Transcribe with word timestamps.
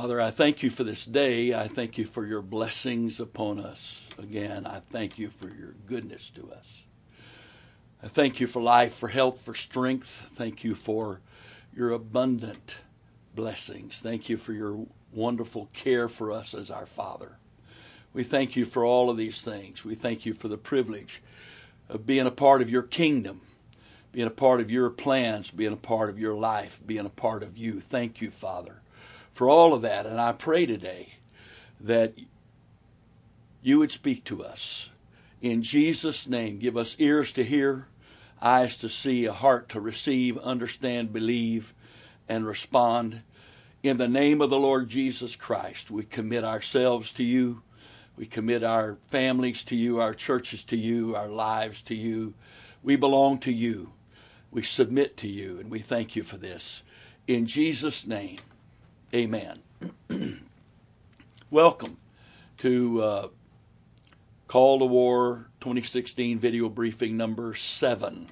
Father, 0.00 0.18
I 0.18 0.30
thank 0.30 0.62
you 0.62 0.70
for 0.70 0.82
this 0.82 1.04
day. 1.04 1.52
I 1.52 1.68
thank 1.68 1.98
you 1.98 2.06
for 2.06 2.24
your 2.24 2.40
blessings 2.40 3.20
upon 3.20 3.60
us. 3.60 4.08
Again, 4.18 4.66
I 4.66 4.80
thank 4.90 5.18
you 5.18 5.28
for 5.28 5.48
your 5.48 5.74
goodness 5.86 6.30
to 6.30 6.50
us. 6.50 6.86
I 8.02 8.08
thank 8.08 8.40
you 8.40 8.46
for 8.46 8.62
life, 8.62 8.94
for 8.94 9.08
health, 9.08 9.42
for 9.42 9.52
strength. 9.52 10.26
Thank 10.32 10.64
you 10.64 10.74
for 10.74 11.20
your 11.76 11.90
abundant 11.90 12.78
blessings. 13.34 14.00
Thank 14.00 14.30
you 14.30 14.38
for 14.38 14.54
your 14.54 14.86
wonderful 15.12 15.68
care 15.74 16.08
for 16.08 16.32
us 16.32 16.54
as 16.54 16.70
our 16.70 16.86
Father. 16.86 17.36
We 18.14 18.24
thank 18.24 18.56
you 18.56 18.64
for 18.64 18.86
all 18.86 19.10
of 19.10 19.18
these 19.18 19.42
things. 19.42 19.84
We 19.84 19.96
thank 19.96 20.24
you 20.24 20.32
for 20.32 20.48
the 20.48 20.56
privilege 20.56 21.22
of 21.90 22.06
being 22.06 22.26
a 22.26 22.30
part 22.30 22.62
of 22.62 22.70
your 22.70 22.84
kingdom, 22.84 23.42
being 24.12 24.28
a 24.28 24.30
part 24.30 24.62
of 24.62 24.70
your 24.70 24.88
plans, 24.88 25.50
being 25.50 25.74
a 25.74 25.76
part 25.76 26.08
of 26.08 26.18
your 26.18 26.34
life, 26.34 26.80
being 26.86 27.04
a 27.04 27.10
part 27.10 27.42
of 27.42 27.58
you. 27.58 27.80
Thank 27.80 28.22
you, 28.22 28.30
Father 28.30 28.80
for 29.40 29.48
all 29.48 29.72
of 29.72 29.80
that. 29.80 30.04
And 30.04 30.20
I 30.20 30.32
pray 30.32 30.66
today 30.66 31.14
that 31.80 32.12
you 33.62 33.78
would 33.78 33.90
speak 33.90 34.22
to 34.24 34.44
us. 34.44 34.90
In 35.40 35.62
Jesus' 35.62 36.28
name, 36.28 36.58
give 36.58 36.76
us 36.76 36.94
ears 36.98 37.32
to 37.32 37.42
hear, 37.42 37.86
eyes 38.42 38.76
to 38.76 38.90
see, 38.90 39.24
a 39.24 39.32
heart 39.32 39.70
to 39.70 39.80
receive, 39.80 40.36
understand, 40.40 41.14
believe, 41.14 41.72
and 42.28 42.46
respond. 42.46 43.22
In 43.82 43.96
the 43.96 44.08
name 44.08 44.42
of 44.42 44.50
the 44.50 44.58
Lord 44.58 44.90
Jesus 44.90 45.36
Christ, 45.36 45.90
we 45.90 46.02
commit 46.02 46.44
ourselves 46.44 47.10
to 47.14 47.24
you. 47.24 47.62
We 48.18 48.26
commit 48.26 48.62
our 48.62 48.98
families 49.06 49.62
to 49.62 49.74
you, 49.74 50.00
our 50.00 50.12
churches 50.12 50.64
to 50.64 50.76
you, 50.76 51.16
our 51.16 51.30
lives 51.30 51.80
to 51.84 51.94
you. 51.94 52.34
We 52.82 52.96
belong 52.96 53.38
to 53.38 53.50
you. 53.50 53.92
We 54.50 54.60
submit 54.60 55.16
to 55.16 55.28
you, 55.28 55.58
and 55.58 55.70
we 55.70 55.78
thank 55.78 56.14
you 56.14 56.24
for 56.24 56.36
this. 56.36 56.82
In 57.26 57.46
Jesus' 57.46 58.06
name, 58.06 58.36
Amen. 59.12 59.58
Welcome 61.50 61.96
to 62.58 63.02
uh, 63.02 63.28
Call 64.46 64.78
to 64.78 64.84
War 64.84 65.48
2016 65.60 66.38
video 66.38 66.68
briefing 66.68 67.16
number 67.16 67.52
seven. 67.54 68.28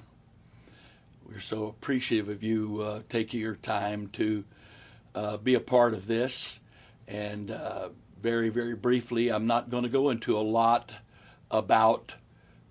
We're 1.27 1.41
so 1.41 1.67
appreciative 1.67 2.29
of 2.29 2.43
you 2.43 2.81
uh, 2.81 3.01
taking 3.09 3.41
your 3.41 3.57
time 3.57 4.07
to 4.13 4.45
uh, 5.13 5.35
be 5.35 5.53
a 5.53 5.59
part 5.59 5.93
of 5.93 6.07
this. 6.07 6.61
And 7.09 7.51
uh, 7.51 7.89
very, 8.21 8.47
very 8.47 8.75
briefly, 8.75 9.27
I'm 9.29 9.47
not 9.47 9.69
going 9.69 9.83
to 9.83 9.89
go 9.89 10.09
into 10.09 10.37
a 10.37 10.39
lot 10.39 10.93
about 11.51 12.15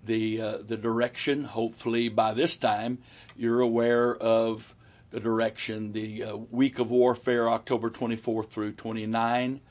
the 0.03 0.41
uh, 0.41 0.57
the 0.65 0.77
direction. 0.77 1.43
Hopefully, 1.43 2.09
by 2.09 2.33
this 2.33 2.57
time, 2.57 2.97
you're 3.37 3.61
aware 3.61 4.17
of 4.17 4.73
the 5.11 5.19
direction. 5.19 5.91
The 5.91 6.23
uh, 6.23 6.35
week 6.35 6.79
of 6.79 6.91
warfare, 6.91 7.49
October 7.49 7.89
24 7.89 8.43
through 8.43 8.73
29, 8.73 9.61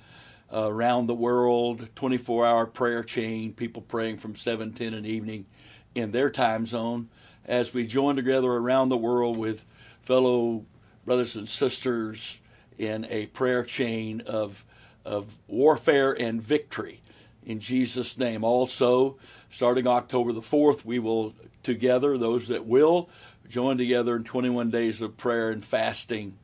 uh, 0.52 0.68
around 0.70 1.06
the 1.06 1.14
world, 1.14 1.88
24 1.94 2.46
hour 2.46 2.66
prayer 2.66 3.02
chain, 3.02 3.52
people 3.52 3.82
praying 3.82 4.18
from 4.18 4.34
7 4.34 4.72
10 4.72 4.94
in 4.94 5.02
the 5.02 5.10
evening 5.10 5.46
in 5.94 6.12
their 6.12 6.30
time 6.30 6.66
zone 6.66 7.08
as 7.44 7.72
we 7.72 7.86
join 7.86 8.16
together 8.16 8.48
around 8.48 8.88
the 8.88 8.96
world 8.96 9.36
with 9.36 9.64
fellow 10.02 10.64
brothers 11.04 11.34
and 11.34 11.48
sisters 11.48 12.40
in 12.76 13.06
a 13.06 13.26
prayer 13.28 13.64
chain 13.64 14.20
of, 14.26 14.64
of 15.04 15.38
warfare 15.48 16.12
and 16.12 16.40
victory 16.40 17.00
in 17.48 17.58
Jesus' 17.60 18.18
name. 18.18 18.44
Also, 18.44 19.16
starting 19.48 19.86
October 19.86 20.32
the 20.32 20.42
4th, 20.42 20.84
we 20.84 20.98
will 20.98 21.34
together, 21.62 22.16
those 22.18 22.48
that 22.48 22.66
will, 22.66 23.08
join 23.48 23.78
together 23.78 24.16
in 24.16 24.24
21 24.24 24.70
days 24.70 25.00
of 25.00 25.16
prayer 25.16 25.50
and 25.50 25.64
fasting, 25.64 26.36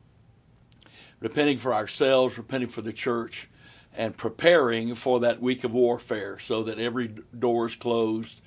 repenting 1.19 1.57
for 1.57 1.73
ourselves, 1.73 2.37
repenting 2.37 2.69
for 2.69 2.81
the 2.81 2.93
church, 2.93 3.49
and 3.95 4.17
preparing 4.17 4.95
for 4.95 5.19
that 5.21 5.41
week 5.41 5.63
of 5.63 5.71
warfare 5.71 6.37
so 6.39 6.63
that 6.63 6.79
every 6.79 7.13
door 7.37 7.67
is 7.67 7.75
closed, 7.75 8.41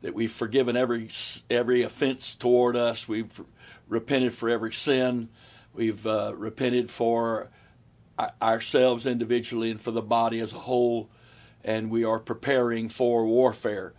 that 0.00 0.14
we've 0.14 0.32
forgiven 0.32 0.76
every, 0.76 1.08
every 1.50 1.82
offense 1.82 2.34
toward 2.34 2.76
us, 2.76 3.08
we've 3.08 3.40
repented 3.88 4.34
for 4.34 4.48
every 4.48 4.72
sin, 4.72 5.28
we've 5.72 6.06
uh, 6.06 6.32
repented 6.36 6.90
for 6.90 7.50
ourselves 8.42 9.06
individually 9.06 9.70
and 9.70 9.80
for 9.80 9.92
the 9.92 10.02
body 10.02 10.40
as 10.40 10.52
a 10.52 10.58
whole, 10.58 11.08
and 11.62 11.90
we 11.90 12.04
are 12.04 12.18
preparing 12.18 12.88
for 12.88 13.24
warfare. 13.24 13.92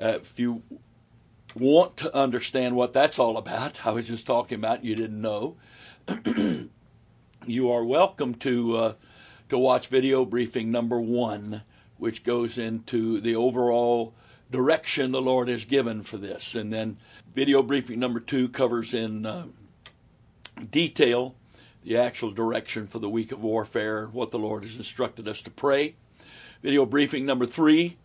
Uh, 0.00 0.18
if 0.20 0.40
you 0.40 0.62
want 1.54 1.96
to 1.98 2.14
understand 2.16 2.76
what 2.76 2.92
that's 2.92 3.18
all 3.18 3.36
about, 3.36 3.86
I 3.86 3.90
was 3.90 4.08
just 4.08 4.26
talking 4.26 4.58
about, 4.58 4.84
you 4.84 4.94
didn't 4.94 5.20
know, 5.20 5.56
you 7.46 7.70
are 7.70 7.84
welcome 7.84 8.34
to 8.36 8.76
uh, 8.76 8.92
to 9.48 9.58
watch 9.58 9.88
video 9.88 10.24
briefing 10.24 10.70
number 10.70 11.00
one, 11.00 11.62
which 11.96 12.24
goes 12.24 12.58
into 12.58 13.20
the 13.20 13.36
overall 13.36 14.14
direction 14.50 15.12
the 15.12 15.22
Lord 15.22 15.48
has 15.48 15.64
given 15.64 16.02
for 16.02 16.16
this, 16.16 16.54
and 16.54 16.72
then 16.72 16.96
video 17.34 17.62
briefing 17.62 17.98
number 17.98 18.20
two 18.20 18.48
covers 18.48 18.92
in 18.92 19.24
uh, 19.24 19.46
detail 20.70 21.34
the 21.82 21.96
actual 21.96 22.30
direction 22.30 22.86
for 22.86 22.98
the 22.98 23.10
week 23.10 23.30
of 23.30 23.42
warfare, 23.42 24.06
what 24.06 24.30
the 24.30 24.38
Lord 24.38 24.64
has 24.64 24.76
instructed 24.76 25.28
us 25.28 25.42
to 25.42 25.50
pray. 25.50 25.94
Video 26.62 26.86
briefing 26.86 27.26
number 27.26 27.44
three 27.44 27.98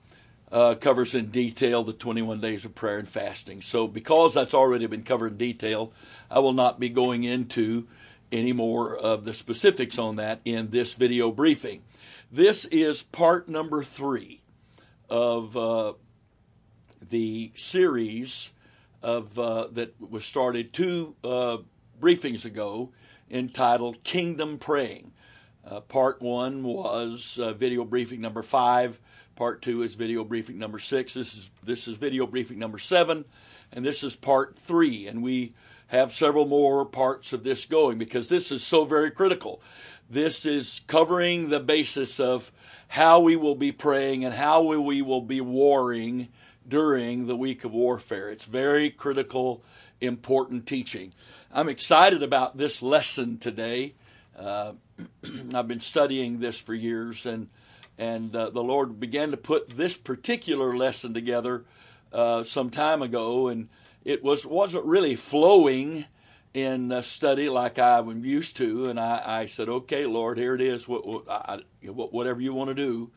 uh, 0.52 0.76
covers 0.76 1.14
in 1.14 1.28
detail 1.28 1.84
the 1.84 1.94
21 1.94 2.42
days 2.42 2.66
of 2.66 2.76
prayer 2.76 2.98
and 2.98 3.08
fasting. 3.08 3.62
So, 3.62 3.88
because 3.88 4.34
that's 4.34 4.54
already 4.54 4.88
been 4.88 5.04
covered 5.04 5.34
in 5.34 5.38
detail, 5.38 5.94
I 6.30 6.40
will 6.40 6.54
not 6.54 6.80
be 6.80 6.90
going 6.90 7.24
into 7.24 7.88
any 8.32 8.54
more 8.54 8.96
of 8.96 9.24
the 9.24 9.34
specifics 9.34 9.98
on 9.98 10.16
that 10.18 10.42
in 10.46 10.70
this 10.70 10.94
video 10.94 11.32
briefing. 11.32 11.82
This 12.32 12.66
is 12.66 13.02
part 13.02 13.50
number 13.50 13.84
three 13.84 14.42
of 15.10 15.58
uh, 15.58 15.94
the 17.10 17.52
series 17.56 18.52
of 19.02 19.40
uh, 19.40 19.68
that 19.72 19.96
was 20.00 20.26
started 20.26 20.74
two 20.74 21.16
uh, 21.24 21.58
briefings 22.00 22.46
ago, 22.46 22.92
entitled 23.32 24.04
"Kingdom 24.04 24.58
Praying." 24.58 25.12
Uh, 25.66 25.80
part 25.82 26.22
one 26.22 26.64
was 26.64 27.40
uh, 27.42 27.54
video 27.54 27.84
briefing 27.84 28.22
number 28.22 28.42
five 28.42 29.00
Part 29.40 29.62
two 29.62 29.84
is 29.84 29.96
video 29.96 30.26
briefing 30.26 30.60
number 30.60 30.80
six. 30.80 31.14
This 31.14 31.34
is 31.34 31.50
this 31.64 31.88
is 31.88 31.96
video 31.96 32.28
briefing 32.28 32.60
number 32.60 32.78
seven, 32.78 33.24
and 33.72 33.86
this 33.86 34.04
is 34.04 34.14
part 34.14 34.60
three. 34.60 35.08
And 35.08 35.24
we 35.24 35.54
have 35.88 36.12
several 36.12 36.46
more 36.46 36.86
parts 36.86 37.32
of 37.32 37.46
this 37.46 37.64
going 37.64 37.98
because 37.98 38.28
this 38.28 38.52
is 38.52 38.66
so 38.66 38.84
very 38.84 39.10
critical. 39.10 39.62
This 40.10 40.46
is 40.46 40.82
covering 40.88 41.48
the 41.48 41.62
basis 41.62 42.20
of 42.20 42.52
how 42.90 43.22
we 43.22 43.38
will 43.38 43.56
be 43.56 43.72
praying 43.72 44.26
and 44.26 44.36
how 44.36 44.62
we 44.62 45.02
will 45.02 45.22
be 45.22 45.40
warring 45.40 46.28
during 46.68 47.28
the 47.28 47.38
week 47.38 47.64
of 47.64 47.72
warfare. 47.72 48.30
It's 48.30 48.44
very 48.44 48.90
critical, 48.90 49.64
important 50.02 50.68
teaching. 50.68 51.14
I'm 51.50 51.70
excited 51.70 52.24
about 52.24 52.58
this 52.58 52.82
lesson 52.82 53.38
today. 53.38 53.94
Uh, 54.38 54.74
I've 55.54 55.70
been 55.70 55.80
studying 55.80 56.42
this 56.42 56.60
for 56.60 56.74
years 56.74 57.26
and 57.26 57.48
and 58.00 58.34
uh, 58.34 58.50
the 58.50 58.64
Lord 58.64 59.00
began 59.00 59.32
to 59.32 59.38
put 59.38 59.70
this 59.70 59.98
particular 59.98 60.76
lesson 60.76 61.14
together 61.14 61.66
uh, 62.14 62.44
some 62.44 62.70
time 62.70 63.02
ago, 63.02 63.50
and 63.50 63.68
it 64.06 64.24
was 64.24 64.46
wasn't 64.46 64.86
really 64.86 65.18
flowing 65.18 66.06
in 66.54 67.04
study 67.04 67.50
like 67.50 67.78
I 67.78 68.00
was 68.00 68.18
used 68.18 68.56
to. 68.58 68.86
And 68.86 69.00
I, 69.00 69.22
I 69.26 69.46
said, 69.48 69.68
"Okay, 69.68 70.06
Lord, 70.06 70.38
here 70.38 70.56
it 70.56 70.62
is. 70.62 70.88
What, 70.88 71.06
what, 71.06 71.30
I, 71.30 71.60
whatever 71.84 72.40
you 72.42 72.54
want 72.54 72.70
to 72.70 72.74
do." 72.74 73.12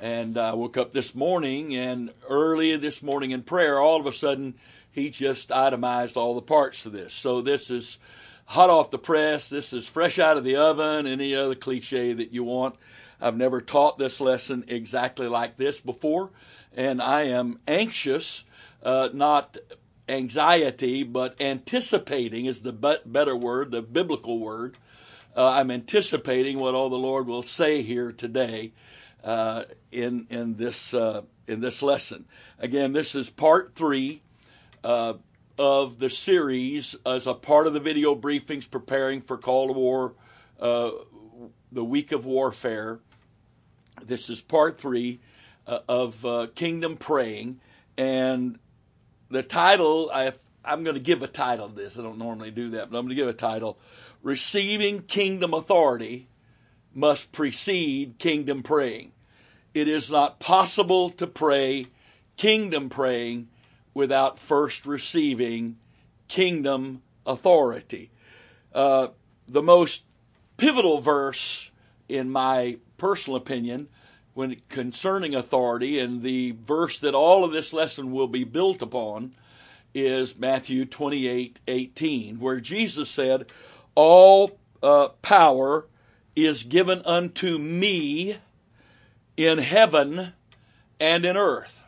And 0.00 0.38
I 0.38 0.54
woke 0.54 0.76
up 0.76 0.92
this 0.92 1.14
morning, 1.14 1.74
and 1.74 2.10
early 2.28 2.74
this 2.76 3.02
morning 3.02 3.32
in 3.32 3.42
prayer, 3.42 3.80
all 3.80 4.00
of 4.00 4.06
a 4.06 4.12
sudden, 4.12 4.54
He 4.92 5.10
just 5.10 5.50
itemized 5.50 6.16
all 6.16 6.36
the 6.36 6.40
parts 6.40 6.86
of 6.86 6.92
this. 6.92 7.12
So 7.14 7.42
this 7.42 7.68
is 7.68 7.98
hot 8.46 8.70
off 8.70 8.92
the 8.92 8.98
press. 8.98 9.50
This 9.50 9.72
is 9.72 9.88
fresh 9.88 10.20
out 10.20 10.36
of 10.36 10.44
the 10.44 10.54
oven. 10.54 11.08
Any 11.08 11.34
other 11.34 11.56
cliche 11.56 12.12
that 12.12 12.32
you 12.32 12.44
want. 12.44 12.76
I've 13.20 13.36
never 13.36 13.60
taught 13.60 13.98
this 13.98 14.20
lesson 14.20 14.64
exactly 14.68 15.28
like 15.28 15.56
this 15.56 15.80
before, 15.80 16.30
and 16.74 17.02
I 17.02 17.22
am 17.22 17.60
anxious, 17.68 18.44
uh, 18.82 19.10
not 19.12 19.56
anxiety, 20.08 21.04
but 21.04 21.40
anticipating 21.40 22.46
is 22.46 22.62
the 22.62 22.72
better 22.72 23.36
word, 23.36 23.70
the 23.70 23.82
biblical 23.82 24.38
word. 24.38 24.76
Uh, 25.36 25.50
I'm 25.50 25.70
anticipating 25.70 26.58
what 26.58 26.74
all 26.74 26.90
the 26.90 26.96
Lord 26.96 27.26
will 27.26 27.42
say 27.42 27.82
here 27.82 28.10
today 28.10 28.72
uh, 29.22 29.64
in 29.92 30.26
in 30.30 30.56
this 30.56 30.92
uh, 30.92 31.22
in 31.46 31.60
this 31.60 31.82
lesson. 31.82 32.24
Again, 32.58 32.92
this 32.92 33.14
is 33.14 33.30
part 33.30 33.74
three 33.74 34.22
uh, 34.82 35.14
of 35.58 35.98
the 35.98 36.10
series 36.10 36.96
as 37.06 37.26
a 37.26 37.34
part 37.34 37.66
of 37.66 37.74
the 37.74 37.80
video 37.80 38.14
briefings 38.14 38.68
preparing 38.70 39.20
for 39.20 39.36
Call 39.36 39.68
to 39.68 39.72
War, 39.72 40.14
uh, 40.58 40.90
the 41.70 41.84
week 41.84 42.12
of 42.12 42.24
warfare. 42.24 43.00
This 44.06 44.30
is 44.30 44.40
part 44.40 44.80
three 44.80 45.20
uh, 45.66 45.80
of 45.88 46.24
uh, 46.24 46.46
Kingdom 46.54 46.96
Praying. 46.96 47.60
And 47.96 48.58
the 49.30 49.42
title, 49.42 50.10
I 50.12 50.32
am 50.64 50.84
going 50.84 50.94
to 50.94 51.00
give 51.00 51.22
a 51.22 51.28
title 51.28 51.68
to 51.68 51.74
this. 51.74 51.98
I 51.98 52.02
don't 52.02 52.18
normally 52.18 52.50
do 52.50 52.70
that, 52.70 52.90
but 52.90 52.98
I'm 52.98 53.04
going 53.06 53.16
to 53.16 53.22
give 53.22 53.28
a 53.28 53.32
title 53.32 53.78
Receiving 54.22 55.02
Kingdom 55.02 55.54
Authority 55.54 56.28
must 56.94 57.32
precede 57.32 58.18
kingdom 58.18 58.62
praying. 58.62 59.12
It 59.72 59.88
is 59.88 60.10
not 60.10 60.40
possible 60.40 61.10
to 61.10 61.26
pray 61.26 61.86
kingdom 62.36 62.88
praying 62.88 63.48
without 63.94 64.38
first 64.38 64.84
receiving 64.84 65.76
kingdom 66.28 67.02
authority. 67.24 68.10
Uh, 68.74 69.08
the 69.46 69.62
most 69.62 70.04
pivotal 70.56 71.00
verse, 71.00 71.70
in 72.08 72.28
my 72.28 72.76
personal 73.00 73.36
opinion, 73.36 73.88
when 74.34 74.60
concerning 74.68 75.34
authority, 75.34 75.98
and 75.98 76.22
the 76.22 76.52
verse 76.52 76.98
that 76.98 77.14
all 77.14 77.44
of 77.44 77.50
this 77.50 77.72
lesson 77.72 78.12
will 78.12 78.28
be 78.28 78.44
built 78.44 78.82
upon, 78.82 79.34
is 79.94 80.38
Matthew 80.38 80.84
28 80.84 81.58
18, 81.66 82.38
where 82.38 82.60
Jesus 82.60 83.10
said, 83.10 83.50
All 83.94 84.58
uh, 84.82 85.08
power 85.22 85.86
is 86.36 86.62
given 86.62 87.02
unto 87.04 87.58
me 87.58 88.36
in 89.36 89.58
heaven 89.58 90.34
and 91.00 91.24
in 91.24 91.36
earth. 91.36 91.82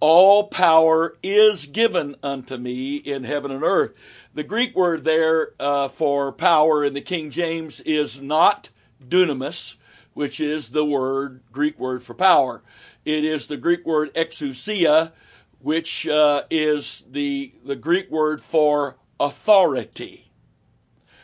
All 0.00 0.48
power 0.48 1.16
is 1.22 1.66
given 1.66 2.16
unto 2.22 2.56
me 2.56 2.96
in 2.96 3.24
heaven 3.24 3.50
and 3.50 3.62
earth. 3.62 3.92
The 4.34 4.42
Greek 4.42 4.74
word 4.74 5.04
there 5.04 5.50
uh, 5.60 5.88
for 5.88 6.32
power 6.32 6.84
in 6.84 6.94
the 6.94 7.00
King 7.00 7.30
James 7.30 7.80
is 7.80 8.20
not 8.20 8.70
dunamis, 9.06 9.76
which 10.14 10.40
is 10.40 10.70
the 10.70 10.84
word 10.84 11.42
Greek 11.52 11.78
word 11.78 12.02
for 12.02 12.14
power. 12.14 12.62
It 13.04 13.24
is 13.24 13.46
the 13.46 13.56
Greek 13.56 13.84
word 13.84 14.14
exousia, 14.14 15.12
which 15.60 16.06
uh, 16.08 16.42
is 16.50 17.04
the 17.10 17.52
the 17.64 17.76
Greek 17.76 18.10
word 18.10 18.40
for 18.40 18.96
authority. 19.20 20.30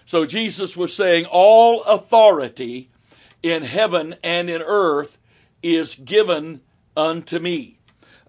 So 0.05 0.27
Jesus 0.27 0.77
was 0.77 0.95
saying, 0.95 1.27
all 1.27 1.85
authority 1.85 2.91
in 3.43 3.63
heaven 3.63 4.17
and 4.25 4.51
in 4.51 4.61
earth 4.61 5.19
is 5.63 5.95
given 5.95 6.63
unto 6.97 7.39
me. 7.39 7.79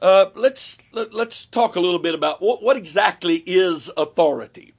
Uh, 0.01 0.27
let's 0.35 0.77
let, 0.91 1.07
us 1.07 1.13
let 1.13 1.27
us 1.29 1.45
talk 1.45 1.75
a 1.75 1.79
little 1.79 1.99
bit 1.99 2.15
about 2.15 2.41
what, 2.41 2.61
what 2.61 2.77
exactly 2.77 3.37
is 3.45 3.89
authority. 3.97 4.73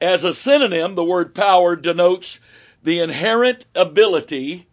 As 0.00 0.24
a 0.24 0.34
synonym, 0.34 0.94
the 0.94 1.04
word 1.04 1.34
power 1.34 1.76
denotes 1.76 2.40
the 2.82 3.00
inherent 3.00 3.66
ability 3.74 4.68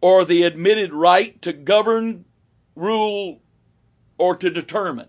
or 0.00 0.24
the 0.24 0.42
admitted 0.42 0.92
right 0.92 1.40
to 1.42 1.52
govern, 1.52 2.24
rule, 2.76 3.40
or 4.18 4.36
to 4.36 4.50
determine. 4.50 5.08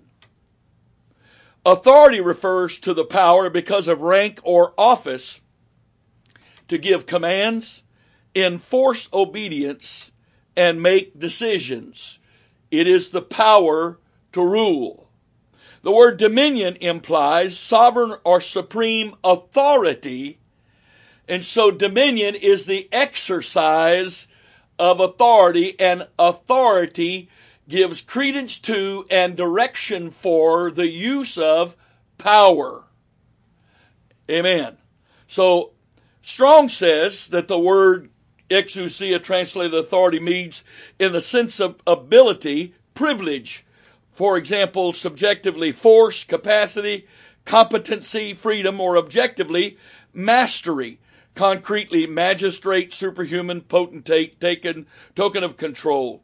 Authority 1.66 2.22
refers 2.22 2.80
to 2.80 2.94
the 2.94 3.06
power 3.06 3.50
because 3.50 3.88
of 3.88 4.02
rank 4.02 4.40
or 4.44 4.74
office 4.78 5.42
to 6.68 6.78
give 6.78 7.06
commands, 7.06 7.84
enforce 8.36 9.10
obedience, 9.12 10.12
and 10.56 10.82
make 10.82 11.20
decisions. 11.20 12.20
It 12.72 12.88
is 12.88 13.10
the 13.10 13.22
power 13.22 14.00
to 14.34 14.46
rule. 14.46 15.10
The 15.82 15.92
word 15.92 16.18
dominion 16.18 16.78
implies 16.78 17.60
sovereign 17.60 18.16
or 18.24 18.42
supreme 18.42 19.16
authority, 19.24 20.40
and 21.28 21.44
so 21.44 21.72
dominion 21.72 22.36
is 22.36 22.66
the 22.66 22.88
exercise 22.92 24.28
of 24.78 25.00
authority, 25.00 25.80
and 25.80 26.08
authority 26.20 27.30
gives 27.68 28.02
credence 28.02 28.60
to 28.60 29.06
and 29.10 29.36
direction 29.36 30.12
for 30.12 30.70
the 30.70 30.88
use 30.88 31.38
of 31.38 31.76
power. 32.18 32.84
Amen. 34.30 34.78
So, 35.28 35.72
Strong 36.22 36.70
says 36.70 37.28
that 37.30 37.48
the 37.48 37.60
word 37.60 38.10
exousia, 38.50 39.24
translated 39.24 39.74
authority, 39.74 40.20
means 40.20 40.64
in 41.00 41.12
the 41.12 41.22
sense 41.22 41.60
of 41.60 41.82
ability, 41.88 42.74
privilege. 42.94 43.66
For 44.12 44.38
example, 44.38 44.94
subjectively, 44.94 45.72
force, 45.72 46.24
capacity, 46.24 47.08
competency, 47.44 48.34
freedom, 48.34 48.80
or 48.80 48.98
objectively, 48.98 49.78
mastery. 50.14 51.00
Concretely, 51.36 52.08
magistrate, 52.08 52.92
superhuman, 52.92 53.62
potentate, 53.62 54.40
taken, 54.40 54.88
token 55.16 55.44
of 55.44 55.58
control, 55.58 56.24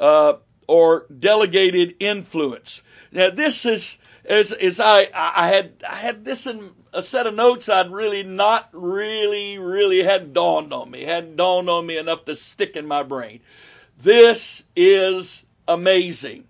uh, 0.00 0.34
or 0.66 1.06
delegated 1.16 1.94
influence. 2.00 2.82
Now, 3.10 3.30
this 3.30 3.64
is 3.64 3.98
as 4.24 4.52
as 4.52 4.78
I 4.78 5.08
I 5.14 5.48
had 5.48 5.72
I 5.88 5.96
had 5.96 6.24
this 6.24 6.46
in 6.46 6.72
a 6.92 7.02
set 7.02 7.26
of 7.26 7.34
notes 7.34 7.68
I'd 7.68 7.90
really 7.90 8.22
not 8.22 8.68
really, 8.72 9.58
really 9.58 10.02
hadn't 10.02 10.32
dawned 10.32 10.72
on 10.72 10.90
me, 10.90 11.04
hadn't 11.04 11.36
dawned 11.36 11.68
on 11.68 11.86
me 11.86 11.98
enough 11.98 12.24
to 12.26 12.36
stick 12.36 12.76
in 12.76 12.86
my 12.86 13.02
brain. 13.02 13.40
This 13.98 14.64
is 14.76 15.44
amazing. 15.66 16.44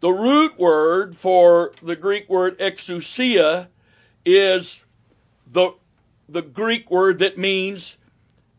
The 0.00 0.10
root 0.10 0.58
word 0.58 1.16
for 1.16 1.72
the 1.82 1.96
Greek 1.96 2.28
word 2.28 2.58
exousia 2.58 3.68
is 4.24 4.86
the, 5.46 5.74
the 6.28 6.42
Greek 6.42 6.90
word 6.90 7.18
that 7.18 7.38
means 7.38 7.98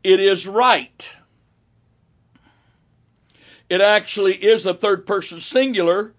it 0.03 0.19
is 0.19 0.47
right. 0.47 1.09
It 3.69 3.81
actually 3.81 4.33
is 4.33 4.65
a 4.65 4.73
third 4.73 5.07
person 5.07 5.39
singular 5.39 6.13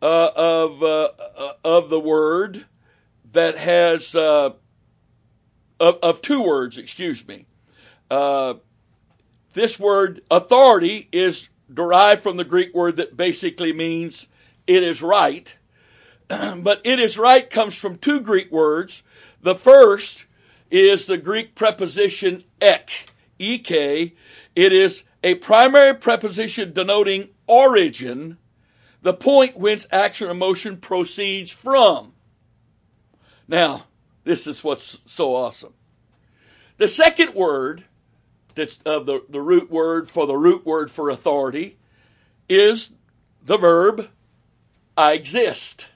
uh, 0.00 0.30
of, 0.34 0.82
uh, 0.82 1.08
uh 1.36 1.52
of 1.64 1.90
the 1.90 2.00
word 2.00 2.66
that 3.32 3.58
has 3.58 4.14
uh, 4.14 4.50
of, 5.78 5.98
of, 6.02 6.22
two 6.22 6.42
words. 6.42 6.78
Excuse 6.78 7.26
me. 7.26 7.46
Uh, 8.10 8.54
this 9.52 9.78
word 9.78 10.22
authority 10.30 11.08
is 11.12 11.48
derived 11.72 12.22
from 12.22 12.36
the 12.36 12.44
Greek 12.44 12.74
word 12.74 12.96
that 12.96 13.16
basically 13.16 13.72
means 13.72 14.26
it 14.66 14.82
is 14.82 15.02
right. 15.02 15.56
but 16.28 16.80
it 16.84 16.98
is 16.98 17.18
right 17.18 17.48
comes 17.48 17.76
from 17.76 17.98
two 17.98 18.20
Greek 18.20 18.50
words. 18.50 19.02
The 19.42 19.54
first 19.54 20.26
is 20.70 21.06
the 21.06 21.16
Greek 21.16 21.54
preposition 21.54 22.44
ek, 22.60 23.08
ek. 23.40 23.70
It 23.70 24.72
is 24.72 25.04
a 25.22 25.36
primary 25.36 25.94
preposition 25.94 26.72
denoting 26.72 27.30
origin, 27.46 28.38
the 29.02 29.14
point 29.14 29.56
whence 29.56 29.86
action 29.90 30.28
or 30.28 30.34
motion 30.34 30.76
proceeds 30.76 31.50
from. 31.50 32.12
Now, 33.46 33.86
this 34.24 34.46
is 34.46 34.62
what's 34.62 34.98
so 35.06 35.34
awesome. 35.34 35.72
The 36.76 36.88
second 36.88 37.34
word 37.34 37.84
that's 38.54 38.78
of 38.84 39.06
the, 39.06 39.22
the 39.28 39.40
root 39.40 39.70
word 39.70 40.10
for 40.10 40.26
the 40.26 40.36
root 40.36 40.66
word 40.66 40.90
for 40.90 41.08
authority 41.08 41.78
is 42.48 42.92
the 43.44 43.56
verb 43.56 44.08
I 44.96 45.12
exist. 45.12 45.86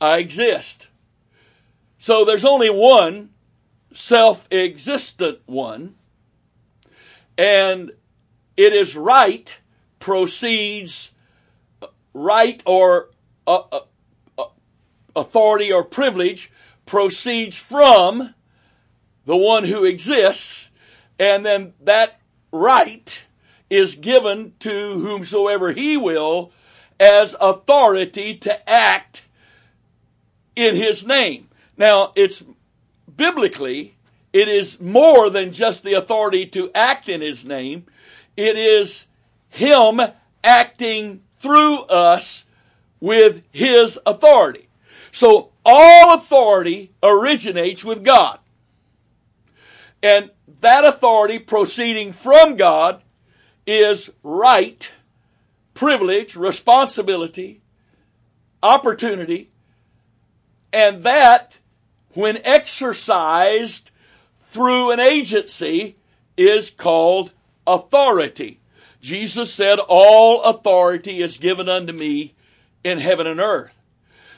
I 0.00 0.18
exist. 0.18 0.89
So 2.00 2.24
there's 2.24 2.46
only 2.46 2.70
one 2.70 3.28
self 3.92 4.48
existent 4.50 5.40
one, 5.44 5.96
and 7.36 7.92
it 8.56 8.72
is 8.72 8.96
right 8.96 9.54
proceeds 9.98 11.12
right 12.14 12.62
or 12.64 13.10
uh, 13.46 13.80
uh, 14.38 14.44
authority 15.14 15.70
or 15.70 15.84
privilege 15.84 16.50
proceeds 16.86 17.58
from 17.58 18.34
the 19.26 19.36
one 19.36 19.64
who 19.64 19.84
exists, 19.84 20.70
and 21.18 21.44
then 21.44 21.74
that 21.82 22.18
right 22.50 23.24
is 23.68 23.94
given 23.94 24.54
to 24.60 25.00
whomsoever 25.00 25.72
he 25.72 25.98
will 25.98 26.50
as 26.98 27.36
authority 27.42 28.38
to 28.38 28.70
act 28.70 29.26
in 30.56 30.74
his 30.74 31.04
name. 31.04 31.49
Now, 31.80 32.12
it's 32.14 32.44
biblically, 33.16 33.96
it 34.34 34.48
is 34.48 34.82
more 34.82 35.30
than 35.30 35.50
just 35.50 35.82
the 35.82 35.94
authority 35.94 36.44
to 36.48 36.70
act 36.74 37.08
in 37.08 37.22
his 37.22 37.46
name. 37.46 37.86
It 38.36 38.54
is 38.54 39.06
him 39.48 39.98
acting 40.44 41.22
through 41.36 41.84
us 41.84 42.44
with 43.00 43.42
his 43.50 43.98
authority. 44.04 44.68
So 45.10 45.52
all 45.64 46.12
authority 46.12 46.92
originates 47.02 47.82
with 47.82 48.04
God. 48.04 48.40
And 50.02 50.30
that 50.60 50.84
authority 50.84 51.38
proceeding 51.38 52.12
from 52.12 52.56
God 52.56 53.02
is 53.66 54.10
right, 54.22 54.90
privilege, 55.72 56.36
responsibility, 56.36 57.62
opportunity, 58.62 59.48
and 60.74 61.04
that, 61.04 61.56
when 62.14 62.38
exercised 62.44 63.90
through 64.50 64.90
an 64.90 64.98
agency, 64.98 65.96
is 66.36 66.70
called 66.70 67.32
authority. 67.66 68.58
Jesus 69.00 69.52
said, 69.54 69.78
All 69.78 70.42
authority 70.42 71.22
is 71.22 71.36
given 71.36 71.68
unto 71.68 71.92
me 71.92 72.34
in 72.82 72.98
heaven 72.98 73.26
and 73.26 73.38
earth. 73.38 73.80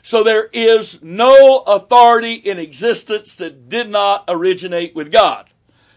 So 0.03 0.23
there 0.23 0.49
is 0.53 1.03
no 1.03 1.61
authority 1.67 2.35
in 2.35 2.59
existence 2.59 3.37
that 3.37 3.69
did 3.69 3.89
not 3.89 4.25
originate 4.29 4.95
with 4.95 5.13
God. 5.13 5.49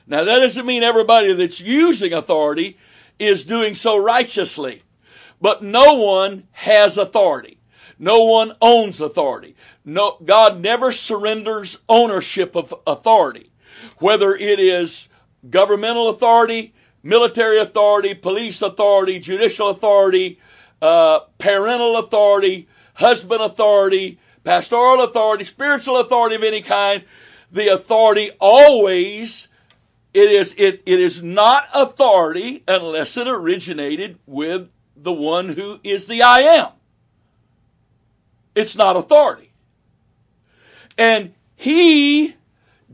Now 0.07 0.23
that 0.23 0.39
doesn't 0.39 0.65
mean 0.65 0.83
everybody 0.83 1.33
that's 1.33 1.59
using 1.59 2.13
authority 2.13 2.77
is 3.19 3.45
doing 3.45 3.73
so 3.73 3.97
righteously, 3.97 4.83
but 5.41 5.63
no 5.63 5.95
one 5.95 6.47
has 6.51 6.97
authority. 6.97 7.54
No 7.97 8.23
one 8.23 8.53
owns 8.61 8.99
authority. 8.99 9.55
No, 9.83 10.17
God 10.23 10.61
never 10.61 10.91
surrenders 10.91 11.79
ownership 11.87 12.55
of 12.55 12.73
authority, 12.85 13.51
whether 13.99 14.35
it 14.35 14.59
is 14.59 15.07
governmental 15.49 16.09
authority, 16.09 16.73
military 17.03 17.59
authority, 17.59 18.13
police 18.13 18.61
authority, 18.61 19.19
judicial 19.19 19.69
authority, 19.69 20.39
uh, 20.81 21.19
parental 21.37 21.97
authority, 21.97 22.67
husband 22.95 23.41
authority, 23.41 24.19
pastoral 24.43 25.03
authority, 25.03 25.43
spiritual 25.43 25.99
authority 25.99 26.35
of 26.35 26.43
any 26.43 26.61
kind. 26.61 27.03
The 27.51 27.67
authority 27.67 28.31
always 28.39 29.47
it 30.15 30.31
is 30.31 30.55
it, 30.57 30.81
it 30.85 30.99
is 30.99 31.21
not 31.21 31.67
authority 31.73 32.63
unless 32.67 33.17
it 33.17 33.27
originated 33.27 34.17
with 34.25 34.69
the 34.95 35.11
one 35.11 35.49
who 35.49 35.79
is 35.83 36.07
the 36.07 36.21
I 36.21 36.39
am. 36.39 36.69
It's 38.55 38.77
not 38.77 38.95
authority. 38.95 39.51
And 40.97 41.33
he 41.55 42.35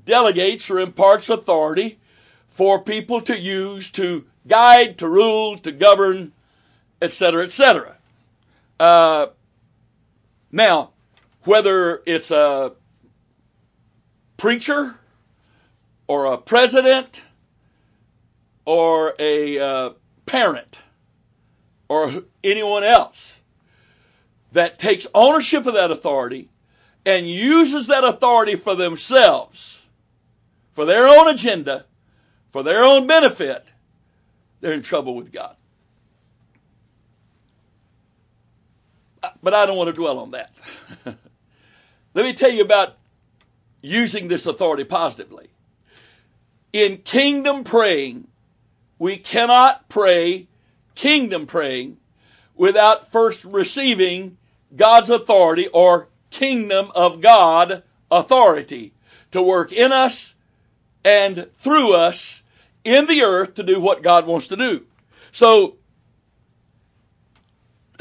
delegates 0.03 0.70
or 0.70 0.80
imparts 0.80 1.30
authority 1.30 2.00
for 2.48 2.82
people 2.82 3.22
to 3.22 3.39
use 3.39 3.91
to 3.91 4.25
guide, 4.48 4.98
to 4.98 5.08
rule, 5.08 5.58
to 5.60 5.72
govern, 5.72 6.32
etc., 7.01 7.44
etc. 7.44 7.98
Uh, 8.80 9.27
now, 10.51 10.91
whether 11.44 12.01
it's 12.06 12.32
a 12.32 12.74
preacher 14.38 14.96
or 16.08 16.25
a 16.25 16.38
president 16.38 17.24
or 18.65 19.13
a 19.20 19.60
uh, 19.60 19.89
parent 20.25 20.80
or 21.88 22.24
anyone 22.44 22.84
else 22.84 23.38
that 24.51 24.77
takes 24.77 25.08
ownership 25.13 25.65
of 25.65 25.74
that 25.74 25.91
authority 25.91 26.50
and 27.05 27.29
uses 27.29 27.88
that 27.88 28.03
authority 28.03 28.55
for 28.55 28.75
themselves, 28.75 29.88
for 30.74 30.86
their 30.86 31.08
own 31.08 31.27
agenda, 31.27 31.86
for 32.51 32.63
their 32.63 32.84
own 32.84 33.08
benefit, 33.08 33.72
they're 34.60 34.74
in 34.74 34.81
trouble 34.81 35.15
with 35.15 35.31
God. 35.31 35.55
But 39.41 39.53
I 39.53 39.65
don't 39.65 39.77
want 39.77 39.89
to 39.89 39.96
dwell 39.96 40.20
on 40.20 40.31
that. 40.31 40.51
Let 42.13 42.25
me 42.25 42.34
tell 42.34 42.51
you 42.51 42.63
about 42.63 42.98
using 43.81 44.27
this 44.27 44.46
authority 44.46 44.84
positively. 44.84 45.50
In 46.74 46.98
kingdom 46.98 47.63
praying, 47.63 48.27
we 49.00 49.17
cannot 49.17 49.89
pray 49.89 50.48
kingdom 50.96 51.46
praying 51.46 51.98
without 52.55 53.12
first 53.12 53.43
receiving 53.43 54.38
God's 54.75 55.10
authority 55.10 55.68
or 55.68 56.10
kingdom 56.30 56.92
of 56.96 57.22
God 57.22 57.84
authority 58.10 58.94
to 59.32 59.42
work 59.42 59.72
in 59.72 59.92
us 59.92 60.36
and 61.04 61.48
through 61.54 61.94
us 61.94 62.44
in 62.84 63.08
the 63.08 63.22
earth 63.22 63.54
to 63.56 63.63
do 63.63 63.80
what 63.80 64.04
God 64.04 64.25
wants 64.25 64.48
to 64.48 64.56
do. 64.56 64.86
So, 65.32 65.78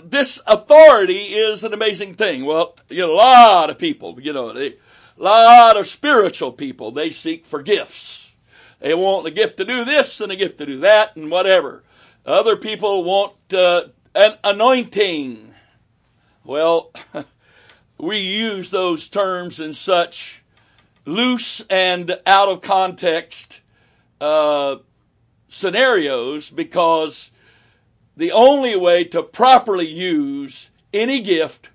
this 0.03 0.41
authority 0.47 1.13
is 1.15 1.63
an 1.63 1.75
amazing 1.75 2.15
thing. 2.15 2.45
Well, 2.45 2.77
you 2.89 3.03
know, 3.03 3.13
a 3.13 3.15
lot 3.15 3.71
of 3.71 3.79
people, 3.79 4.19
you 4.21 4.33
know, 4.33 4.51
a 4.51 4.75
lot 5.17 5.77
of 5.77 5.87
spiritual 5.87 6.53
people, 6.53 6.91
they 6.91 7.11
seek 7.11 7.45
for 7.45 7.63
gifts. 7.63 8.35
They 8.81 8.95
want 8.95 9.27
a 9.27 9.31
gift 9.31 9.59
to 9.59 9.65
do 9.65 9.85
this 9.85 10.21
and 10.21 10.33
a 10.33 10.37
gift 10.37 10.59
to 10.59 10.67
do 10.67 10.81
that 10.81 11.15
and 11.15 11.31
whatever. 11.31 11.85
Other 12.25 12.57
people 12.57 13.05
want 13.05 13.35
uh, 13.53 13.89
an 14.15 14.39
anointing. 14.43 15.50
Well, 16.51 16.91
we 17.97 18.19
use 18.19 18.71
those 18.71 19.07
terms 19.07 19.61
in 19.61 19.73
such 19.73 20.43
loose 21.05 21.61
and 21.71 22.19
out 22.27 22.49
of 22.49 22.61
context 22.61 23.61
uh, 24.21 24.79
scenarios 25.47 26.51
because 26.51 27.31
the 28.17 28.33
only 28.33 28.77
way 28.77 29.05
to 29.05 29.23
properly 29.23 29.87
use 29.87 30.73
any 30.93 31.23
gift 31.23 31.71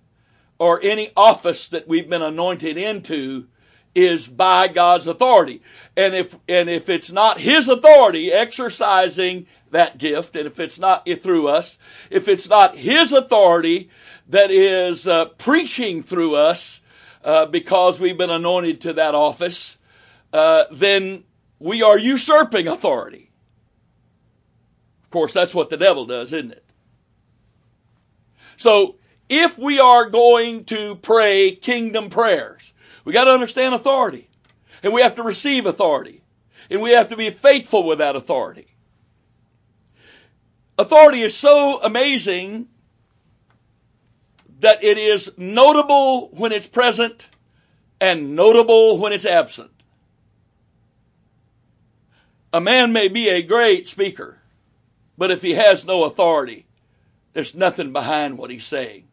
or 0.59 0.81
any 0.83 1.09
office 1.15 1.69
that 1.69 1.87
we've 1.87 2.09
been 2.09 2.21
anointed 2.21 2.75
into 2.75 3.47
is 3.95 4.27
by 4.27 4.67
God's 4.67 5.07
authority. 5.07 5.61
And 5.95 6.13
if, 6.13 6.37
and 6.49 6.69
if 6.69 6.89
it's 6.89 7.13
not 7.13 7.39
His 7.39 7.69
authority 7.69 8.29
exercising 8.29 9.47
that 9.71 9.97
gift, 9.97 10.35
and 10.35 10.45
if 10.45 10.59
it's 10.59 10.77
not 10.77 11.07
through 11.21 11.47
us, 11.47 11.77
if 12.09 12.27
it's 12.27 12.49
not 12.49 12.75
His 12.75 13.13
authority 13.13 13.89
that 14.27 14.51
is 14.51 15.07
uh, 15.07 15.25
preaching 15.25 16.01
through 16.01 16.35
us 16.35 16.81
uh, 17.23 17.45
because 17.45 17.99
we've 17.99 18.17
been 18.17 18.29
anointed 18.29 18.81
to 18.81 18.93
that 18.93 19.15
office, 19.15 19.77
uh, 20.33 20.65
then 20.71 21.23
we 21.59 21.81
are 21.81 21.97
usurping 21.97 22.67
authority. 22.67 23.31
Of 25.03 25.09
course, 25.09 25.33
that's 25.33 25.55
what 25.55 25.69
the 25.69 25.77
devil 25.77 26.05
does, 26.05 26.33
isn't 26.33 26.51
it? 26.51 26.65
So, 28.57 28.97
if 29.27 29.57
we 29.57 29.79
are 29.79 30.09
going 30.09 30.65
to 30.65 30.95
pray 30.97 31.55
kingdom 31.55 32.09
prayers, 32.09 32.73
we 33.03 33.13
got 33.13 33.25
to 33.25 33.31
understand 33.31 33.73
authority. 33.73 34.29
And 34.83 34.93
we 34.93 35.01
have 35.01 35.15
to 35.15 35.23
receive 35.23 35.65
authority. 35.65 36.21
And 36.69 36.81
we 36.81 36.91
have 36.91 37.09
to 37.09 37.15
be 37.15 37.29
faithful 37.29 37.87
with 37.87 37.99
that 37.99 38.15
authority. 38.15 38.75
Authority 40.77 41.21
is 41.21 41.35
so 41.35 41.81
amazing 41.81 42.67
that 44.65 44.83
it 44.83 44.97
is 44.97 45.31
notable 45.37 46.29
when 46.29 46.51
it's 46.51 46.67
present 46.67 47.29
and 48.01 48.35
notable 48.35 48.97
when 48.97 49.13
it's 49.13 49.23
absent. 49.23 49.69
A 52.51 52.59
man 52.59 52.91
may 52.91 53.07
be 53.07 53.29
a 53.29 53.43
great 53.43 53.87
speaker, 53.87 54.39
but 55.19 55.29
if 55.29 55.43
he 55.43 55.51
has 55.51 55.85
no 55.85 56.03
authority, 56.03 56.65
there's 57.33 57.53
nothing 57.53 57.93
behind 57.93 58.39
what 58.39 58.49
he's 58.49 58.65
saying. 58.65 59.07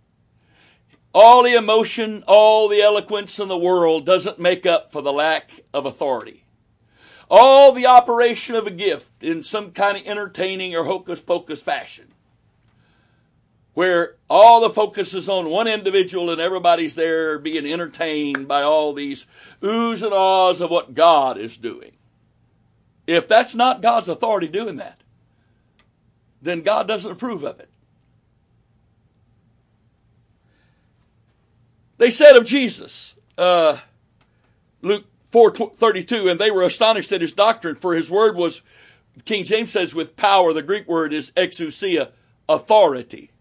All 1.12 1.42
the 1.42 1.54
emotion, 1.54 2.24
all 2.26 2.70
the 2.70 2.80
eloquence 2.80 3.38
in 3.38 3.48
the 3.48 3.58
world 3.58 4.06
doesn't 4.06 4.38
make 4.38 4.64
up 4.64 4.90
for 4.90 5.02
the 5.02 5.12
lack 5.12 5.60
of 5.74 5.84
authority. 5.84 6.46
All 7.28 7.74
the 7.74 7.84
operation 7.84 8.54
of 8.54 8.66
a 8.66 8.70
gift 8.70 9.22
in 9.22 9.42
some 9.42 9.72
kind 9.72 9.98
of 9.98 10.06
entertaining 10.06 10.74
or 10.74 10.84
hocus 10.84 11.20
pocus 11.20 11.60
fashion, 11.60 12.11
where 13.74 14.16
all 14.28 14.60
the 14.60 14.70
focus 14.70 15.14
is 15.14 15.28
on 15.28 15.48
one 15.48 15.66
individual 15.66 16.30
and 16.30 16.40
everybody's 16.40 16.94
there 16.94 17.38
being 17.38 17.66
entertained 17.66 18.46
by 18.46 18.62
all 18.62 18.92
these 18.92 19.26
oohs 19.62 20.02
and 20.02 20.12
ahs 20.12 20.60
of 20.60 20.70
what 20.70 20.94
God 20.94 21.38
is 21.38 21.56
doing. 21.56 21.92
If 23.06 23.26
that's 23.26 23.54
not 23.54 23.82
God's 23.82 24.08
authority 24.08 24.48
doing 24.48 24.76
that, 24.76 25.00
then 26.40 26.62
God 26.62 26.86
doesn't 26.86 27.10
approve 27.10 27.44
of 27.44 27.60
it. 27.60 27.68
They 31.98 32.10
said 32.10 32.36
of 32.36 32.44
Jesus, 32.44 33.16
uh, 33.38 33.78
Luke 34.82 35.04
4:32, 35.30 36.28
and 36.28 36.40
they 36.40 36.50
were 36.50 36.62
astonished 36.62 37.12
at 37.12 37.20
his 37.20 37.32
doctrine, 37.32 37.76
for 37.76 37.94
his 37.94 38.10
word 38.10 38.36
was, 38.36 38.62
King 39.24 39.44
James 39.44 39.70
says, 39.70 39.94
with 39.94 40.16
power. 40.16 40.52
The 40.52 40.62
Greek 40.62 40.88
word 40.88 41.12
is 41.12 41.30
exousia, 41.32 42.10
authority. 42.48 43.31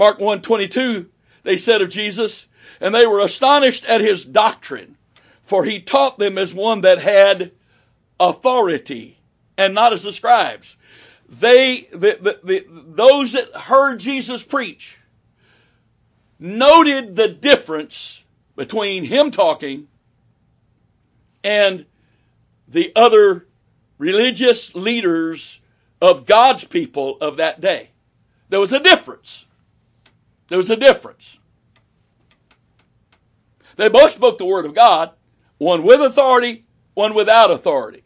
Mark 0.00 0.18
1:22, 0.18 1.10
they 1.42 1.58
said 1.58 1.82
of 1.82 1.90
Jesus, 1.90 2.48
and 2.80 2.94
they 2.94 3.04
were 3.06 3.20
astonished 3.20 3.84
at 3.84 4.00
his 4.00 4.24
doctrine, 4.24 4.96
for 5.42 5.66
he 5.66 5.78
taught 5.78 6.18
them 6.18 6.38
as 6.38 6.54
one 6.54 6.80
that 6.80 7.00
had 7.00 7.52
authority, 8.18 9.18
and 9.58 9.74
not 9.74 9.92
as 9.92 10.02
the 10.02 10.12
scribes. 10.12 10.78
They, 11.28 11.82
the, 11.92 12.16
the, 12.18 12.40
the, 12.42 12.64
those 12.70 13.32
that 13.32 13.54
heard 13.54 14.00
Jesus 14.00 14.42
preach, 14.42 14.96
noted 16.38 17.14
the 17.14 17.28
difference 17.28 18.24
between 18.56 19.04
him 19.04 19.30
talking 19.30 19.86
and 21.44 21.84
the 22.66 22.90
other 22.96 23.46
religious 23.98 24.74
leaders 24.74 25.60
of 26.00 26.24
God's 26.24 26.64
people 26.64 27.18
of 27.20 27.36
that 27.36 27.60
day. 27.60 27.90
There 28.48 28.60
was 28.60 28.72
a 28.72 28.80
difference. 28.80 29.46
There 30.50 30.58
was 30.58 30.68
a 30.68 30.76
difference. 30.76 31.40
They 33.76 33.88
both 33.88 34.10
spoke 34.10 34.36
the 34.36 34.44
word 34.44 34.66
of 34.66 34.74
God, 34.74 35.12
one 35.56 35.82
with 35.82 36.00
authority, 36.00 36.66
one 36.92 37.14
without 37.14 37.50
authority. 37.50 38.04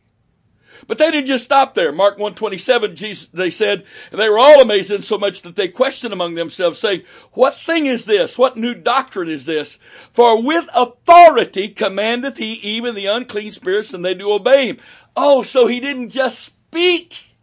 But 0.86 0.98
they 0.98 1.10
didn't 1.10 1.26
just 1.26 1.44
stop 1.44 1.72
there. 1.72 1.90
Mark 1.92 2.18
127, 2.18 2.94
Jesus, 2.94 3.28
they 3.28 3.50
said, 3.50 3.84
they 4.12 4.28
were 4.28 4.38
all 4.38 4.60
amazed 4.60 4.90
in 4.90 5.00
so 5.00 5.16
much 5.16 5.40
that 5.42 5.56
they 5.56 5.68
questioned 5.68 6.12
among 6.12 6.34
themselves 6.34 6.78
saying, 6.78 7.02
what 7.32 7.56
thing 7.56 7.86
is 7.86 8.04
this? 8.04 8.36
What 8.36 8.58
new 8.58 8.74
doctrine 8.74 9.28
is 9.28 9.46
this? 9.46 9.78
For 10.10 10.42
with 10.42 10.68
authority 10.74 11.68
commandeth 11.68 12.36
he 12.36 12.54
even 12.54 12.94
the 12.94 13.06
unclean 13.06 13.52
spirits 13.52 13.94
and 13.94 14.04
they 14.04 14.14
do 14.14 14.30
obey 14.30 14.66
him. 14.66 14.78
Oh, 15.16 15.42
so 15.42 15.66
he 15.66 15.80
didn't 15.80 16.10
just 16.10 16.38
speak 16.40 17.36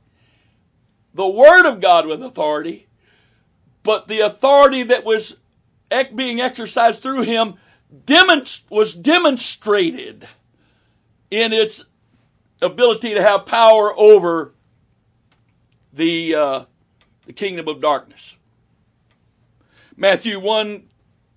the 1.13 1.27
word 1.27 1.67
of 1.67 1.81
God 1.81 2.05
with 2.05 2.22
authority, 2.22 2.88
but 3.84 4.08
the 4.08 4.20
authority 4.20 4.84
that 4.84 5.04
was 5.04 5.38
being 6.16 6.40
exercised 6.40 7.02
through 7.02 7.24
him 7.24 7.56
was 8.70 8.96
demonstrated 8.96 10.28
in 11.30 11.52
its 11.54 11.86
ability 12.62 13.14
to 13.14 13.22
have 13.22 13.46
power 13.46 13.94
over 13.98 14.54
the 15.94 16.36
uh, 16.36 16.66
the 17.26 17.34
kingdom 17.34 17.68
of 17.68 17.82
darkness. 17.82 18.38
Matthew 19.96 20.40
1 20.40 20.84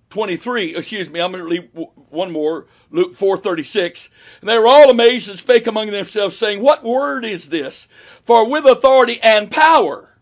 23, 0.09 0.75
excuse 0.77 1.09
me, 1.09 1.19
I'm 1.19 1.33
going 1.33 1.43
to 1.43 1.49
leave 1.49 1.69
one 2.09 2.31
more, 2.31 2.67
Luke 2.89 3.15
4 3.15 3.37
36. 3.37 4.09
And 4.39 4.49
they 4.49 4.57
were 4.57 4.67
all 4.67 4.89
amazed 4.89 5.29
and 5.29 5.37
spake 5.37 5.67
among 5.67 5.91
themselves, 5.91 6.37
saying, 6.37 6.61
What 6.61 6.83
word 6.83 7.25
is 7.25 7.49
this? 7.49 7.89
For 8.21 8.49
with 8.49 8.65
authority 8.65 9.19
and 9.21 9.51
power. 9.51 10.14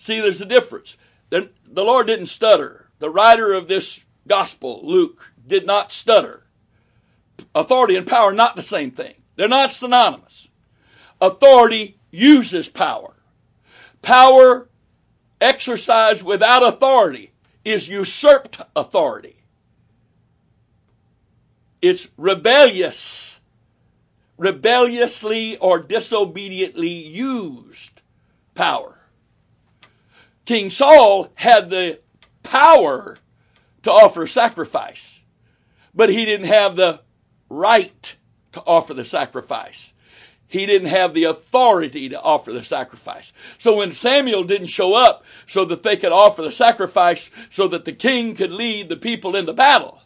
See, 0.00 0.20
there's 0.20 0.40
a 0.40 0.46
difference. 0.46 0.96
The 1.28 1.50
Lord 1.74 2.06
didn't 2.06 2.26
stutter. 2.26 2.88
The 3.00 3.10
writer 3.10 3.52
of 3.52 3.66
this 3.66 4.06
gospel, 4.28 4.80
Luke, 4.84 5.32
did 5.44 5.66
not 5.66 5.90
stutter. 5.90 6.46
Authority 7.52 7.96
and 7.96 8.06
power 8.06 8.30
are 8.30 8.32
not 8.32 8.54
the 8.54 8.62
same 8.62 8.92
thing. 8.92 9.14
They're 9.34 9.48
not 9.48 9.72
synonymous. 9.72 10.50
Authority 11.20 11.98
uses 12.12 12.68
power. 12.68 13.16
Power 14.00 14.68
exercised 15.40 16.22
without 16.22 16.62
authority 16.62 17.32
is 17.64 17.88
usurped 17.88 18.60
authority. 18.76 19.42
It's 21.82 22.08
rebellious, 22.16 23.40
rebelliously 24.36 25.56
or 25.56 25.82
disobediently 25.82 26.88
used 26.88 28.02
power. 28.54 28.97
King 30.48 30.70
Saul 30.70 31.28
had 31.34 31.68
the 31.68 32.00
power 32.42 33.18
to 33.82 33.92
offer 33.92 34.26
sacrifice, 34.26 35.20
but 35.94 36.08
he 36.08 36.24
didn't 36.24 36.46
have 36.46 36.74
the 36.74 37.02
right 37.50 38.16
to 38.52 38.62
offer 38.62 38.94
the 38.94 39.04
sacrifice. 39.04 39.92
He 40.46 40.64
didn't 40.64 40.88
have 40.88 41.12
the 41.12 41.24
authority 41.24 42.08
to 42.08 42.18
offer 42.18 42.50
the 42.50 42.62
sacrifice. 42.62 43.34
So 43.58 43.76
when 43.76 43.92
Samuel 43.92 44.42
didn't 44.42 44.68
show 44.68 44.94
up 44.94 45.22
so 45.44 45.66
that 45.66 45.82
they 45.82 45.98
could 45.98 46.12
offer 46.12 46.40
the 46.40 46.50
sacrifice 46.50 47.30
so 47.50 47.68
that 47.68 47.84
the 47.84 47.92
king 47.92 48.34
could 48.34 48.50
lead 48.50 48.88
the 48.88 48.96
people 48.96 49.36
in 49.36 49.44
the 49.44 49.52
battle, 49.52 50.00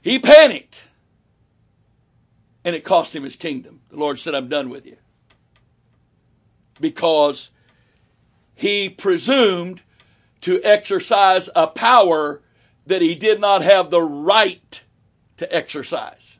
he 0.00 0.20
panicked. 0.20 0.84
And 2.64 2.76
it 2.76 2.84
cost 2.84 3.16
him 3.16 3.24
his 3.24 3.34
kingdom. 3.34 3.80
The 3.90 3.96
Lord 3.96 4.20
said, 4.20 4.36
I'm 4.36 4.48
done 4.48 4.70
with 4.70 4.86
you. 4.86 4.98
Because 6.80 7.50
he 8.60 8.90
presumed 8.90 9.80
to 10.42 10.60
exercise 10.62 11.48
a 11.56 11.66
power 11.66 12.42
that 12.84 13.00
he 13.00 13.14
did 13.14 13.40
not 13.40 13.62
have 13.62 13.88
the 13.88 14.02
right 14.02 14.84
to 15.38 15.50
exercise. 15.50 16.38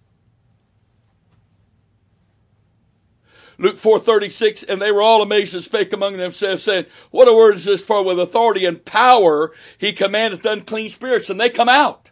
Luke 3.56 3.78
4:36 3.78 4.62
and 4.68 4.82
they 4.82 4.92
were 4.92 5.00
all 5.00 5.22
amazed 5.22 5.54
and 5.54 5.64
spake 5.64 5.94
among 5.94 6.18
themselves 6.18 6.62
saying 6.62 6.84
what 7.10 7.26
a 7.26 7.32
word 7.32 7.56
is 7.56 7.64
this! 7.64 7.82
For 7.82 8.02
with 8.02 8.20
authority 8.20 8.66
and 8.66 8.84
power 8.84 9.54
he 9.78 9.94
commandeth 9.94 10.44
unclean 10.44 10.90
spirits 10.90 11.30
and 11.30 11.40
they 11.40 11.48
come 11.48 11.70
out. 11.70 12.10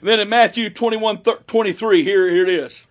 And 0.00 0.08
then 0.10 0.20
in 0.20 0.28
Matthew 0.28 0.68
21 0.68 1.22
23 1.22 2.04
here 2.04 2.30
here 2.30 2.42
it 2.42 2.50
is 2.50 2.86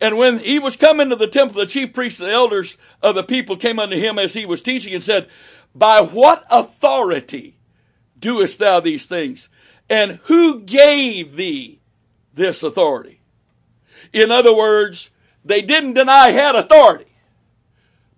and 0.00 0.16
when 0.16 0.38
he 0.38 0.58
was 0.58 0.76
come 0.76 1.00
into 1.00 1.16
the 1.16 1.26
temple 1.26 1.60
the 1.60 1.66
chief 1.66 1.92
priests 1.92 2.20
and 2.20 2.28
the 2.28 2.32
elders 2.34 2.76
of 3.02 3.14
the 3.14 3.22
people 3.22 3.56
came 3.56 3.78
unto 3.78 3.96
him 3.96 4.18
as 4.18 4.34
he 4.34 4.46
was 4.46 4.62
teaching 4.62 4.94
and 4.94 5.04
said 5.04 5.28
by 5.74 6.00
what 6.00 6.44
authority 6.50 7.56
doest 8.18 8.58
thou 8.58 8.80
these 8.80 9.06
things 9.06 9.48
and 9.88 10.18
who 10.24 10.60
gave 10.60 11.36
thee 11.36 11.80
this 12.34 12.62
authority 12.62 13.20
in 14.12 14.30
other 14.30 14.54
words 14.54 15.10
they 15.46 15.62
didn't 15.62 15.94
deny 15.94 16.32
he 16.32 16.36
had 16.36 16.56
authority, 16.56 17.12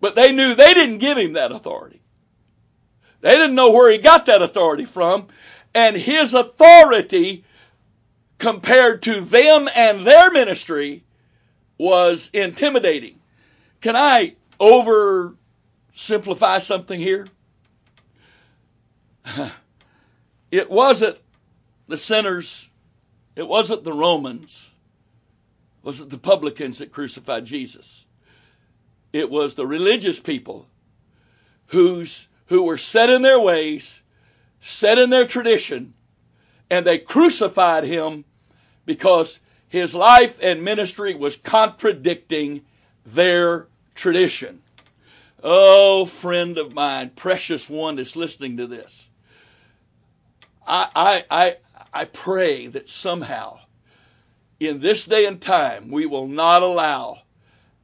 but 0.00 0.16
they 0.16 0.32
knew 0.32 0.54
they 0.54 0.72
didn't 0.72 0.98
give 0.98 1.18
him 1.18 1.34
that 1.34 1.52
authority. 1.52 2.00
They 3.20 3.32
didn't 3.32 3.54
know 3.54 3.70
where 3.70 3.92
he 3.92 3.98
got 3.98 4.24
that 4.26 4.40
authority 4.40 4.86
from, 4.86 5.26
and 5.74 5.96
his 5.96 6.32
authority 6.32 7.44
compared 8.38 9.02
to 9.02 9.20
them 9.20 9.68
and 9.74 10.06
their 10.06 10.30
ministry 10.30 11.04
was 11.78 12.28
intimidating. 12.34 13.18
Can 13.80 13.96
I 13.96 14.34
oversimplify 14.60 16.60
something 16.60 17.00
here? 17.00 17.26
It 20.50 20.70
wasn't 20.70 21.20
the 21.88 21.96
sinners, 21.96 22.70
it 23.36 23.46
wasn't 23.46 23.84
the 23.84 23.92
Romans, 23.92 24.72
was 25.82 26.00
it 26.00 26.10
the 26.10 26.18
publicans 26.18 26.78
that 26.78 26.92
crucified 26.92 27.44
Jesus. 27.44 28.06
It 29.12 29.30
was 29.30 29.54
the 29.54 29.66
religious 29.66 30.20
people 30.20 30.66
who's, 31.66 32.28
who 32.46 32.62
were 32.62 32.76
set 32.76 33.10
in 33.10 33.22
their 33.22 33.40
ways, 33.40 34.02
set 34.60 34.98
in 34.98 35.10
their 35.10 35.26
tradition, 35.26 35.94
and 36.70 36.86
they 36.86 36.98
crucified 36.98 37.84
him 37.84 38.24
because 38.84 39.40
his 39.68 39.94
life 39.94 40.38
and 40.42 40.62
ministry 40.62 41.14
was 41.14 41.36
contradicting 41.36 42.64
their 43.04 43.68
tradition. 43.94 44.62
Oh, 45.42 46.04
friend 46.04 46.58
of 46.58 46.74
mine, 46.74 47.10
precious 47.10 47.68
one 47.68 47.96
that's 47.96 48.16
listening 48.16 48.56
to 48.56 48.66
this. 48.66 49.08
I, 50.66 50.88
I, 50.94 51.24
I, 51.30 51.56
I 51.92 52.04
pray 52.06 52.66
that 52.66 52.88
somehow 52.88 53.60
in 54.60 54.80
this 54.80 55.06
day 55.06 55.24
and 55.24 55.40
time, 55.40 55.90
we 55.90 56.06
will 56.06 56.26
not 56.26 56.62
allow 56.62 57.22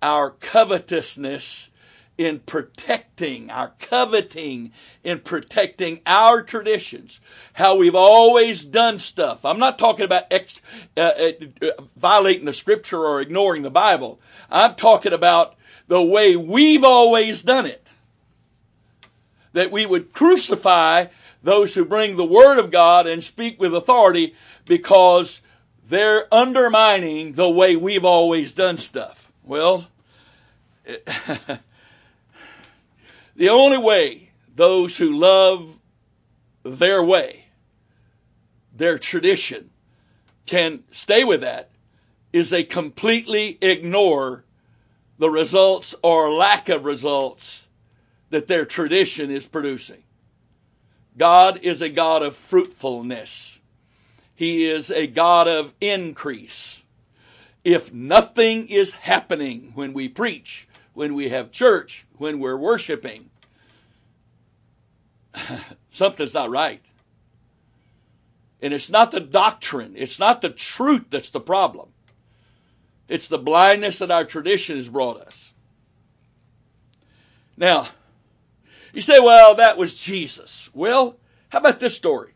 our 0.02 0.30
covetousness 0.30 1.70
in 2.16 2.40
protecting, 2.40 3.50
our 3.50 3.72
coveting 3.78 4.72
in 5.02 5.20
protecting 5.20 6.00
our 6.06 6.42
traditions, 6.42 7.20
how 7.54 7.76
we've 7.76 7.94
always 7.94 8.64
done 8.64 8.98
stuff. 8.98 9.44
I'm 9.44 9.58
not 9.58 9.78
talking 9.78 10.04
about 10.04 10.24
ex, 10.30 10.60
uh, 10.96 11.10
uh, 11.62 11.66
violating 11.96 12.44
the 12.44 12.52
scripture 12.52 13.00
or 13.00 13.20
ignoring 13.20 13.62
the 13.62 13.70
Bible. 13.70 14.20
I'm 14.50 14.74
talking 14.74 15.12
about 15.12 15.56
the 15.88 16.02
way 16.02 16.36
we've 16.36 16.84
always 16.84 17.42
done 17.42 17.66
it. 17.66 17.86
That 19.52 19.70
we 19.70 19.86
would 19.86 20.12
crucify 20.12 21.06
those 21.42 21.74
who 21.74 21.84
bring 21.84 22.16
the 22.16 22.24
word 22.24 22.58
of 22.58 22.70
God 22.70 23.06
and 23.06 23.22
speak 23.22 23.60
with 23.60 23.74
authority 23.74 24.34
because 24.66 25.42
they're 25.86 26.32
undermining 26.32 27.32
the 27.32 27.50
way 27.50 27.76
we've 27.76 28.04
always 28.04 28.52
done 28.52 28.78
stuff. 28.78 29.30
Well, 29.42 29.88
the 33.36 33.48
only 33.48 33.78
way 33.78 34.30
those 34.54 34.96
who 34.96 35.18
love 35.18 35.78
their 36.62 37.02
way, 37.02 37.46
their 38.74 38.98
tradition, 38.98 39.70
can 40.46 40.84
stay 40.90 41.24
with 41.24 41.40
that 41.40 41.70
is 42.32 42.50
they 42.50 42.64
completely 42.64 43.58
ignore 43.60 44.44
the 45.18 45.30
results 45.30 45.94
or 46.02 46.32
lack 46.32 46.68
of 46.68 46.84
results 46.84 47.68
that 48.30 48.48
their 48.48 48.64
tradition 48.64 49.30
is 49.30 49.46
producing. 49.46 50.02
God 51.16 51.60
is 51.62 51.80
a 51.80 51.88
God 51.88 52.22
of 52.22 52.34
fruitfulness. 52.34 53.60
He 54.34 54.68
is 54.68 54.90
a 54.90 55.06
God 55.06 55.46
of 55.46 55.72
increase. 55.80 56.82
If 57.62 57.94
nothing 57.94 58.66
is 58.68 58.94
happening 58.94 59.72
when 59.74 59.92
we 59.92 60.08
preach, 60.08 60.66
when 60.94 61.14
we 61.14 61.28
have 61.28 61.50
church, 61.50 62.06
when 62.16 62.38
we're 62.38 62.56
worshiping, 62.56 63.30
something's 65.90 66.34
not 66.34 66.50
right. 66.50 66.84
And 68.62 68.72
it's 68.72 68.90
not 68.90 69.10
the 69.10 69.20
doctrine, 69.20 69.92
it's 69.96 70.18
not 70.18 70.40
the 70.40 70.50
truth 70.50 71.06
that's 71.10 71.30
the 71.30 71.40
problem. 71.40 71.90
It's 73.06 73.28
the 73.28 73.38
blindness 73.38 73.98
that 73.98 74.10
our 74.10 74.24
tradition 74.24 74.76
has 74.76 74.88
brought 74.88 75.20
us. 75.20 75.52
Now, 77.56 77.88
you 78.94 79.02
say, 79.02 79.20
well, 79.20 79.54
that 79.56 79.76
was 79.76 80.00
Jesus. 80.00 80.70
Well, 80.72 81.18
how 81.50 81.58
about 81.58 81.80
this 81.80 81.94
story? 81.94 82.32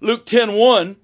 Luke 0.00 0.24
10 0.24 0.54
1 0.54 0.96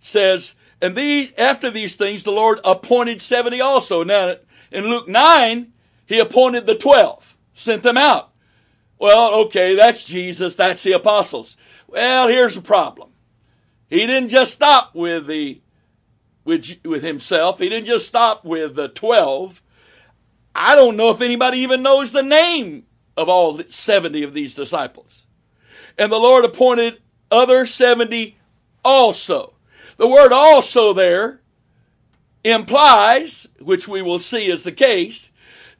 says, 0.00 0.54
and 0.80 0.94
these, 0.94 1.32
after 1.38 1.70
these 1.70 1.96
things, 1.96 2.24
the 2.24 2.30
Lord 2.30 2.60
appointed 2.62 3.22
70 3.22 3.60
also. 3.60 4.04
Now, 4.04 4.34
In 4.70 4.84
Luke 4.84 5.08
9, 5.08 5.72
he 6.06 6.18
appointed 6.18 6.66
the 6.66 6.74
12, 6.74 7.36
sent 7.52 7.82
them 7.82 7.96
out. 7.96 8.32
Well, 8.98 9.34
okay, 9.46 9.74
that's 9.74 10.06
Jesus, 10.06 10.56
that's 10.56 10.82
the 10.82 10.92
apostles. 10.92 11.56
Well, 11.88 12.28
here's 12.28 12.54
the 12.54 12.62
problem. 12.62 13.10
He 13.88 14.06
didn't 14.06 14.30
just 14.30 14.52
stop 14.52 14.94
with 14.94 15.26
the 15.26 15.60
with 16.44 16.78
with 16.84 17.02
himself. 17.02 17.58
He 17.58 17.68
didn't 17.68 17.86
just 17.86 18.06
stop 18.06 18.44
with 18.44 18.76
the 18.76 18.88
12. 18.88 19.62
I 20.54 20.74
don't 20.74 20.96
know 20.96 21.10
if 21.10 21.20
anybody 21.20 21.58
even 21.58 21.82
knows 21.82 22.12
the 22.12 22.22
name 22.22 22.86
of 23.16 23.28
all 23.28 23.58
70 23.58 24.22
of 24.22 24.34
these 24.34 24.54
disciples. 24.54 25.26
And 25.98 26.10
the 26.10 26.18
Lord 26.18 26.44
appointed 26.44 27.00
other 27.30 27.66
70 27.66 28.36
also. 28.84 29.54
The 29.96 30.08
word 30.08 30.32
also 30.32 30.92
there 30.92 31.40
implies, 32.42 33.48
which 33.60 33.88
we 33.88 34.02
will 34.02 34.18
see 34.18 34.50
is 34.50 34.64
the 34.64 34.72
case, 34.72 35.30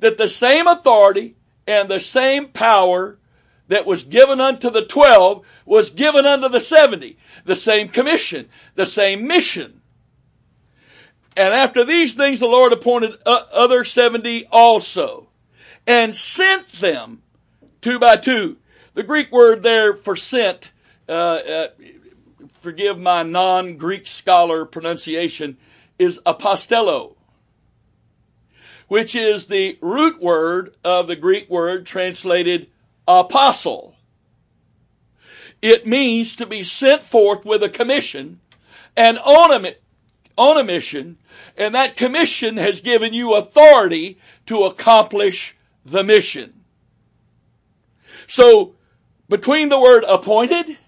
that 0.05 0.19
the 0.19 0.29
same 0.29 0.67
authority 0.67 1.35
and 1.67 1.89
the 1.89 1.99
same 1.99 2.49
power 2.49 3.17
that 3.69 3.87
was 3.87 4.03
given 4.03 4.39
unto 4.39 4.69
the 4.69 4.85
12 4.85 5.43
was 5.65 5.89
given 5.89 6.27
unto 6.27 6.47
the 6.47 6.61
70. 6.61 7.17
The 7.47 7.57
same 7.57 7.89
commission, 7.89 8.51
the 8.75 8.85
same 8.85 9.27
mission. 9.27 9.81
And 11.39 11.55
after 11.55 11.85
these 11.85 12.15
things, 12.15 12.39
the 12.39 12.47
Lord 12.47 12.75
appointed 12.75 13.15
other 13.25 13.83
70 13.83 14.45
also 14.53 15.29
and 15.87 16.15
sent 16.15 16.71
them 16.81 17.23
two 17.81 17.99
by 17.99 18.17
two. 18.17 18.59
The 18.93 19.05
Greek 19.05 19.33
word 19.33 19.63
there 19.63 19.95
for 19.95 20.17
sent, 20.17 20.71
uh, 21.09 21.13
uh, 21.13 21.67
forgive 22.61 22.99
my 22.99 23.23
non-Greek 23.23 24.07
scholar 24.07 24.67
pronunciation, 24.67 25.57
is 25.99 26.21
apostello, 26.27 27.15
which 28.89 29.15
is 29.15 29.47
the 29.47 29.79
root 29.81 30.21
word 30.21 30.75
of 30.85 31.07
the 31.07 31.17
Greek 31.17 31.49
word 31.49 31.87
translated 31.87 32.69
apostle. 33.07 33.97
It 35.63 35.87
means 35.87 36.37
to 36.37 36.47
be 36.47 36.63
sent 36.63 37.03
forth 37.03 37.45
with 37.45 37.63
a 37.63 37.69
commission 37.69 38.41
and 38.97 39.19
on 39.19 39.65
a, 39.65 39.75
on 40.37 40.59
a 40.59 40.65
mission, 40.65 41.17
and 41.57 41.75
that 41.75 41.97
commission 41.97 42.57
has 42.57 42.81
given 42.81 43.15
you 43.15 43.35
authority 43.35 44.19
to 44.47 44.65
accomplish 44.65 45.57
the 45.85 46.05
mission. 46.05 46.53
So, 48.27 48.75
between 49.29 49.69
the 49.69 49.81
word 49.81 50.05
appointed, 50.07 50.79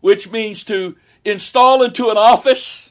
which 0.00 0.30
means 0.30 0.64
to 0.64 0.96
install 1.24 1.82
into 1.82 2.10
an 2.10 2.16
office, 2.16 2.90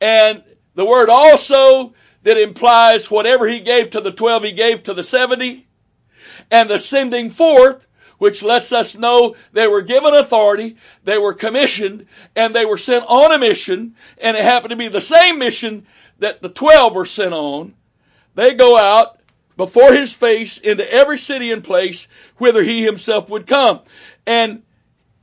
and 0.00 0.42
the 0.74 0.84
word 0.84 1.08
also 1.08 1.94
that 2.22 2.36
implies 2.36 3.10
whatever 3.10 3.48
he 3.48 3.60
gave 3.60 3.90
to 3.90 4.00
the 4.00 4.12
12, 4.12 4.44
he 4.44 4.52
gave 4.52 4.82
to 4.82 4.94
the 4.94 5.04
70, 5.04 5.66
and 6.50 6.70
the 6.70 6.78
sending 6.78 7.30
forth, 7.30 7.86
which 8.18 8.42
lets 8.42 8.72
us 8.72 8.96
know 8.96 9.34
they 9.52 9.66
were 9.66 9.82
given 9.82 10.14
authority, 10.14 10.76
they 11.04 11.18
were 11.18 11.34
commissioned, 11.34 12.06
and 12.36 12.54
they 12.54 12.64
were 12.64 12.78
sent 12.78 13.04
on 13.08 13.32
a 13.32 13.38
mission, 13.38 13.96
and 14.18 14.36
it 14.36 14.44
happened 14.44 14.70
to 14.70 14.76
be 14.76 14.88
the 14.88 15.00
same 15.00 15.38
mission 15.38 15.86
that 16.18 16.40
the 16.42 16.48
12 16.48 16.94
were 16.94 17.04
sent 17.04 17.34
on. 17.34 17.74
They 18.34 18.54
go 18.54 18.78
out 18.78 19.18
before 19.56 19.92
his 19.92 20.12
face 20.12 20.58
into 20.58 20.90
every 20.90 21.18
city 21.18 21.52
and 21.52 21.62
place 21.62 22.08
whither 22.36 22.62
he 22.62 22.84
himself 22.84 23.28
would 23.28 23.46
come. 23.46 23.80
And, 24.26 24.62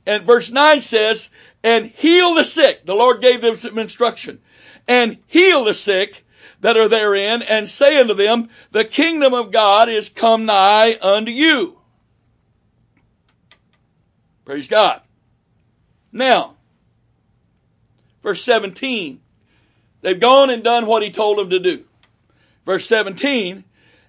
and 0.06 0.24
verse 0.24 0.50
9 0.50 0.80
says, 0.80 1.30
and 1.62 1.86
heal 1.86 2.34
the 2.34 2.44
sick. 2.44 2.86
The 2.86 2.94
Lord 2.94 3.20
gave 3.20 3.40
them 3.40 3.56
some 3.56 3.78
instruction. 3.78 4.40
And 4.86 5.18
heal 5.26 5.64
the 5.64 5.74
sick 5.74 6.24
that 6.60 6.76
are 6.76 6.88
therein, 6.88 7.42
and 7.42 7.68
say 7.68 7.98
unto 7.98 8.14
them, 8.14 8.48
the 8.70 8.84
kingdom 8.84 9.32
of 9.32 9.50
God 9.50 9.88
is 9.88 10.08
come 10.08 10.44
nigh 10.44 10.98
unto 11.00 11.30
you. 11.30 11.78
Praise 14.44 14.68
God. 14.68 15.00
Now, 16.12 16.56
verse 18.22 18.42
17, 18.42 19.20
they've 20.02 20.20
gone 20.20 20.50
and 20.50 20.62
done 20.62 20.86
what 20.86 21.02
he 21.02 21.10
told 21.10 21.38
them 21.38 21.50
to 21.50 21.58
do. 21.58 21.84
Verse 22.66 22.84
17, 22.86 23.64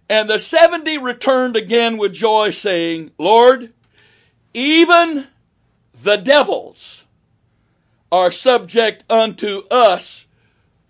and 0.10 0.30
the 0.30 0.40
70 0.40 0.98
returned 0.98 1.56
again 1.56 1.98
with 1.98 2.14
joy 2.14 2.50
saying, 2.50 3.12
Lord, 3.18 3.72
even 4.54 5.28
the 5.94 6.18
devils 6.18 7.06
are 8.12 8.32
subject 8.32 9.10
unto 9.10 9.64
us 9.70 10.26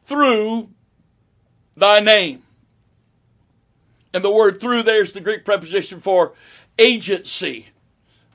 through 0.04 0.70
thy 1.82 2.00
name. 2.00 2.44
And 4.14 4.24
the 4.24 4.32
word 4.32 4.62
through 4.62 4.84
there's 4.84 5.14
the 5.14 5.20
Greek 5.20 5.44
preposition 5.44 6.00
for 6.00 6.34
agency 6.78 7.70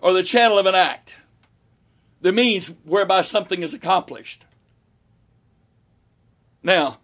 or 0.01 0.13
the 0.13 0.23
channel 0.23 0.59
of 0.59 0.67
an 0.67 0.75
act. 0.75 1.17
The 2.21 2.33
means 2.33 2.73
whereby 2.85 3.23
something 3.23 3.63
is 3.63 3.73
accomplished. 3.73 4.45
Now, 6.63 6.99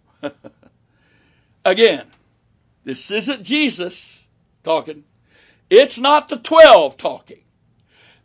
again, 1.65 2.07
this 2.83 3.09
isn't 3.09 3.43
Jesus 3.43 4.25
talking. 4.63 5.05
It's 5.69 5.97
not 5.97 6.27
the 6.27 6.37
12 6.37 6.97
talking. 6.97 7.43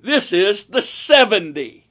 This 0.00 0.32
is 0.32 0.66
the 0.66 0.82
70. 0.82 1.87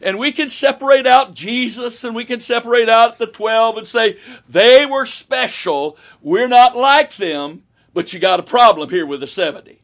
And 0.00 0.18
we 0.18 0.32
can 0.32 0.48
separate 0.48 1.06
out 1.06 1.34
Jesus 1.34 2.04
and 2.04 2.14
we 2.14 2.24
can 2.24 2.40
separate 2.40 2.88
out 2.88 3.18
the 3.18 3.26
12 3.26 3.78
and 3.78 3.86
say 3.86 4.18
they 4.48 4.86
were 4.86 5.06
special. 5.06 5.96
We're 6.20 6.48
not 6.48 6.76
like 6.76 7.16
them, 7.16 7.64
but 7.92 8.12
you 8.12 8.18
got 8.18 8.40
a 8.40 8.44
problem 8.44 8.90
here 8.90 9.06
with 9.06 9.20
the 9.20 9.26
70. 9.26 9.80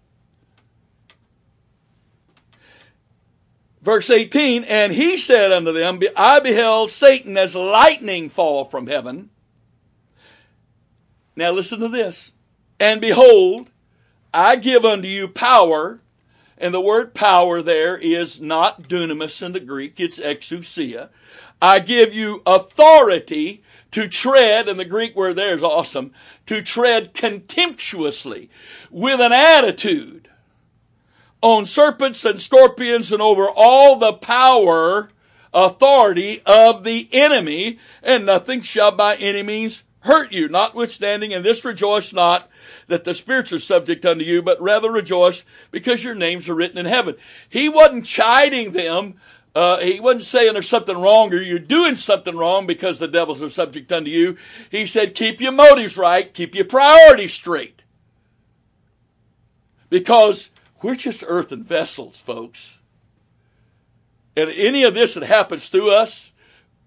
Verse 3.80 4.10
18, 4.10 4.64
and 4.64 4.92
he 4.92 5.16
said 5.16 5.52
unto 5.52 5.72
them, 5.72 6.00
I 6.16 6.40
beheld 6.40 6.90
Satan 6.90 7.36
as 7.38 7.54
lightning 7.54 8.28
fall 8.28 8.64
from 8.64 8.86
heaven. 8.86 9.30
Now 11.36 11.52
listen 11.52 11.80
to 11.80 11.88
this. 11.88 12.32
And 12.80 13.00
behold, 13.00 13.70
I 14.34 14.56
give 14.56 14.84
unto 14.84 15.08
you 15.08 15.28
power 15.28 16.00
and 16.60 16.74
the 16.74 16.80
word 16.80 17.14
power 17.14 17.62
there 17.62 17.96
is 17.96 18.40
not 18.40 18.82
dunamis 18.88 19.42
in 19.42 19.52
the 19.52 19.60
Greek, 19.60 19.98
it's 19.98 20.18
exousia. 20.18 21.08
I 21.60 21.78
give 21.80 22.14
you 22.14 22.42
authority 22.46 23.62
to 23.90 24.06
tread, 24.08 24.68
and 24.68 24.78
the 24.78 24.84
Greek 24.84 25.16
word 25.16 25.36
there 25.36 25.54
is 25.54 25.62
awesome, 25.62 26.12
to 26.46 26.62
tread 26.62 27.14
contemptuously 27.14 28.50
with 28.90 29.20
an 29.20 29.32
attitude 29.32 30.28
on 31.40 31.66
serpents 31.66 32.24
and 32.24 32.40
scorpions 32.40 33.12
and 33.12 33.22
over 33.22 33.48
all 33.48 33.96
the 33.96 34.12
power, 34.12 35.10
authority 35.54 36.42
of 36.44 36.84
the 36.84 37.08
enemy, 37.12 37.78
and 38.02 38.26
nothing 38.26 38.60
shall 38.60 38.92
by 38.92 39.16
any 39.16 39.42
means 39.42 39.84
hurt 40.00 40.32
you. 40.32 40.48
Notwithstanding, 40.48 41.32
and 41.32 41.44
this 41.44 41.64
rejoice 41.64 42.12
not 42.12 42.48
that 42.88 43.04
the 43.04 43.14
spirits 43.14 43.52
are 43.52 43.58
subject 43.58 44.04
unto 44.04 44.24
you, 44.24 44.42
but 44.42 44.60
rather 44.60 44.90
rejoice 44.90 45.44
because 45.70 46.02
your 46.02 46.14
names 46.14 46.48
are 46.48 46.54
written 46.54 46.78
in 46.78 46.86
heaven. 46.86 47.14
He 47.48 47.68
wasn't 47.68 48.06
chiding 48.06 48.72
them. 48.72 49.14
Uh, 49.54 49.78
he 49.78 50.00
wasn't 50.00 50.24
saying 50.24 50.52
there's 50.54 50.68
something 50.68 50.96
wrong 50.96 51.32
or 51.32 51.36
you're 51.36 51.58
doing 51.58 51.96
something 51.96 52.36
wrong 52.36 52.66
because 52.66 52.98
the 52.98 53.08
devils 53.08 53.42
are 53.42 53.48
subject 53.48 53.92
unto 53.92 54.10
you. 54.10 54.36
He 54.70 54.86
said, 54.86 55.14
keep 55.14 55.40
your 55.40 55.52
motives 55.52 55.96
right, 55.96 56.32
keep 56.32 56.54
your 56.54 56.64
priorities 56.64 57.34
straight. 57.34 57.82
Because 59.90 60.50
we're 60.82 60.96
just 60.96 61.24
earthen 61.26 61.62
vessels, 61.62 62.18
folks. 62.18 62.78
And 64.36 64.50
any 64.50 64.84
of 64.84 64.94
this 64.94 65.14
that 65.14 65.24
happens 65.24 65.68
to 65.70 65.90
us, 65.90 66.32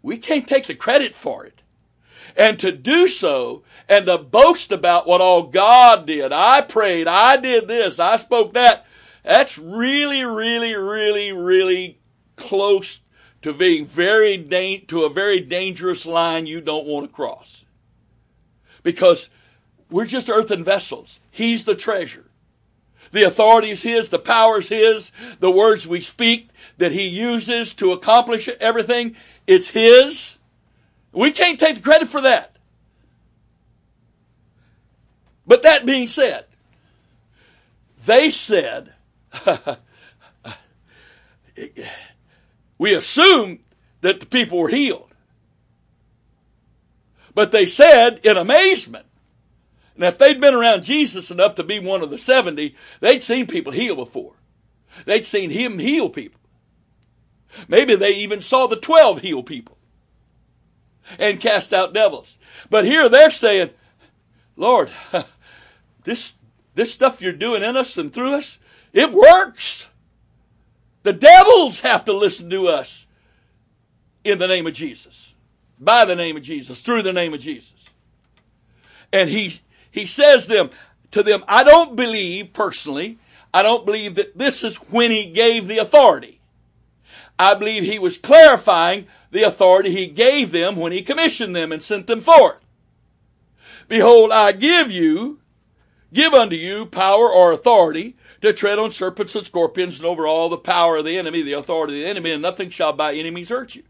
we 0.01 0.17
can't 0.17 0.47
take 0.47 0.67
the 0.67 0.75
credit 0.75 1.13
for 1.13 1.45
it 1.45 1.61
and 2.35 2.59
to 2.59 2.71
do 2.71 3.07
so 3.07 3.63
and 3.87 4.05
to 4.05 4.17
boast 4.17 4.71
about 4.71 5.07
what 5.07 5.21
all 5.21 5.43
God 5.43 6.05
did. 6.05 6.31
I 6.31 6.61
prayed, 6.61 7.07
I 7.07 7.37
did 7.37 7.67
this, 7.67 7.99
I 7.99 8.15
spoke 8.15 8.53
that. 8.53 8.85
That's 9.23 9.57
really, 9.57 10.23
really, 10.23 10.75
really, 10.75 11.31
really 11.31 11.99
close 12.35 13.01
to 13.41 13.53
being 13.53 13.85
very 13.85 14.37
da- 14.37 14.79
to 14.87 15.03
a 15.03 15.09
very 15.09 15.39
dangerous 15.39 16.05
line 16.05 16.45
you 16.45 16.61
don't 16.61 16.87
want 16.87 17.07
to 17.07 17.15
cross. 17.15 17.65
Because 18.83 19.29
we're 19.89 20.05
just 20.05 20.29
earthen 20.29 20.63
vessels. 20.63 21.19
He's 21.29 21.65
the 21.65 21.75
treasure. 21.75 22.25
The 23.11 23.23
authority 23.23 23.71
is 23.71 23.83
His, 23.83 24.09
the 24.09 24.19
power 24.19 24.59
is 24.59 24.69
His, 24.69 25.11
the 25.39 25.51
words 25.51 25.87
we 25.87 26.01
speak 26.01 26.49
that 26.77 26.93
He 26.93 27.07
uses 27.07 27.73
to 27.75 27.91
accomplish 27.91 28.47
everything, 28.59 29.15
it's 29.45 29.69
His. 29.69 30.37
We 31.11 31.31
can't 31.31 31.59
take 31.59 31.75
the 31.75 31.81
credit 31.81 32.07
for 32.07 32.21
that. 32.21 32.55
But 35.45 35.63
that 35.63 35.85
being 35.85 36.07
said, 36.07 36.45
they 38.05 38.29
said, 38.29 38.93
we 42.77 42.93
assumed 42.93 43.59
that 44.01 44.19
the 44.21 44.25
people 44.25 44.59
were 44.59 44.69
healed. 44.69 45.13
But 47.33 47.51
they 47.51 47.65
said 47.65 48.19
in 48.23 48.37
amazement, 48.37 49.05
Now, 49.97 50.07
if 50.07 50.17
they'd 50.17 50.39
been 50.39 50.53
around 50.53 50.83
Jesus 50.83 51.31
enough 51.31 51.55
to 51.55 51.63
be 51.63 51.79
one 51.79 52.01
of 52.01 52.09
the 52.09 52.17
70, 52.17 52.75
they'd 52.99 53.23
seen 53.23 53.47
people 53.47 53.71
heal 53.73 53.95
before. 53.95 54.35
They'd 55.05 55.25
seen 55.25 55.49
him 55.49 55.79
heal 55.79 56.09
people. 56.09 56.39
Maybe 57.67 57.95
they 57.95 58.11
even 58.11 58.41
saw 58.41 58.67
the 58.67 58.75
12 58.77 59.21
heal 59.21 59.43
people 59.43 59.77
and 61.19 61.39
cast 61.39 61.73
out 61.73 61.93
devils. 61.93 62.37
But 62.69 62.85
here 62.85 63.09
they're 63.09 63.31
saying, 63.31 63.71
Lord, 64.55 64.89
this, 66.03 66.35
this 66.75 66.93
stuff 66.93 67.21
you're 67.21 67.33
doing 67.33 67.63
in 67.63 67.77
us 67.77 67.97
and 67.97 68.11
through 68.13 68.35
us, 68.35 68.59
it 68.93 69.11
works. 69.13 69.89
The 71.03 71.13
devils 71.13 71.81
have 71.81 72.05
to 72.05 72.13
listen 72.13 72.49
to 72.49 72.67
us 72.67 73.07
in 74.23 74.37
the 74.37 74.47
name 74.47 74.67
of 74.67 74.73
Jesus, 74.73 75.35
by 75.79 76.05
the 76.05 76.15
name 76.15 76.37
of 76.37 76.43
Jesus, 76.43 76.81
through 76.81 77.01
the 77.01 77.13
name 77.13 77.33
of 77.33 77.39
Jesus. 77.39 77.89
And 79.11 79.29
he, 79.29 79.53
he 79.89 80.05
says 80.05 80.47
them, 80.47 80.69
to 81.11 81.23
them, 81.23 81.43
I 81.47 81.63
don't 81.63 81.95
believe 81.95 82.53
personally, 82.53 83.19
I 83.53 83.63
don't 83.63 83.85
believe 83.85 84.15
that 84.15 84.37
this 84.37 84.63
is 84.63 84.77
when 84.77 85.11
he 85.11 85.31
gave 85.31 85.67
the 85.67 85.79
authority. 85.79 86.39
I 87.37 87.55
believe 87.55 87.83
he 87.83 87.99
was 87.99 88.17
clarifying 88.17 89.07
the 89.31 89.43
authority 89.43 89.91
he 89.91 90.07
gave 90.07 90.51
them 90.51 90.75
when 90.75 90.91
he 90.91 91.01
commissioned 91.01 91.55
them 91.55 91.71
and 91.71 91.81
sent 91.81 92.07
them 92.07 92.21
forth. 92.21 92.57
Behold, 93.87 94.31
I 94.31 94.51
give 94.51 94.91
you, 94.91 95.39
give 96.13 96.33
unto 96.33 96.55
you 96.55 96.85
power 96.85 97.29
or 97.29 97.51
authority 97.51 98.15
to 98.41 98.53
tread 98.53 98.79
on 98.79 98.91
serpents 98.91 99.35
and 99.35 99.45
scorpions 99.45 99.97
and 99.97 100.05
over 100.05 100.27
all 100.27 100.49
the 100.49 100.57
power 100.57 100.97
of 100.97 101.05
the 101.05 101.17
enemy, 101.17 101.41
the 101.41 101.53
authority 101.53 101.95
of 101.95 102.03
the 102.03 102.09
enemy, 102.09 102.31
and 102.31 102.41
nothing 102.41 102.69
shall 102.69 102.93
by 102.93 103.13
any 103.13 103.31
means 103.31 103.49
hurt 103.49 103.75
you. 103.75 103.83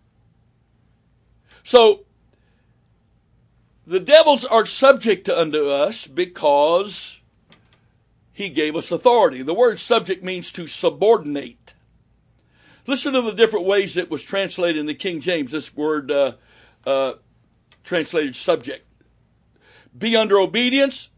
So, 1.64 2.06
the 3.86 4.00
devils 4.00 4.46
are 4.46 4.66
subject 4.66 5.28
unto 5.30 5.70
us 5.70 6.08
because 6.08 7.22
he 8.32 8.50
gave 8.50 8.76
us 8.76 8.92
authority. 8.92 9.42
The 9.42 9.54
word 9.54 9.80
subject 9.80 10.24
means 10.24 10.52
to 10.54 10.68
subordinate. 10.68 11.74
Listen 12.92 13.14
to 13.14 13.22
the 13.22 13.32
different 13.32 13.66
ways 13.66 13.96
it 13.96 14.12
was 14.12 14.22
translated 14.22 14.78
in 14.78 14.86
the 14.86 14.94
King 14.94 15.22
James, 15.22 15.52
this 15.52 15.74
word 15.74 16.12
uh, 16.12 16.34
uh, 16.86 17.14
translated 17.86 18.36
subject. 18.36 18.86
Be 19.98 20.14
under 20.18 20.38
obedience, 20.38 21.10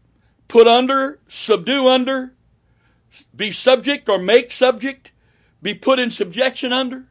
put 0.46 0.68
under, 0.68 1.18
subdue 1.26 1.88
under, 1.88 2.32
be 3.34 3.50
subject 3.50 4.08
or 4.08 4.20
make 4.20 4.52
subject, 4.52 5.10
be 5.62 5.74
put 5.74 5.98
in 5.98 6.12
subjection 6.12 6.72
under. 6.72 7.06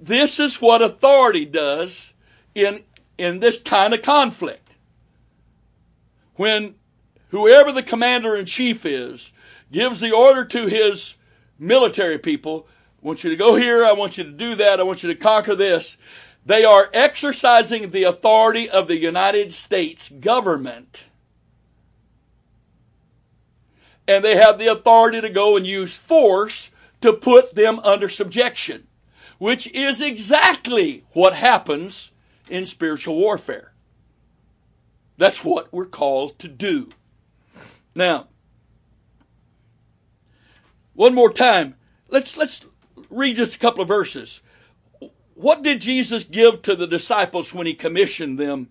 This 0.00 0.40
is 0.40 0.62
what 0.62 0.80
authority 0.80 1.44
does 1.44 2.14
in, 2.54 2.78
in 3.18 3.40
this 3.40 3.60
kind 3.60 3.92
of 3.92 4.00
conflict. 4.00 4.70
When 6.36 6.76
whoever 7.28 7.72
the 7.72 7.82
commander 7.82 8.34
in 8.34 8.46
chief 8.46 8.86
is 8.86 9.34
gives 9.70 10.00
the 10.00 10.12
order 10.12 10.46
to 10.46 10.66
his 10.66 11.18
military 11.58 12.18
people, 12.18 12.66
want 13.06 13.24
you 13.24 13.30
to 13.30 13.36
go 13.36 13.54
here, 13.54 13.84
I 13.84 13.92
want 13.92 14.18
you 14.18 14.24
to 14.24 14.32
do 14.32 14.56
that, 14.56 14.80
I 14.80 14.82
want 14.82 15.02
you 15.02 15.08
to 15.08 15.14
conquer 15.14 15.54
this. 15.54 15.96
They 16.44 16.64
are 16.64 16.90
exercising 16.92 17.90
the 17.90 18.04
authority 18.04 18.68
of 18.68 18.88
the 18.88 18.98
United 18.98 19.52
States 19.52 20.08
government 20.08 21.06
and 24.08 24.24
they 24.24 24.36
have 24.36 24.58
the 24.58 24.68
authority 24.68 25.20
to 25.20 25.28
go 25.28 25.56
and 25.56 25.66
use 25.66 25.96
force 25.96 26.70
to 27.00 27.12
put 27.12 27.54
them 27.54 27.78
under 27.80 28.08
subjection, 28.08 28.86
which 29.38 29.66
is 29.72 30.00
exactly 30.00 31.04
what 31.12 31.34
happens 31.34 32.12
in 32.48 32.66
spiritual 32.66 33.16
warfare. 33.16 33.72
That's 35.18 35.44
what 35.44 35.72
we're 35.72 35.86
called 35.86 36.38
to 36.40 36.48
do. 36.48 36.90
Now, 37.94 38.28
one 40.94 41.14
more 41.14 41.32
time, 41.32 41.74
let's 42.08 42.36
let's 42.36 42.64
read 43.10 43.36
just 43.36 43.56
a 43.56 43.58
couple 43.58 43.82
of 43.82 43.88
verses. 43.88 44.42
What 45.34 45.62
did 45.62 45.80
Jesus 45.80 46.24
give 46.24 46.62
to 46.62 46.74
the 46.74 46.86
disciples 46.86 47.52
when 47.52 47.66
he 47.66 47.74
commissioned 47.74 48.38
them? 48.38 48.68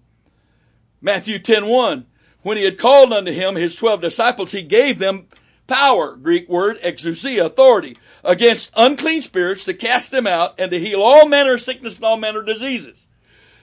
Matthew 1.02 1.40
10 1.40 1.68
1. 1.68 2.06
When 2.42 2.58
he 2.58 2.64
had 2.64 2.78
called 2.78 3.12
unto 3.12 3.32
him 3.32 3.56
his 3.56 3.76
twelve 3.76 4.02
disciples, 4.02 4.52
he 4.52 4.62
gave 4.62 5.00
them 5.00 5.28
power, 5.66 6.16
Greek 6.16 6.48
word, 6.48 6.80
exousia, 6.84 7.46
authority, 7.46 7.98
against 8.24 8.72
unclean 8.76 9.24
spirits 9.24 9.66
to 9.66 9.74
cast 9.74 10.12
them 10.12 10.28
out 10.28 10.54
and 10.60 10.70
to 10.70 10.80
heal 10.80 11.02
all 11.02 11.28
manner 11.28 11.56
of 11.56 11.62
sickness 11.62 11.96
and 11.96 12.06
all 12.06 12.18
manner 12.18 12.42
of 12.42 12.46
diseases. 12.46 13.08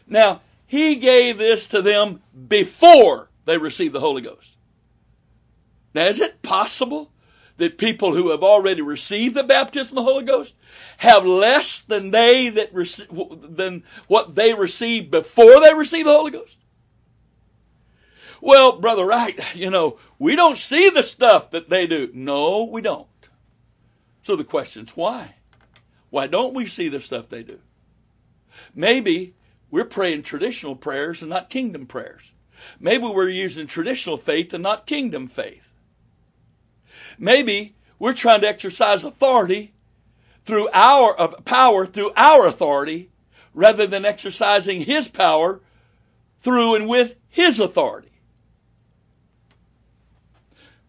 Now, 0.07 0.41
he 0.67 0.97
gave 0.97 1.39
this 1.39 1.69
to 1.69 1.81
them 1.81 2.23
before 2.49 3.31
they 3.45 3.57
received 3.57 3.95
the 3.95 4.01
Holy 4.01 4.23
Ghost. 4.23 4.57
Now, 5.95 6.07
is 6.07 6.21
it 6.21 6.43
possible 6.43 7.12
that 7.57 7.79
people 7.79 8.15
who 8.15 8.31
have 8.31 8.43
already 8.43 8.83
received 8.83 9.35
the 9.35 9.45
baptism 9.45 9.99
of 9.99 10.05
the 10.05 10.11
Holy 10.11 10.25
Ghost 10.25 10.57
have 10.99 11.25
less 11.25 11.81
than 11.83 12.11
they 12.11 12.49
that 12.49 12.73
rece- 12.75 13.57
than 13.57 13.85
what 14.09 14.35
they 14.35 14.55
received 14.55 15.11
before 15.11 15.61
they 15.61 15.75
received 15.75 16.07
the 16.07 16.13
Holy 16.13 16.31
Ghost? 16.31 16.59
Well, 18.41 18.81
Brother 18.81 19.05
Wright, 19.05 19.39
you 19.55 19.71
know, 19.71 19.99
we 20.19 20.35
don't 20.35 20.59
see 20.59 20.91
the 20.91 21.03
stuff 21.03 21.51
that 21.51 21.71
they 21.71 21.87
do. 21.87 22.11
No, 22.13 22.65
we 22.65 22.83
don't. 22.83 23.07
So 24.23 24.37
the 24.37 24.45
question's 24.45 24.97
why? 24.97 25.37
Why 26.11 26.27
don't 26.27 26.55
we 26.55 26.67
see 26.67 26.89
the 26.89 27.01
stuff 27.01 27.29
they 27.29 27.43
do? 27.43 27.61
Maybe 28.75 29.35
we're 29.71 29.85
praying 29.85 30.23
traditional 30.23 30.77
prayers 30.77 31.23
and 31.23 31.31
not 31.31 31.51
kingdom 31.51 31.87
prayers. 31.87 32.35
Maybe 32.79 33.05
we're 33.05 33.29
using 33.29 33.67
traditional 33.67 34.17
faith 34.17 34.53
and 34.53 34.63
not 34.63 34.87
kingdom 34.87 35.27
faith. 35.27 35.72
Maybe 37.23 37.77
we're 38.01 38.15
trying 38.15 38.41
to 38.41 38.49
exercise 38.49 39.05
authority 39.05 39.75
through 40.43 40.69
our 40.73 41.19
uh, 41.21 41.29
power 41.43 41.87
through 41.87 42.11
our 42.17 42.49
authority 42.49 43.11
rather 43.55 43.87
than 43.87 44.05
exercising 44.05 44.81
his 44.81 45.07
power 45.07 45.61
through 46.39 46.75
and 46.75 46.89
with 46.89 47.15
his 47.29 47.61
authority. 47.61 48.11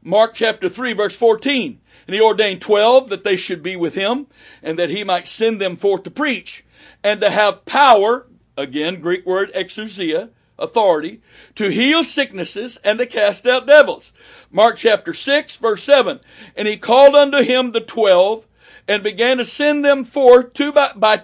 Mark 0.01 0.33
chapter 0.33 0.67
3 0.67 0.93
verse 0.93 1.15
14. 1.15 1.79
And 2.07 2.15
he 2.15 2.19
ordained 2.19 2.63
12 2.63 3.09
that 3.09 3.23
they 3.23 3.37
should 3.37 3.61
be 3.61 3.75
with 3.75 3.93
him 3.93 4.25
and 4.63 4.79
that 4.79 4.89
he 4.89 5.03
might 5.03 5.27
send 5.27 5.61
them 5.61 5.77
forth 5.77 6.01
to 6.03 6.11
preach 6.11 6.65
and 7.03 7.21
to 7.21 7.29
have 7.29 7.63
power, 7.65 8.25
again, 8.57 9.01
Greek 9.01 9.23
word 9.23 9.53
exousia, 9.53 10.31
authority, 10.63 11.21
to 11.55 11.69
heal 11.69 12.03
sicknesses 12.03 12.77
and 12.77 12.97
to 12.99 13.05
cast 13.05 13.45
out 13.45 13.67
devils. 13.67 14.13
Mark 14.49 14.77
chapter 14.77 15.13
6 15.13 15.57
verse 15.57 15.83
7. 15.83 16.19
And 16.55 16.67
he 16.67 16.77
called 16.77 17.15
unto 17.15 17.43
him 17.43 17.71
the 17.71 17.81
12 17.81 18.45
and 18.87 19.03
began 19.03 19.37
to 19.37 19.45
send 19.45 19.83
them 19.83 20.05
forth 20.05 20.53
two 20.53 20.71
by, 20.71 20.91
by, 20.95 21.23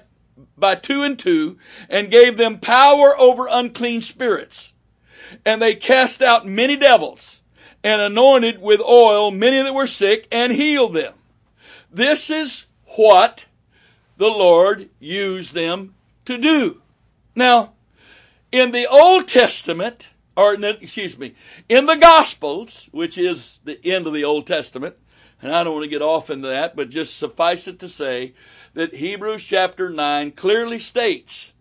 by 0.58 0.76
two 0.76 1.04
and 1.04 1.18
two 1.18 1.58
and 1.90 2.12
gave 2.12 2.38
them 2.38 2.60
power 2.60 3.18
over 3.18 3.48
unclean 3.50 4.02
spirits. 4.02 4.74
And 5.46 5.62
they 5.62 5.76
cast 5.76 6.22
out 6.22 6.46
many 6.46 6.76
devils 6.76 7.42
and 7.84 8.02
anointed 8.02 8.62
with 8.62 8.82
oil 8.82 9.32
many 9.32 9.62
that 9.62 9.74
were 9.74 9.88
sick 9.88 10.28
and 10.32 10.52
healed 10.52 10.94
them. 10.94 11.14
This 11.92 12.30
is 12.30 12.68
what 12.96 13.46
the 14.18 14.28
Lord 14.28 14.90
used 15.00 15.54
them 15.54 15.96
to 16.26 16.38
do. 16.38 16.82
Now, 17.36 17.74
in 18.52 18.72
the 18.72 18.88
Old 18.88 19.28
Testament, 19.28 20.10
or 20.36 20.54
excuse 20.54 21.18
me, 21.18 21.36
in 21.68 21.86
the 21.86 21.96
Gospels, 21.96 22.90
which 22.92 23.18
is 23.18 23.60
the 23.64 23.80
end 23.86 24.08
of 24.08 24.14
the 24.14 24.24
Old 24.24 24.48
Testament, 24.48 24.96
and 25.42 25.54
I 25.54 25.64
don't 25.64 25.74
want 25.74 25.86
to 25.86 25.90
get 25.90 26.02
off 26.02 26.30
into 26.30 26.48
that, 26.48 26.76
but 26.76 26.90
just 26.90 27.18
suffice 27.18 27.68
it 27.68 27.80
to 27.80 27.90
say 27.90 28.34
that 28.74 28.96
Hebrews 28.96 29.44
chapter 29.46 29.90
9 29.90 30.32
clearly 30.32 30.80
states 30.80 31.54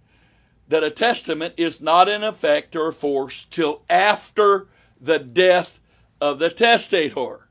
that 0.67 0.85
a 0.85 0.91
testament 0.91 1.55
is 1.57 1.81
not 1.81 2.09
in 2.09 2.23
effect 2.23 2.77
or 2.77 2.93
force 2.93 3.45
till 3.45 3.83
after 3.89 4.67
the 5.01 5.19
death 5.19 5.81
of 6.21 6.39
the 6.39 6.51
testator. 6.51 7.49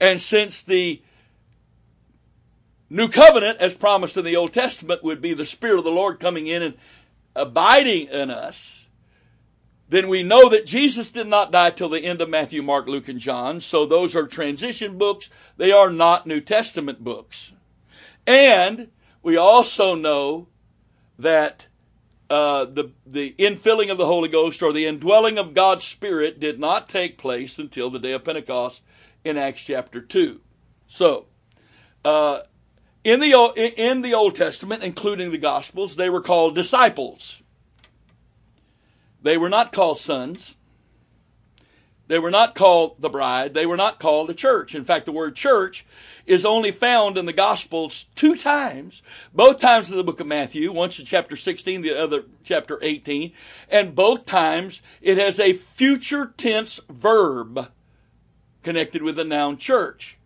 And 0.00 0.20
since 0.20 0.62
the 0.62 1.02
new 2.90 3.08
covenant, 3.08 3.58
as 3.60 3.74
promised 3.74 4.16
in 4.16 4.24
the 4.24 4.36
Old 4.36 4.52
Testament, 4.52 5.02
would 5.02 5.22
be 5.22 5.32
the 5.32 5.44
Spirit 5.44 5.78
of 5.78 5.84
the 5.84 5.90
Lord 5.90 6.20
coming 6.20 6.46
in 6.48 6.62
and 6.62 6.74
abiding 7.40 8.08
in 8.08 8.30
us, 8.30 8.86
then 9.88 10.08
we 10.08 10.22
know 10.22 10.48
that 10.48 10.66
Jesus 10.66 11.10
did 11.10 11.26
not 11.26 11.50
die 11.50 11.70
till 11.70 11.88
the 11.88 12.04
end 12.04 12.20
of 12.20 12.28
Matthew, 12.28 12.62
Mark, 12.62 12.86
Luke, 12.86 13.08
and 13.08 13.18
John. 13.18 13.60
So 13.60 13.84
those 13.84 14.14
are 14.14 14.26
transition 14.26 14.98
books. 14.98 15.30
They 15.56 15.72
are 15.72 15.90
not 15.90 16.26
New 16.26 16.40
Testament 16.40 17.02
books. 17.02 17.52
And 18.26 18.88
we 19.22 19.36
also 19.36 19.96
know 19.96 20.46
that 21.18 21.66
uh, 22.30 22.64
the 22.66 22.92
the 23.04 23.34
infilling 23.38 23.90
of 23.90 23.98
the 23.98 24.06
Holy 24.06 24.28
Ghost 24.28 24.62
or 24.62 24.72
the 24.72 24.86
indwelling 24.86 25.38
of 25.38 25.54
God's 25.54 25.84
Spirit 25.84 26.38
did 26.38 26.60
not 26.60 26.88
take 26.88 27.18
place 27.18 27.58
until 27.58 27.90
the 27.90 27.98
day 27.98 28.12
of 28.12 28.24
Pentecost 28.24 28.84
in 29.24 29.36
Acts 29.36 29.64
chapter 29.64 30.00
two. 30.00 30.40
So, 30.86 31.26
uh, 32.04 32.42
in 33.04 33.20
the 33.20 33.72
in 33.76 34.02
the 34.02 34.14
Old 34.14 34.34
Testament, 34.34 34.82
including 34.82 35.30
the 35.30 35.38
Gospels, 35.38 35.96
they 35.96 36.10
were 36.10 36.20
called 36.20 36.54
disciples. 36.54 37.42
They 39.22 39.36
were 39.36 39.48
not 39.48 39.72
called 39.72 39.98
sons. 39.98 40.56
They 42.10 42.18
were 42.18 42.30
not 42.30 42.56
called 42.56 43.00
the 43.00 43.08
bride. 43.08 43.54
They 43.54 43.66
were 43.66 43.76
not 43.76 44.00
called 44.00 44.28
the 44.28 44.34
church. 44.34 44.74
In 44.74 44.82
fact, 44.82 45.06
the 45.06 45.12
word 45.12 45.36
church 45.36 45.86
is 46.26 46.44
only 46.44 46.72
found 46.72 47.16
in 47.16 47.24
the 47.24 47.32
Gospels 47.32 48.06
two 48.16 48.34
times, 48.34 49.02
both 49.32 49.58
times 49.60 49.90
in 49.90 49.96
the 49.96 50.04
book 50.04 50.20
of 50.20 50.26
Matthew, 50.26 50.72
once 50.72 50.98
in 50.98 51.04
chapter 51.04 51.36
16, 51.36 51.82
the 51.82 51.96
other 51.96 52.24
chapter 52.42 52.78
18, 52.82 53.32
and 53.68 53.94
both 53.94 54.24
times 54.26 54.82
it 55.00 55.18
has 55.18 55.38
a 55.38 55.52
future 55.52 56.34
tense 56.36 56.80
verb 56.88 57.70
connected 58.62 59.02
with 59.02 59.16
the 59.16 59.24
noun 59.24 59.56
church, 59.56 60.18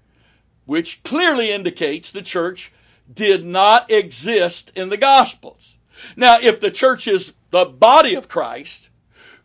which 0.67 1.03
clearly 1.03 1.53
indicates 1.53 2.11
the 2.11 2.23
church 2.23 2.73
did 3.13 3.45
not 3.45 3.91
exist 3.91 4.73
in 4.75 4.89
the 4.89 4.97
Gospels. 4.97 5.77
Now, 6.17 6.39
if 6.41 6.61
the 6.61 6.71
church 6.71 7.07
is 7.07 7.35
the 7.51 7.65
body 7.65 8.15
of 8.15 8.29
Christ, 8.29 8.91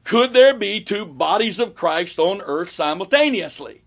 could 0.03 0.33
there 0.33 0.53
be 0.53 0.81
two 0.81 1.05
bodies 1.05 1.59
of 1.59 1.75
Christ 1.75 2.19
on 2.19 2.41
earth 2.41 2.71
simultaneously? 2.71 3.83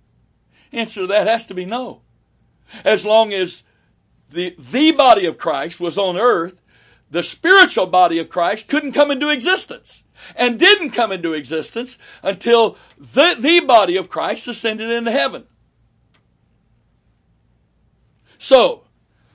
Answer 0.73 1.03
to 1.03 1.07
that 1.09 1.27
has 1.27 1.47
to 1.47 1.55
be 1.55 1.65
no. 1.65 2.03
As 2.85 3.05
long 3.05 3.33
as 3.33 3.65
the, 4.31 4.55
the 4.59 4.93
body 4.93 5.27
of 5.27 5.37
Christ 5.37 5.81
was 5.81 5.99
on 5.99 6.17
earth, 6.17 6.61
the 7.11 7.23
spiritual 7.23 7.87
body 7.87 8.19
of 8.19 8.31
Christ 8.31 8.69
couldn't 8.69 8.93
come 8.93 9.11
into 9.11 9.29
existence 9.29 10.03
and 10.35 10.59
didn't 10.59 10.91
come 10.91 11.13
into 11.13 11.35
existence 11.35 11.99
until 12.23 12.79
the, 12.97 13.37
the 13.39 13.61
body 13.61 13.97
of 13.97 14.09
Christ 14.09 14.49
ascended 14.49 14.91
into 14.91 15.11
heaven. 15.11 15.45
So, 18.43 18.83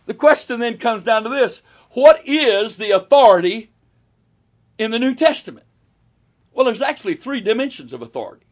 the 0.06 0.14
question 0.14 0.60
then 0.60 0.78
comes 0.78 1.02
down 1.02 1.24
to 1.24 1.30
this. 1.30 1.62
What 1.92 2.20
is 2.26 2.76
the 2.76 2.92
authority 2.92 3.72
in 4.78 4.92
the 4.92 5.00
New 5.00 5.16
Testament? 5.16 5.66
Well, 6.52 6.66
there's 6.66 6.82
actually 6.82 7.14
three 7.14 7.40
dimensions 7.40 7.94
of 7.94 8.02
authority. 8.02 8.46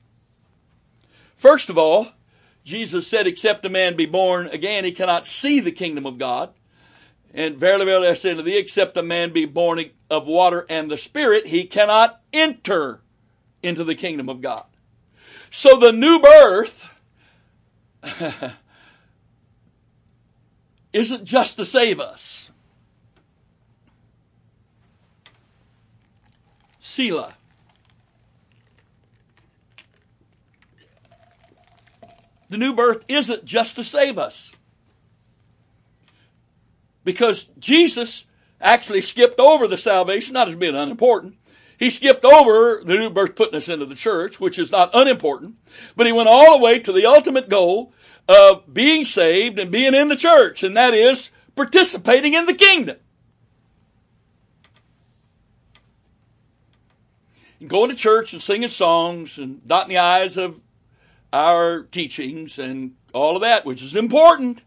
First 1.36 1.70
of 1.70 1.78
all, 1.78 2.08
Jesus 2.64 3.06
said, 3.06 3.28
except 3.28 3.66
a 3.66 3.70
man 3.70 3.98
be 3.98 4.06
born 4.06 4.48
again, 4.48 4.86
he 4.86 4.94
cannot 4.94 5.28
see 5.28 5.60
the 5.60 5.74
kingdom 5.74 6.06
of 6.06 6.18
God. 6.18 6.54
And 7.34 7.58
verily, 7.58 7.84
verily, 7.84 8.08
I 8.08 8.14
say 8.14 8.32
unto 8.32 8.42
thee, 8.42 8.58
except 8.58 8.96
a 8.96 9.04
man 9.04 9.34
be 9.34 9.44
born 9.44 9.84
of 10.10 10.26
water 10.26 10.66
and 10.70 10.90
the 10.90 10.98
Spirit, 10.98 11.48
he 11.48 11.66
cannot 11.66 12.22
enter 12.32 13.02
into 13.62 13.84
the 13.84 13.94
kingdom 13.94 14.30
of 14.30 14.40
God. 14.40 14.64
So 15.50 15.78
the 15.78 15.92
new 15.92 16.22
birth 16.22 16.90
isn't 20.96 21.26
just 21.26 21.58
to 21.58 21.66
save 21.66 22.00
us. 22.00 22.52
Selah. 26.80 27.34
The 32.48 32.58
new 32.58 32.74
birth 32.74 33.04
isn't 33.10 33.44
just 33.44 33.76
to 33.76 33.84
save 33.84 34.18
us. 34.18 34.56
Because 37.04 37.50
Jesus 37.60 38.26
actually 38.62 39.02
skipped 39.02 39.40
over 39.40 39.68
the 39.68 39.78
salvation, 39.78 40.34
not 40.34 40.48
as 40.48 40.56
being 40.56 40.78
unimportant. 40.78 41.36
He 41.78 41.90
skipped 41.90 42.24
over 42.24 42.82
the 42.86 42.96
new 42.96 43.10
birth 43.10 43.36
putting 43.36 43.58
us 43.58 43.68
into 43.68 43.86
the 43.86 43.96
church, 43.96 44.40
which 44.40 44.58
is 44.58 44.72
not 44.72 44.92
unimportant, 44.94 45.56
but 45.98 46.06
he 46.06 46.14
went 46.14 46.30
all 46.30 46.58
the 46.58 46.64
way 46.64 46.80
to 46.80 46.94
the 46.94 47.06
ultimate 47.06 47.50
goal 47.50 47.92
of 48.28 48.74
being 48.74 49.06
saved 49.06 49.60
and 49.60 49.72
being 49.72 49.94
in 49.94 50.10
the 50.10 50.16
church, 50.16 50.64
and 50.64 50.76
that 50.76 50.94
is 50.94 51.32
participating 51.56 52.34
in 52.34 52.46
the 52.46 52.54
kingdom. 52.54 52.98
going 57.68 57.90
to 57.90 57.96
church 57.96 58.34
and 58.34 58.42
singing 58.42 58.70
songs 58.70 59.38
and 59.38 59.66
dotting 59.68 59.90
the 59.90 59.98
I's 59.98 60.38
of 60.38 60.60
our 61.34 61.84
teachings 61.84 62.60
and 62.60 62.94
all 63.14 63.36
of 63.36 63.42
that, 63.42 63.66
which 63.66 63.82
is 63.82 63.96
important. 63.96 64.64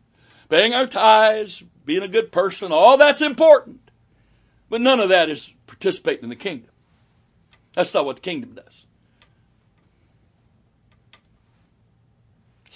Paying 0.49 0.75
our 0.75 0.87
tithes, 0.87 1.63
being 1.85 2.03
a 2.03 2.09
good 2.09 2.33
person, 2.33 2.73
all 2.73 2.97
that's 2.97 3.21
important. 3.21 3.91
But 4.69 4.81
none 4.81 5.01
of 5.01 5.09
that 5.11 5.29
is 5.29 5.55
participating 5.67 6.25
in 6.25 6.31
the 6.31 6.37
kingdom. 6.37 6.71
That's 7.75 7.95
not 7.95 8.05
what 8.05 8.17
the 8.17 8.23
kingdom 8.23 8.55
does. 8.55 8.87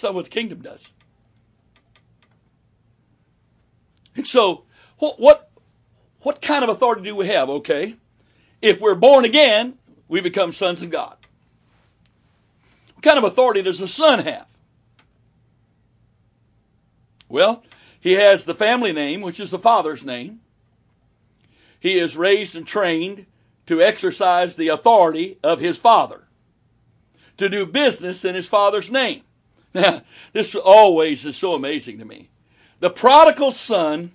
Not 0.03 0.13
what 0.13 0.25
the 0.25 0.31
kingdom 0.31 0.61
does. 0.61 0.91
And 4.15 4.27
so, 4.27 4.65
what, 4.99 5.19
what, 5.19 5.49
what 6.21 6.41
kind 6.41 6.63
of 6.63 6.69
authority 6.69 7.03
do 7.03 7.15
we 7.15 7.27
have? 7.27 7.49
Okay. 7.49 7.95
If 8.61 8.79
we're 8.79 8.95
born 8.95 9.25
again, 9.25 9.77
we 10.07 10.21
become 10.21 10.51
sons 10.51 10.81
of 10.81 10.89
God. 10.89 11.17
What 12.93 13.03
kind 13.03 13.17
of 13.17 13.23
authority 13.23 13.61
does 13.61 13.79
the 13.79 13.87
son 13.87 14.19
have? 14.19 14.47
Well, 17.27 17.63
he 17.99 18.13
has 18.13 18.45
the 18.45 18.53
family 18.53 18.91
name, 18.91 19.21
which 19.21 19.39
is 19.39 19.51
the 19.51 19.59
father's 19.59 20.05
name. 20.05 20.41
He 21.79 21.97
is 21.99 22.15
raised 22.15 22.55
and 22.55 22.65
trained 22.65 23.25
to 23.65 23.81
exercise 23.81 24.55
the 24.55 24.67
authority 24.67 25.37
of 25.43 25.59
his 25.59 25.77
father, 25.77 26.27
to 27.37 27.49
do 27.49 27.65
business 27.65 28.23
in 28.23 28.35
his 28.35 28.47
father's 28.47 28.91
name. 28.91 29.23
Now, 29.73 30.01
this 30.33 30.55
always 30.55 31.25
is 31.25 31.35
so 31.35 31.53
amazing 31.53 31.99
to 31.99 32.05
me. 32.05 32.29
The 32.79 32.89
prodigal 32.89 33.51
son 33.51 34.11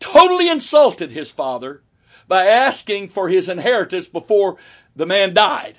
totally 0.00 0.48
insulted 0.48 1.10
his 1.10 1.30
father 1.30 1.82
by 2.28 2.46
asking 2.46 3.08
for 3.08 3.28
his 3.28 3.48
inheritance 3.48 4.08
before 4.08 4.56
the 4.94 5.06
man 5.06 5.34
died. 5.34 5.76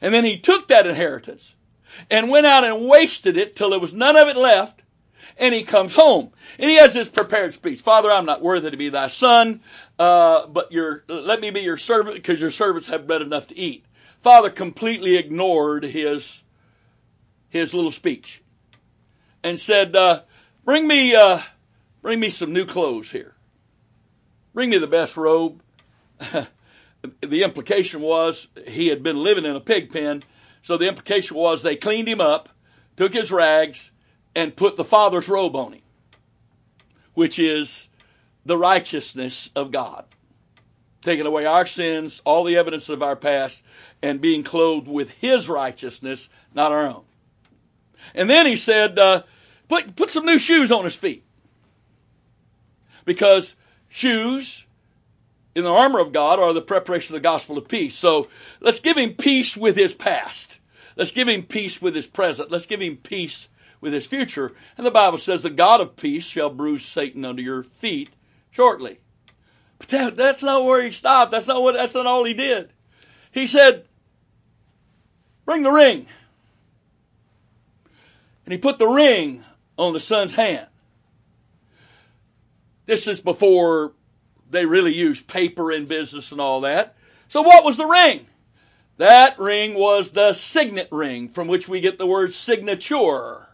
And 0.00 0.14
then 0.14 0.24
he 0.24 0.38
took 0.38 0.68
that 0.68 0.86
inheritance 0.86 1.56
and 2.10 2.30
went 2.30 2.46
out 2.46 2.64
and 2.64 2.88
wasted 2.88 3.36
it 3.36 3.56
till 3.56 3.70
there 3.70 3.78
was 3.78 3.94
none 3.94 4.16
of 4.16 4.28
it 4.28 4.36
left. 4.36 4.82
And 5.36 5.54
he 5.54 5.62
comes 5.62 5.94
home 5.94 6.30
and 6.58 6.70
he 6.70 6.76
has 6.76 6.94
this 6.94 7.08
prepared 7.08 7.54
speech. 7.54 7.80
Father, 7.80 8.10
I'm 8.10 8.26
not 8.26 8.42
worthy 8.42 8.70
to 8.70 8.76
be 8.76 8.88
thy 8.88 9.06
son, 9.06 9.60
uh, 9.98 10.46
but 10.46 10.70
your, 10.72 11.04
let 11.08 11.40
me 11.40 11.50
be 11.50 11.60
your 11.60 11.76
servant 11.76 12.16
because 12.16 12.40
your 12.40 12.50
servants 12.50 12.88
have 12.88 13.06
bread 13.06 13.22
enough 13.22 13.46
to 13.48 13.58
eat. 13.58 13.84
Father 14.20 14.50
completely 14.50 15.16
ignored 15.16 15.84
his, 15.84 16.42
his 17.50 17.74
little 17.74 17.90
speech 17.90 18.42
and 19.44 19.60
said, 19.60 19.94
uh, 19.94 20.22
bring 20.64 20.88
me, 20.88 21.14
uh, 21.14 21.40
bring 22.00 22.20
me 22.20 22.30
some 22.30 22.52
new 22.52 22.64
clothes 22.64 23.10
here. 23.10 23.34
Bring 24.54 24.70
me 24.70 24.78
the 24.78 24.86
best 24.86 25.16
robe. 25.16 25.62
the 27.20 27.42
implication 27.42 28.00
was 28.00 28.48
he 28.66 28.88
had 28.88 29.02
been 29.02 29.22
living 29.22 29.44
in 29.44 29.56
a 29.56 29.60
pig 29.60 29.92
pen. 29.92 30.22
So 30.62 30.76
the 30.76 30.88
implication 30.88 31.36
was 31.36 31.62
they 31.62 31.76
cleaned 31.76 32.08
him 32.08 32.20
up, 32.20 32.48
took 32.96 33.12
his 33.12 33.30
rags, 33.32 33.90
and 34.34 34.56
put 34.56 34.76
the 34.76 34.84
Father's 34.84 35.28
robe 35.28 35.56
on 35.56 35.72
him, 35.72 35.82
which 37.14 37.38
is 37.38 37.88
the 38.44 38.56
righteousness 38.58 39.50
of 39.56 39.70
God. 39.70 40.04
Taking 41.02 41.26
away 41.26 41.46
our 41.46 41.64
sins, 41.64 42.20
all 42.24 42.44
the 42.44 42.56
evidence 42.56 42.88
of 42.88 43.02
our 43.02 43.16
past, 43.16 43.62
and 44.02 44.20
being 44.20 44.42
clothed 44.42 44.86
with 44.86 45.10
His 45.10 45.48
righteousness, 45.48 46.28
not 46.54 46.72
our 46.72 46.86
own. 46.86 47.04
And 48.14 48.28
then 48.28 48.46
he 48.46 48.56
said, 48.56 48.98
uh, 48.98 49.22
put, 49.68 49.96
put 49.96 50.10
some 50.10 50.24
new 50.24 50.38
shoes 50.38 50.72
on 50.72 50.84
his 50.84 50.96
feet. 50.96 51.24
Because 53.04 53.56
shoes 53.88 54.66
in 55.54 55.64
the 55.64 55.70
armor 55.70 55.98
of 55.98 56.12
God 56.12 56.38
are 56.38 56.52
the 56.52 56.60
preparation 56.60 57.14
of 57.14 57.22
the 57.22 57.28
gospel 57.28 57.58
of 57.58 57.68
peace. 57.68 57.96
So 57.96 58.28
let's 58.60 58.80
give 58.80 58.96
him 58.96 59.14
peace 59.14 59.56
with 59.56 59.76
his 59.76 59.94
past. 59.94 60.58
Let's 60.96 61.12
give 61.12 61.28
him 61.28 61.42
peace 61.44 61.80
with 61.80 61.94
his 61.94 62.06
present. 62.06 62.50
Let's 62.50 62.66
give 62.66 62.80
him 62.80 62.96
peace 62.96 63.48
with 63.80 63.92
his 63.92 64.06
future. 64.06 64.52
And 64.76 64.86
the 64.86 64.90
Bible 64.90 65.18
says 65.18 65.42
the 65.42 65.50
God 65.50 65.80
of 65.80 65.96
peace 65.96 66.26
shall 66.26 66.50
bruise 66.50 66.84
Satan 66.84 67.24
under 67.24 67.42
your 67.42 67.62
feet 67.62 68.10
shortly. 68.50 69.00
But 69.78 69.88
that, 69.88 70.16
that's 70.16 70.42
not 70.42 70.64
where 70.64 70.84
he 70.84 70.90
stopped. 70.90 71.32
That's 71.32 71.48
not 71.48 71.62
what, 71.62 71.74
that's 71.74 71.94
not 71.94 72.06
all 72.06 72.24
he 72.24 72.34
did. 72.34 72.72
He 73.32 73.46
said, 73.46 73.86
bring 75.46 75.62
the 75.62 75.70
ring. 75.70 76.06
And 78.50 78.56
he 78.56 78.60
put 78.60 78.80
the 78.80 78.88
ring 78.88 79.44
on 79.78 79.92
the 79.92 80.00
son's 80.00 80.34
hand. 80.34 80.66
This 82.84 83.06
is 83.06 83.20
before 83.20 83.92
they 84.50 84.66
really 84.66 84.92
used 84.92 85.28
paper 85.28 85.70
in 85.70 85.86
business 85.86 86.32
and 86.32 86.40
all 86.40 86.62
that. 86.62 86.96
So 87.28 87.42
what 87.42 87.64
was 87.64 87.76
the 87.76 87.86
ring? 87.86 88.26
That 88.96 89.38
ring 89.38 89.74
was 89.74 90.10
the 90.10 90.32
signet 90.32 90.88
ring 90.90 91.28
from 91.28 91.46
which 91.46 91.68
we 91.68 91.80
get 91.80 91.98
the 91.98 92.08
word 92.08 92.32
signature. 92.32 93.46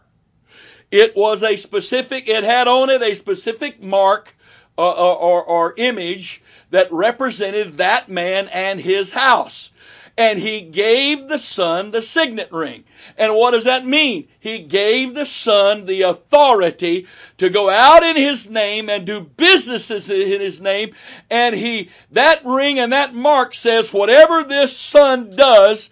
It 0.89 1.15
was 1.15 1.43
a 1.43 1.57
specific, 1.57 2.27
it 2.27 2.43
had 2.43 2.67
on 2.67 2.89
it 2.89 3.03
a 3.03 3.13
specific 3.13 3.79
mark 3.79 4.35
or, 4.79 4.87
uh, 4.87 4.99
uh, 4.99 5.13
or, 5.13 5.43
or 5.43 5.73
image 5.77 6.41
that 6.71 6.91
represented 6.91 7.77
that 7.77 8.09
man 8.09 8.47
and 8.47 8.79
his 8.79 9.13
house 9.13 9.71
and 10.17 10.39
he 10.39 10.61
gave 10.61 11.27
the 11.27 11.37
son 11.37 11.91
the 11.91 12.01
signet 12.01 12.51
ring. 12.51 12.83
And 13.17 13.35
what 13.35 13.51
does 13.51 13.65
that 13.65 13.85
mean? 13.85 14.27
He 14.39 14.59
gave 14.59 15.13
the 15.13 15.25
son 15.25 15.85
the 15.85 16.01
authority 16.01 17.07
to 17.37 17.49
go 17.49 17.69
out 17.69 18.03
in 18.03 18.15
his 18.15 18.49
name 18.49 18.89
and 18.89 19.05
do 19.05 19.21
businesses 19.21 20.09
in 20.09 20.41
his 20.41 20.59
name. 20.59 20.95
And 21.29 21.55
he, 21.55 21.91
that 22.11 22.43
ring 22.43 22.79
and 22.79 22.91
that 22.91 23.13
mark 23.13 23.53
says 23.53 23.93
whatever 23.93 24.43
this 24.43 24.75
son 24.75 25.35
does, 25.35 25.89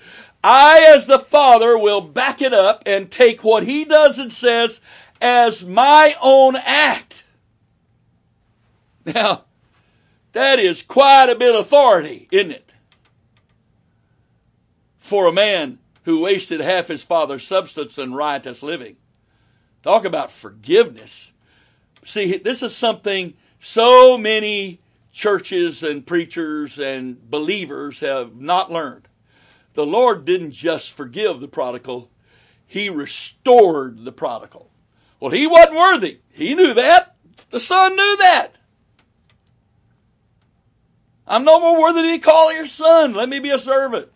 I, 0.47 0.85
as 0.93 1.07
the 1.07 1.17
Father, 1.17 1.75
will 1.75 2.01
back 2.01 2.39
it 2.39 2.53
up 2.53 2.83
and 2.85 3.09
take 3.09 3.43
what 3.43 3.63
He 3.63 3.83
does 3.83 4.19
and 4.19 4.31
says 4.31 4.79
as 5.19 5.65
my 5.65 6.15
own 6.21 6.55
act. 6.55 7.23
Now, 9.05 9.45
that 10.33 10.59
is 10.59 10.83
quite 10.83 11.31
a 11.31 11.35
bit 11.35 11.55
of 11.55 11.61
authority, 11.61 12.27
isn't 12.31 12.51
it? 12.51 12.64
For 15.05 15.27
a 15.27 15.31
man 15.31 15.77
who 16.05 16.19
wasted 16.19 16.61
half 16.61 16.87
his 16.87 17.03
father's 17.03 17.45
substance 17.45 17.99
in 17.99 18.15
riotous 18.15 18.63
living. 18.63 18.95
Talk 19.83 20.03
about 20.03 20.31
forgiveness. 20.31 21.31
See, 22.03 22.39
this 22.39 22.63
is 22.63 22.75
something 22.75 23.35
so 23.59 24.17
many 24.17 24.79
churches 25.13 25.83
and 25.83 26.07
preachers 26.07 26.79
and 26.79 27.29
believers 27.29 27.99
have 27.99 28.35
not 28.37 28.71
learned. 28.71 29.07
The 29.75 29.85
Lord 29.85 30.25
didn't 30.25 30.53
just 30.53 30.91
forgive 30.91 31.39
the 31.39 31.47
prodigal, 31.47 32.09
He 32.65 32.89
restored 32.89 34.05
the 34.05 34.11
prodigal. 34.11 34.71
Well, 35.19 35.29
he 35.29 35.45
wasn't 35.45 35.77
worthy. 35.77 36.21
He 36.31 36.55
knew 36.55 36.73
that. 36.73 37.15
The 37.51 37.59
son 37.59 37.95
knew 37.95 38.17
that. 38.21 38.57
I'm 41.27 41.45
no 41.45 41.59
more 41.59 41.79
worthy 41.79 42.01
to 42.01 42.07
be 42.07 42.17
called 42.17 42.55
your 42.55 42.65
son. 42.65 43.13
Let 43.13 43.29
me 43.29 43.37
be 43.37 43.51
a 43.51 43.59
servant. 43.59 44.09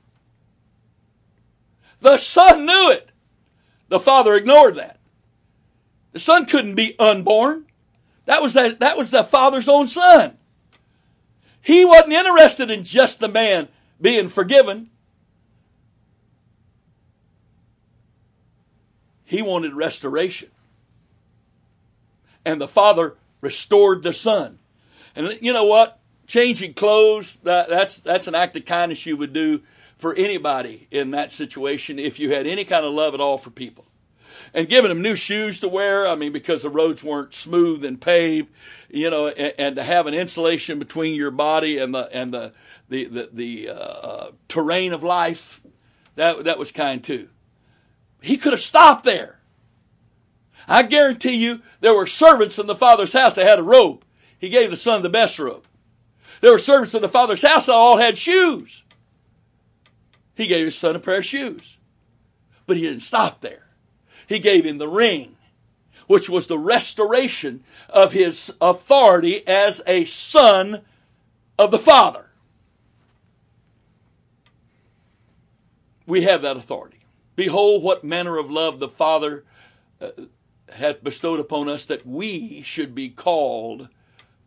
The 2.02 2.18
son 2.18 2.66
knew 2.66 2.92
it. 2.92 3.12
The 3.90 4.00
father 4.00 4.36
ignored 4.36 4.76
that. 4.76 5.00
The 6.12 6.20
son 6.20 6.46
couldn't 6.46 6.76
be 6.76 6.96
unborn. 7.00 7.66
That 8.26 8.42
was 8.42 8.54
that, 8.54 8.80
that 8.80 8.98
was 8.98 9.12
the 9.12 9.24
father's 9.24 9.68
own 9.68 9.88
son. 9.88 10.38
He 11.62 11.84
wasn't 11.84 12.14
interested 12.14 12.72
in 12.72 12.84
just 12.84 13.20
the 13.20 13.28
man 13.28 13.68
being 14.00 14.28
forgiven. 14.28 14.90
He 19.26 19.42
wanted 19.42 19.74
restoration. 19.74 20.50
And 22.46 22.60
the 22.60 22.68
father 22.68 23.18
restored 23.42 24.04
the 24.04 24.14
son. 24.14 24.60
And 25.16 25.38
you 25.42 25.54
know 25.54 25.66
what? 25.66 26.00
Changing 26.26 26.74
clothes, 26.74 27.38
that, 27.44 27.70
that's, 27.70 28.00
that's 28.00 28.28
an 28.28 28.36
act 28.36 28.56
of 28.56 28.66
kindness 28.66 29.06
you 29.06 29.18
would 29.18 29.34
do 29.34 29.62
for 30.00 30.16
anybody 30.16 30.88
in 30.90 31.12
that 31.12 31.32
situation 31.32 32.00
if 32.00 32.20
you 32.20 32.34
had 32.34 32.48
any 32.48 32.66
kind 32.66 32.86
of 32.86 32.94
love 32.94 33.14
at 33.14 33.20
all 33.20 33.38
for 33.38 33.52
people. 33.52 33.86
And 34.54 34.70
giving 34.70 34.90
them 34.90 35.02
new 35.02 35.16
shoes 35.16 35.60
to 35.60 35.68
wear, 35.68 36.08
I 36.08 36.16
mean, 36.16 36.32
because 36.32 36.64
the 36.64 36.70
roads 36.70 37.04
weren't 37.04 37.34
smooth 37.34 37.84
and 37.84 38.02
paved, 38.02 38.50
you 38.90 39.10
know, 39.10 39.28
and, 39.28 39.54
and 39.60 39.76
to 39.76 39.84
have 39.84 40.08
an 40.08 40.14
insulation 40.14 40.80
between 40.80 41.14
your 41.14 41.30
body 41.30 41.78
and 41.78 41.94
the 41.94 42.10
and 42.12 42.34
the 42.34 42.54
the 42.88 43.06
the, 43.06 43.30
the 43.32 43.70
uh, 43.70 44.32
terrain 44.48 44.94
of 44.94 45.04
life, 45.04 45.62
that 46.16 46.46
that 46.46 46.58
was 46.58 46.72
kind 46.72 47.04
too. 47.04 47.28
He 48.22 48.38
could 48.38 48.54
have 48.54 48.62
stopped 48.62 49.04
there. 49.04 49.40
I 50.68 50.84
guarantee 50.84 51.36
you, 51.36 51.62
there 51.82 51.94
were 51.94 52.08
servants 52.08 52.58
in 52.58 52.66
the 52.66 52.76
father's 52.76 53.14
house 53.14 53.36
that 53.36 53.46
had 53.46 53.60
a 53.60 53.64
robe. 53.64 54.04
He 54.40 54.50
gave 54.50 54.72
the 54.72 54.78
son 54.78 55.02
the 55.02 55.10
best 55.10 55.38
robe. 55.38 55.66
There 56.42 56.52
were 56.52 56.60
servants 56.60 56.96
in 56.96 57.02
the 57.02 57.10
father's 57.10 57.42
house 57.42 57.66
that 57.66 57.74
all 57.74 57.98
had 57.98 58.18
shoes. 58.18 58.84
He 60.40 60.48
gave 60.48 60.64
his 60.64 60.78
son 60.78 60.96
a 60.96 61.00
pair 61.00 61.18
of 61.18 61.26
shoes. 61.26 61.80
But 62.66 62.78
he 62.78 62.84
didn't 62.84 63.02
stop 63.02 63.42
there. 63.42 63.68
He 64.26 64.40
gave 64.40 64.66
him 64.66 64.78
the 64.78 64.88
ring, 64.88 65.36
which 66.08 66.30
was 66.30 66.48
the 66.48 66.58
restoration 66.58 67.66
of 67.90 68.14
his 68.14 68.50
authority 68.62 69.46
as 69.46 69.82
a 69.86 70.06
son 70.06 70.84
of 71.58 71.72
the 71.72 71.78
Father. 71.78 72.30
We 76.06 76.22
have 76.22 76.42
that 76.44 76.56
authority. 76.56 77.00
Behold, 77.36 77.84
what 77.84 78.06
manner 78.06 78.38
of 78.38 78.50
love 78.50 78.80
the 78.80 78.88
Father 78.88 79.44
uh, 80.00 80.12
hath 80.70 81.04
bestowed 81.04 81.42
upon 81.42 81.68
us 81.68 81.86
that 81.88 82.06
we 82.08 82.62
should 82.62 82.96
be 82.96 83.10
called 83.10 83.90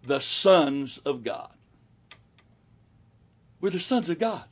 the 0.03 0.20
sons 0.20 0.97
of 1.05 1.22
God. 1.22 1.55
We're 3.61 3.68
the 3.68 3.78
sons 3.78 4.09
of 4.09 4.18
God 4.18 4.45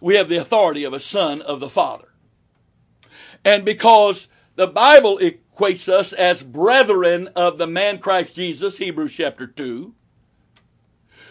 we 0.00 0.16
have 0.16 0.28
the 0.28 0.36
authority 0.36 0.84
of 0.84 0.92
a 0.92 1.00
son 1.00 1.42
of 1.42 1.60
the 1.60 1.68
Father. 1.68 2.08
And 3.44 3.64
because 3.64 4.28
the 4.56 4.66
Bible 4.66 5.18
equates 5.18 5.88
us 5.88 6.12
as 6.12 6.42
brethren 6.42 7.28
of 7.34 7.58
the 7.58 7.66
man 7.66 7.98
Christ 7.98 8.36
Jesus, 8.36 8.78
Hebrews 8.78 9.14
chapter 9.14 9.46
2, 9.46 9.94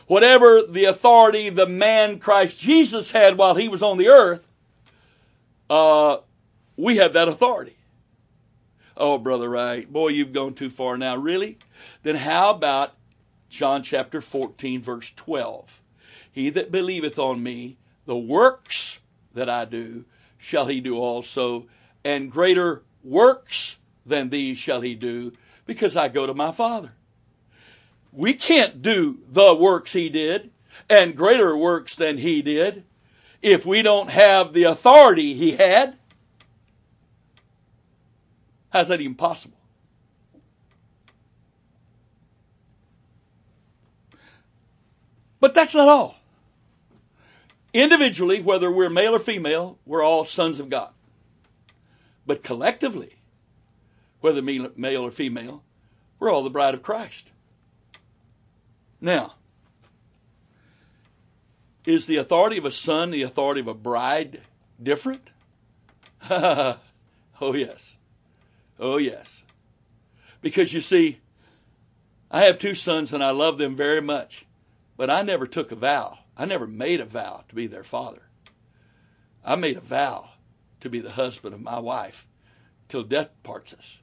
whatever 0.08 0.62
the 0.68 0.86
authority 0.86 1.50
the 1.50 1.68
man 1.68 2.20
Christ 2.20 2.60
Jesus 2.60 3.12
had 3.12 3.38
while 3.38 3.56
he 3.56 3.68
was 3.68 3.84
on 3.84 3.98
the 3.98 4.08
earth, 4.08 4.48
uh, 5.70 6.18
we 6.76 6.98
have 6.98 7.14
that 7.14 7.28
authority. 7.28 7.76
Oh, 8.96 9.18
Brother 9.18 9.50
Wright, 9.50 9.92
boy, 9.92 10.10
you've 10.10 10.34
gone 10.34 10.54
too 10.54 10.70
far 10.70 10.98
now. 10.98 11.16
Really? 11.16 11.58
Then 12.04 12.16
how 12.16 12.52
about 12.52 12.94
John 13.50 13.84
chapter 13.84 14.22
14, 14.22 14.82
verse 14.82 15.12
12? 15.16 15.82
He 16.32 16.50
that 16.50 16.72
believeth 16.72 17.20
on 17.20 17.44
me, 17.44 17.78
the 18.08 18.18
works 18.18 19.02
that 19.36 19.50
I 19.50 19.66
do 19.66 20.06
shall 20.40 20.66
he 20.66 20.80
do 20.80 20.98
also, 20.98 21.68
and 22.04 22.32
greater 22.32 22.82
works 23.04 23.78
than 24.06 24.30
these 24.30 24.58
shall 24.58 24.82
he 24.82 24.96
do, 24.96 25.34
because 25.66 25.96
I 25.96 26.08
go 26.08 26.26
to 26.26 26.34
my 26.34 26.52
Father. 26.52 26.94
We 28.12 28.34
can't 28.34 28.82
do 28.82 29.20
the 29.30 29.54
works 29.54 29.94
he 29.94 30.10
did 30.10 30.50
and 30.90 31.16
greater 31.16 31.56
works 31.56 31.96
than 31.96 32.18
he 32.18 32.42
did 32.42 32.84
if 33.42 33.66
we 33.66 33.82
don't 33.82 34.10
have 34.10 34.54
the 34.54 34.64
authority 34.64 35.34
he 35.34 35.52
had. 35.52 35.98
How's 38.70 38.88
that 38.88 39.02
even 39.02 39.16
possible? 39.16 39.58
But 45.40 45.54
that's 45.54 45.76
not 45.76 45.88
all. 45.88 46.17
Individually, 47.78 48.42
whether 48.42 48.72
we're 48.72 48.90
male 48.90 49.14
or 49.14 49.20
female, 49.20 49.78
we're 49.86 50.02
all 50.02 50.26
sons 50.26 50.60
of 50.60 50.68
God. 50.68 50.92
But 52.26 52.42
collectively, 52.42 53.18
whether 54.20 54.42
male 54.42 55.04
or 55.04 55.12
female, 55.12 55.62
we're 56.18 56.32
all 56.32 56.44
the 56.44 56.50
bride 56.50 56.74
of 56.74 56.82
Christ. 56.82 57.34
Now, 59.00 59.36
is 61.86 62.08
the 62.08 62.18
authority 62.18 62.58
of 62.58 62.66
a 62.66 62.72
son 62.72 63.12
the 63.12 63.22
authority 63.22 63.62
of 63.62 63.68
a 63.68 63.76
bride 63.76 64.42
different? 64.82 65.30
oh, 66.32 66.80
yes. 67.40 67.96
Oh, 68.80 68.98
yes. 68.98 69.44
Because 70.42 70.74
you 70.74 70.82
see, 70.82 71.20
I 72.32 72.46
have 72.46 72.58
two 72.58 72.74
sons 72.74 73.14
and 73.14 73.24
I 73.24 73.30
love 73.30 73.60
them 73.60 73.76
very 73.76 74.02
much, 74.02 74.48
but 74.98 75.12
I 75.12 75.22
never 75.22 75.46
took 75.46 75.72
a 75.72 75.76
vow 75.76 76.18
I 76.38 76.46
never 76.46 76.68
made 76.68 77.00
a 77.00 77.06
vow 77.06 77.44
to 77.50 77.56
be 77.56 77.68
their 77.68 77.84
father. 77.84 78.24
I 79.44 79.56
made 79.56 79.78
a 79.78 79.82
vow 79.82 80.30
to 80.82 80.90
be 80.90 81.00
the 81.00 81.12
husband 81.12 81.56
of 81.56 81.62
my 81.62 81.80
wife 81.80 82.28
till 82.88 83.04
death 83.04 83.30
parts 83.44 83.74
us. 83.74 84.00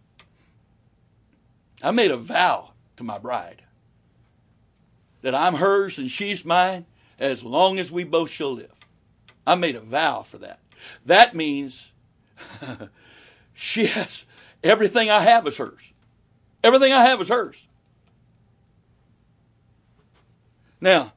I 1.82 1.90
made 1.92 2.10
a 2.10 2.16
vow 2.16 2.72
to 2.96 3.04
my 3.04 3.18
bride 3.18 3.62
that 5.22 5.34
I'm 5.34 5.54
hers 5.54 5.98
and 5.98 6.10
she's 6.10 6.44
mine 6.44 6.86
as 7.18 7.44
long 7.44 7.78
as 7.78 7.92
we 7.92 8.04
both 8.04 8.30
shall 8.30 8.52
live. 8.52 8.72
I 9.46 9.54
made 9.54 9.76
a 9.76 9.80
vow 9.80 10.22
for 10.22 10.38
that. 10.38 10.60
That 11.04 11.34
means 11.34 11.92
she 13.54 13.86
has 13.86 14.26
everything 14.62 15.10
I 15.10 15.20
have 15.20 15.46
is 15.46 15.58
hers. 15.58 15.92
Everything 16.62 16.92
I 16.92 17.04
have 17.04 17.20
is 17.20 17.28
hers. 17.28 17.66
Now, 20.80 21.12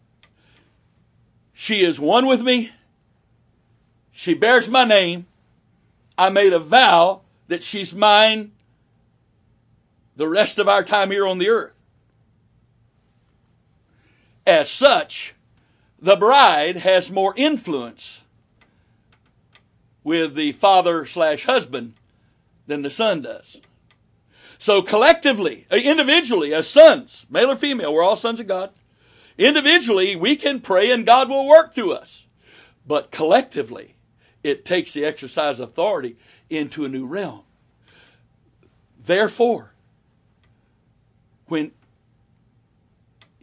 she 1.59 1.83
is 1.83 1.99
one 1.99 2.27
with 2.27 2.43
me. 2.43 2.69
She 4.11 4.35
bears 4.35 4.69
my 4.69 4.83
name. 4.83 5.25
I 6.15 6.29
made 6.29 6.53
a 6.53 6.59
vow 6.59 7.21
that 7.47 7.63
she's 7.63 7.95
mine 7.95 8.51
the 10.15 10.27
rest 10.27 10.59
of 10.59 10.67
our 10.67 10.83
time 10.83 11.09
here 11.09 11.25
on 11.25 11.39
the 11.39 11.49
earth. 11.49 11.73
As 14.45 14.69
such, 14.69 15.33
the 15.99 16.15
bride 16.15 16.77
has 16.77 17.11
more 17.11 17.33
influence 17.35 18.21
with 20.03 20.35
the 20.35 20.51
father 20.51 21.07
slash 21.07 21.45
husband 21.45 21.95
than 22.67 22.83
the 22.83 22.91
son 22.91 23.23
does. 23.23 23.61
So 24.59 24.83
collectively, 24.83 25.65
uh, 25.71 25.77
individually, 25.77 26.53
as 26.53 26.69
sons, 26.69 27.25
male 27.31 27.49
or 27.49 27.57
female, 27.57 27.91
we're 27.91 28.03
all 28.03 28.15
sons 28.15 28.39
of 28.39 28.45
God. 28.45 28.69
Individually, 29.37 30.15
we 30.15 30.35
can 30.35 30.59
pray 30.59 30.91
and 30.91 31.05
God 31.05 31.29
will 31.29 31.47
work 31.47 31.73
through 31.73 31.93
us. 31.93 32.25
But 32.85 33.11
collectively, 33.11 33.95
it 34.43 34.65
takes 34.65 34.93
the 34.93 35.05
exercise 35.05 35.59
of 35.59 35.69
authority 35.69 36.15
into 36.49 36.85
a 36.85 36.89
new 36.89 37.05
realm. 37.05 37.41
Therefore, 38.99 39.73
when 41.47 41.71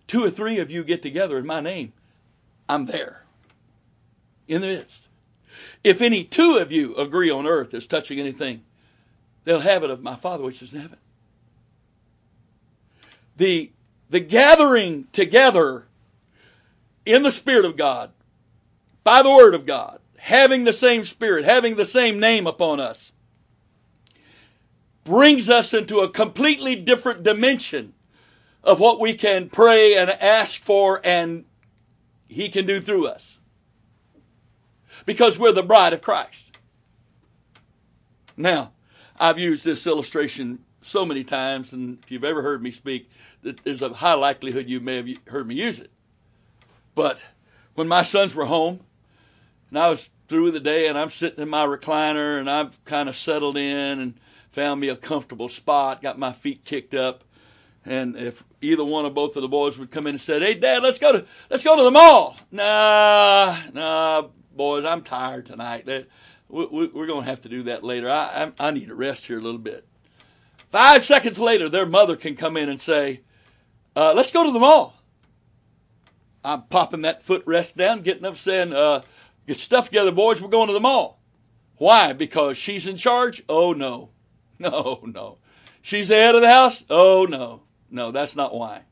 two 0.07 0.25
or 0.25 0.31
three 0.31 0.59
of 0.59 0.71
you 0.71 0.85
get 0.85 1.03
together 1.03 1.39
in 1.39 1.47
my 1.47 1.61
name, 1.61 1.93
I'm 2.69 2.87
there 2.87 3.25
in 4.49 4.61
the 4.61 4.69
midst. 4.69 5.09
If 5.83 6.01
any 6.01 6.25
two 6.25 6.57
of 6.57 6.73
you 6.73 6.95
agree 6.97 7.31
on 7.31 7.47
earth 7.47 7.75
as 7.75 7.87
touching 7.87 8.19
anything, 8.19 8.65
they'll 9.45 9.61
have 9.61 9.85
it 9.85 9.91
of 9.91 10.03
my 10.03 10.17
Father 10.17 10.43
which 10.43 10.63
is 10.63 10.73
in 10.73 10.81
heaven. 10.81 10.99
The, 13.37 13.73
the 14.15 14.21
gathering 14.21 15.09
together 15.11 15.89
in 17.05 17.25
the 17.25 17.33
Spirit 17.33 17.65
of 17.65 17.77
God, 17.77 18.13
by 19.03 19.25
the 19.25 19.31
Word 19.31 19.57
of 19.57 19.67
God, 19.67 19.99
having 20.19 20.63
the 20.63 20.73
same 20.73 21.03
Spirit, 21.03 21.45
having 21.45 21.75
the 21.75 21.85
same 21.85 22.21
name 22.21 22.47
upon 22.47 22.79
us, 22.79 23.11
brings 25.03 25.51
us 25.51 25.75
into 25.75 25.99
a 25.99 26.09
completely 26.09 26.77
different 26.77 27.25
dimension 27.25 27.93
of 28.63 28.79
what 28.79 29.01
we 29.01 29.15
can 29.15 29.51
pray 29.51 29.97
and 29.97 30.09
ask 30.09 30.61
for 30.61 31.01
and 31.05 31.45
He 32.29 32.49
can 32.49 32.67
do 32.67 32.79
through 32.79 33.09
us. 33.09 33.41
Because 35.07 35.41
we're 35.41 35.51
the 35.51 35.65
bride 35.65 35.93
of 35.93 36.03
Christ. 36.03 36.57
Now, 38.37 38.71
I've 39.19 39.41
used 39.41 39.65
this 39.65 39.89
illustration 39.89 40.61
so 40.83 41.05
many 41.05 41.25
times, 41.25 41.73
and 41.73 41.99
if 42.05 42.13
you've 42.13 42.23
ever 42.23 42.43
heard 42.43 42.63
me 42.63 42.71
speak, 42.71 43.11
there's 43.45 43.83
a 43.83 43.91
high 43.91 44.15
likelihood 44.15 44.69
you 44.69 44.81
may 44.81 44.97
have 44.97 45.09
heard 45.27 45.47
me 45.47 45.55
use 45.55 45.81
it. 45.81 45.91
But 46.95 47.23
when 47.75 47.89
my 47.89 48.03
sons 48.03 48.35
were 48.35 48.47
home, 48.47 48.81
and 49.69 49.79
I 49.79 49.89
was 49.89 50.11
through 50.29 50.53
the 50.53 50.61
day, 50.61 50.87
and 50.87 50.99
I'm 50.99 51.11
sitting 51.11 51.41
in 51.41 51.49
my 51.49 51.65
recliner, 51.65 52.39
and 52.39 52.51
I've 52.51 52.83
kind 52.85 53.09
of 53.09 53.17
settled 53.17 53.57
in 53.57 53.99
and 53.99 54.15
found 54.53 54.81
me 54.81 54.89
a 54.89 54.97
comfortable 54.97 55.49
spot, 55.49 56.03
got 56.03 56.19
my 56.19 56.33
feet 56.33 56.65
kicked 56.65 56.95
up, 56.95 57.25
and 57.85 58.17
if 58.17 58.45
either 58.63 58.85
one 58.85 59.05
or 59.05 59.11
both 59.11 59.37
of 59.37 59.43
the 59.43 59.49
boys 59.49 59.77
would 59.77 59.91
come 59.91 60.07
in 60.07 60.15
and 60.15 60.21
said, 60.21 60.41
"Hey, 60.43 60.55
Dad, 60.55 60.83
let's 60.83 60.99
go 60.99 61.13
to 61.13 61.27
let's 61.51 61.65
go 61.65 61.77
to 61.77 61.83
the 61.83 61.91
mall," 61.91 62.37
nah, 62.51 63.59
nah, 63.73 64.29
boys, 64.55 64.85
I'm 64.85 65.03
tired 65.03 65.47
tonight. 65.47 65.87
That 65.87 66.07
We're 66.49 67.07
going 67.07 67.25
to 67.25 67.31
have 67.31 67.43
to 67.43 67.49
do 67.49 67.65
that 67.65 67.83
later. 67.85 68.11
I, 68.11 68.53
I 68.59 68.71
need 68.71 68.87
to 68.87 68.95
rest 68.95 69.27
here 69.27 69.39
a 69.39 69.43
little 69.43 69.59
bit. 69.59 69.87
Five 70.71 71.05
seconds 71.05 71.39
later, 71.39 71.69
their 71.69 71.87
mother 71.87 72.17
can 72.17 72.37
come 72.37 72.57
in 72.57 72.69
and 72.69 72.81
say, 72.81 73.21
uh, 73.97 74.13
"Let's 74.15 74.33
go 74.33 74.45
to 74.45 74.53
the 74.53 74.59
mall." 74.59 74.95
I'm 76.45 76.63
popping 76.63 77.03
that 77.03 77.23
footrest 77.23 77.75
down, 77.75 78.03
getting 78.03 78.25
up, 78.25 78.37
saying, 78.37 78.73
uh, 78.73 79.03
"Get 79.47 79.57
stuff 79.57 79.87
together, 79.87 80.11
boys. 80.13 80.41
We're 80.41 80.49
going 80.49 80.69
to 80.69 80.75
the 80.75 80.81
mall." 80.81 81.21
Why? 81.77 82.13
Because 82.13 82.57
she's 82.57 82.87
in 82.87 82.97
charge? 82.97 83.43
Oh 83.49 83.73
no, 83.73 84.11
no, 84.59 85.01
no. 85.05 85.39
She's 85.83 86.09
the 86.09 86.15
head 86.15 86.35
of 86.35 86.41
the 86.41 86.49
house? 86.49 86.85
Oh 86.89 87.27
no, 87.29 87.63
no. 87.91 88.11
That's 88.11 88.37
not 88.37 88.55
why. 88.55 88.83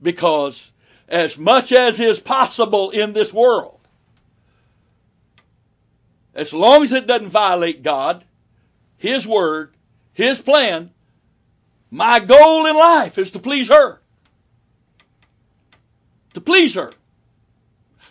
Because 0.00 0.72
as 1.08 1.38
much 1.38 1.72
as 1.72 1.98
is 1.98 2.20
possible 2.20 2.90
in 2.90 3.12
this 3.12 3.32
world, 3.32 3.80
as 6.34 6.52
long 6.52 6.82
as 6.82 6.92
it 6.92 7.06
doesn't 7.06 7.30
violate 7.30 7.82
God, 7.82 8.24
His 8.96 9.26
Word, 9.26 9.74
His 10.12 10.42
plan, 10.42 10.90
my 11.90 12.18
goal 12.18 12.66
in 12.66 12.76
life 12.76 13.18
is 13.18 13.30
to 13.32 13.38
please 13.38 13.68
her 13.68 14.00
to 16.38 16.40
please 16.40 16.74
her 16.74 16.92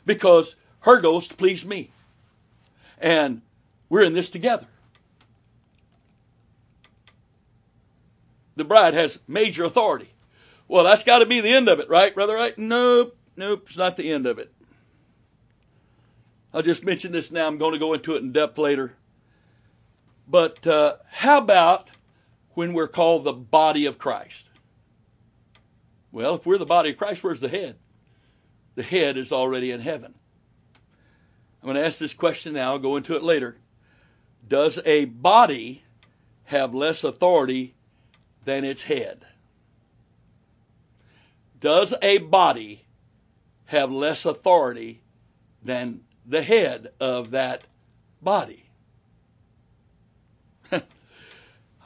because 0.05 0.55
her 0.81 0.99
goal 0.99 1.19
is 1.19 1.27
to 1.29 1.35
please 1.35 1.65
me. 1.65 1.91
And 2.99 3.41
we're 3.89 4.03
in 4.03 4.13
this 4.13 4.29
together. 4.29 4.67
The 8.55 8.63
bride 8.63 8.93
has 8.93 9.19
major 9.27 9.63
authority. 9.63 10.09
Well, 10.67 10.83
that's 10.83 11.03
got 11.03 11.19
to 11.19 11.25
be 11.25 11.39
the 11.39 11.53
end 11.53 11.69
of 11.69 11.79
it, 11.79 11.89
right, 11.89 12.13
brother? 12.13 12.35
Right? 12.35 12.57
Nope, 12.57 13.15
nope, 13.37 13.63
it's 13.67 13.77
not 13.77 13.95
the 13.95 14.11
end 14.11 14.25
of 14.25 14.39
it. 14.39 14.51
I'll 16.53 16.63
just 16.63 16.83
mention 16.83 17.11
this 17.11 17.31
now. 17.31 17.47
I'm 17.47 17.57
going 17.57 17.73
to 17.73 17.79
go 17.79 17.93
into 17.93 18.15
it 18.15 18.23
in 18.23 18.31
depth 18.31 18.57
later. 18.57 18.95
But 20.27 20.65
uh, 20.65 20.95
how 21.11 21.37
about 21.37 21.91
when 22.57 22.73
we're 22.73 22.87
called 22.87 23.23
the 23.23 23.33
body 23.33 23.85
of 23.85 23.97
Christ? 23.97 24.49
Well, 26.11 26.35
if 26.35 26.45
we're 26.45 26.57
the 26.57 26.65
body 26.65 26.89
of 26.89 26.97
Christ, 26.97 27.23
where's 27.23 27.39
the 27.39 27.49
head? 27.49 27.77
the 28.77 28.83
head 28.83 29.17
is 29.17 29.31
already 29.31 29.71
in 29.71 29.81
heaven. 29.81 30.13
I'm 31.61 31.65
going 31.65 31.77
to 31.77 31.85
ask 31.85 31.97
this 31.97 32.13
question 32.13 32.53
now, 32.53 32.73
I'll 32.73 32.79
go 32.79 32.95
into 32.95 33.15
it 33.15 33.23
later. 33.23 33.57
Does 34.47 34.79
a 34.85 35.05
body 35.05 35.83
have 36.45 36.75
less 36.75 37.03
authority 37.03 37.73
than 38.43 38.63
its 38.63 38.83
head? 38.83 39.25
Does 41.59 41.95
a 42.03 42.19
body 42.19 42.85
have 43.65 43.91
less 43.91 44.25
authority 44.25 45.01
than 45.63 46.01
the 46.23 46.43
head 46.43 46.89
of 46.99 47.31
that 47.31 47.63
body? 48.21 48.69
I, 50.71 50.83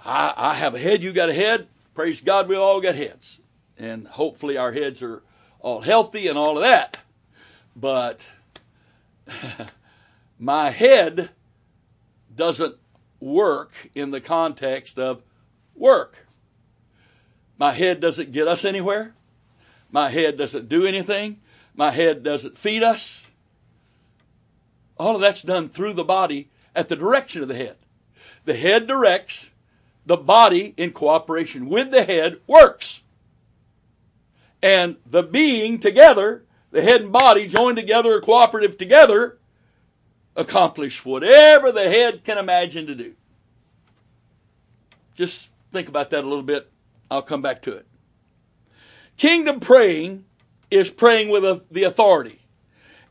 I 0.04 0.56
have 0.56 0.74
a 0.74 0.80
head, 0.80 1.04
you 1.04 1.14
got 1.14 1.30
a 1.30 1.34
head. 1.34 1.68
Praise 1.93 2.22
God, 2.22 2.47
we 2.47 2.56
all 2.56 2.82
got 2.82 2.95
heads. 2.95 3.39
And 3.78 4.08
hopefully 4.08 4.58
our 4.58 4.72
heads 4.72 5.02
are 5.02 5.24
all 5.60 5.82
healthy 5.82 6.28
and 6.28 6.38
all 6.38 6.58
of 6.58 6.64
that. 6.64 7.02
But 7.76 8.26
my 10.39 10.72
head 10.72 11.30
doesn't 12.36 12.78
work 13.20 13.89
in 13.93 14.12
the 14.12 14.22
context 14.22 14.97
of 14.97 15.22
work. 15.76 16.26
My 17.58 17.74
head 17.74 17.99
doesn't 17.99 18.32
get 18.32 18.47
us 18.47 18.66
anywhere. 18.66 19.14
My 19.91 20.10
head 20.10 20.38
doesn't 20.38 20.68
do 20.68 20.86
anything. 20.86 21.41
My 21.76 21.91
head 21.91 22.24
doesn't 22.24 22.58
feed 22.58 22.82
us. 22.82 23.28
All 24.97 25.16
of 25.16 25.22
that's 25.22 25.43
done 25.43 25.70
through 25.70 25.93
the 25.93 26.04
body 26.04 26.49
at 26.76 26.89
the 26.89 26.95
direction 26.95 27.41
of 27.43 27.47
the 27.47 27.56
head. 27.56 27.78
The 28.45 28.56
head 28.56 28.88
directs, 28.88 29.51
the 30.12 30.18
body, 30.18 30.74
in 30.76 30.91
cooperation 30.91 31.70
with 31.70 31.89
the 31.89 32.03
head, 32.03 32.36
works 32.45 33.01
and 34.62 34.97
the 35.05 35.24
being 35.24 35.80
together, 35.80 36.43
the 36.72 36.82
head 36.82 36.99
and 36.99 37.14
body 37.14 37.47
joined 37.47 37.78
together, 37.78 38.20
cooperative 38.20 38.78
together, 38.78 39.38
accomplish 40.36 41.05
whatever 41.05 41.72
the 41.72 41.89
head 41.89 42.26
can 42.26 42.38
imagine 42.38 42.88
to 42.88 42.93
do. 42.93 43.14
Just 45.16 45.49
think 45.72 45.88
about 45.88 46.09
that 46.09 46.26
a 46.26 46.28
little 46.28 46.43
bit. 46.43 46.70
I'll 47.09 47.22
come 47.22 47.41
back 47.41 47.62
to 47.62 47.72
it. 47.72 47.88
Kingdom 49.16 49.62
praying 49.62 50.26
is 50.70 50.89
praying 50.89 51.30
with 51.30 51.64
the 51.72 51.84
authority. 51.84 52.41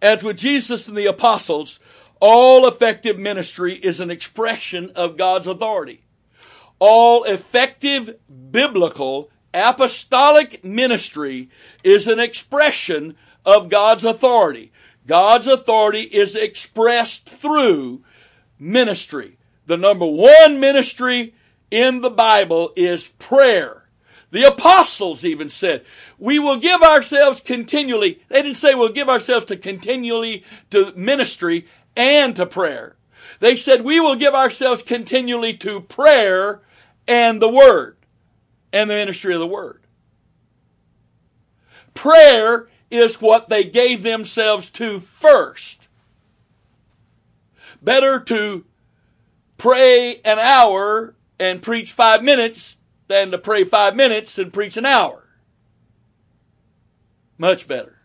As 0.02 0.22
with 0.22 0.36
Jesus 0.36 0.86
and 0.86 0.98
the 0.98 1.06
apostles, 1.06 1.80
all 2.20 2.68
effective 2.68 3.18
ministry 3.18 3.72
is 3.72 4.00
an 4.00 4.10
expression 4.10 4.92
of 4.94 5.16
God's 5.16 5.46
authority. 5.46 6.02
All 6.80 7.22
effective 7.24 8.16
biblical 8.50 9.30
apostolic 9.54 10.64
ministry 10.64 11.50
is 11.84 12.06
an 12.06 12.18
expression 12.18 13.16
of 13.44 13.68
God's 13.68 14.04
authority. 14.04 14.72
God's 15.06 15.46
authority 15.46 16.02
is 16.02 16.34
expressed 16.34 17.28
through 17.28 18.02
ministry. 18.58 19.36
The 19.66 19.76
number 19.76 20.06
one 20.06 20.58
ministry 20.58 21.34
in 21.70 22.00
the 22.00 22.10
Bible 22.10 22.72
is 22.76 23.10
prayer. 23.18 23.84
The 24.30 24.44
apostles 24.44 25.24
even 25.24 25.50
said, 25.50 25.84
we 26.18 26.38
will 26.38 26.58
give 26.58 26.82
ourselves 26.82 27.40
continually. 27.40 28.20
They 28.28 28.42
didn't 28.42 28.56
say 28.56 28.74
we'll 28.74 28.92
give 28.92 29.08
ourselves 29.08 29.46
to 29.46 29.56
continually 29.56 30.44
to 30.70 30.92
ministry 30.96 31.66
and 31.96 32.36
to 32.36 32.46
prayer. 32.46 32.96
They 33.40 33.56
said 33.56 33.82
we 33.84 34.00
will 34.00 34.16
give 34.16 34.34
ourselves 34.34 34.82
continually 34.82 35.56
to 35.58 35.80
prayer 35.80 36.62
and 37.06 37.40
the 37.40 37.48
word 37.48 37.96
and 38.72 38.88
the 38.88 38.94
ministry 38.94 39.34
of 39.34 39.40
the 39.40 39.46
word. 39.46 39.82
Prayer 41.94 42.68
is 42.90 43.20
what 43.20 43.48
they 43.48 43.64
gave 43.64 44.02
themselves 44.02 44.68
to 44.70 45.00
first. 45.00 45.88
Better 47.82 48.20
to 48.20 48.64
pray 49.58 50.20
an 50.24 50.38
hour 50.38 51.14
and 51.38 51.62
preach 51.62 51.92
five 51.92 52.22
minutes 52.22 52.78
than 53.08 53.30
to 53.30 53.38
pray 53.38 53.64
five 53.64 53.96
minutes 53.96 54.38
and 54.38 54.52
preach 54.52 54.76
an 54.76 54.86
hour. 54.86 55.24
Much 57.38 57.66
better. 57.66 57.96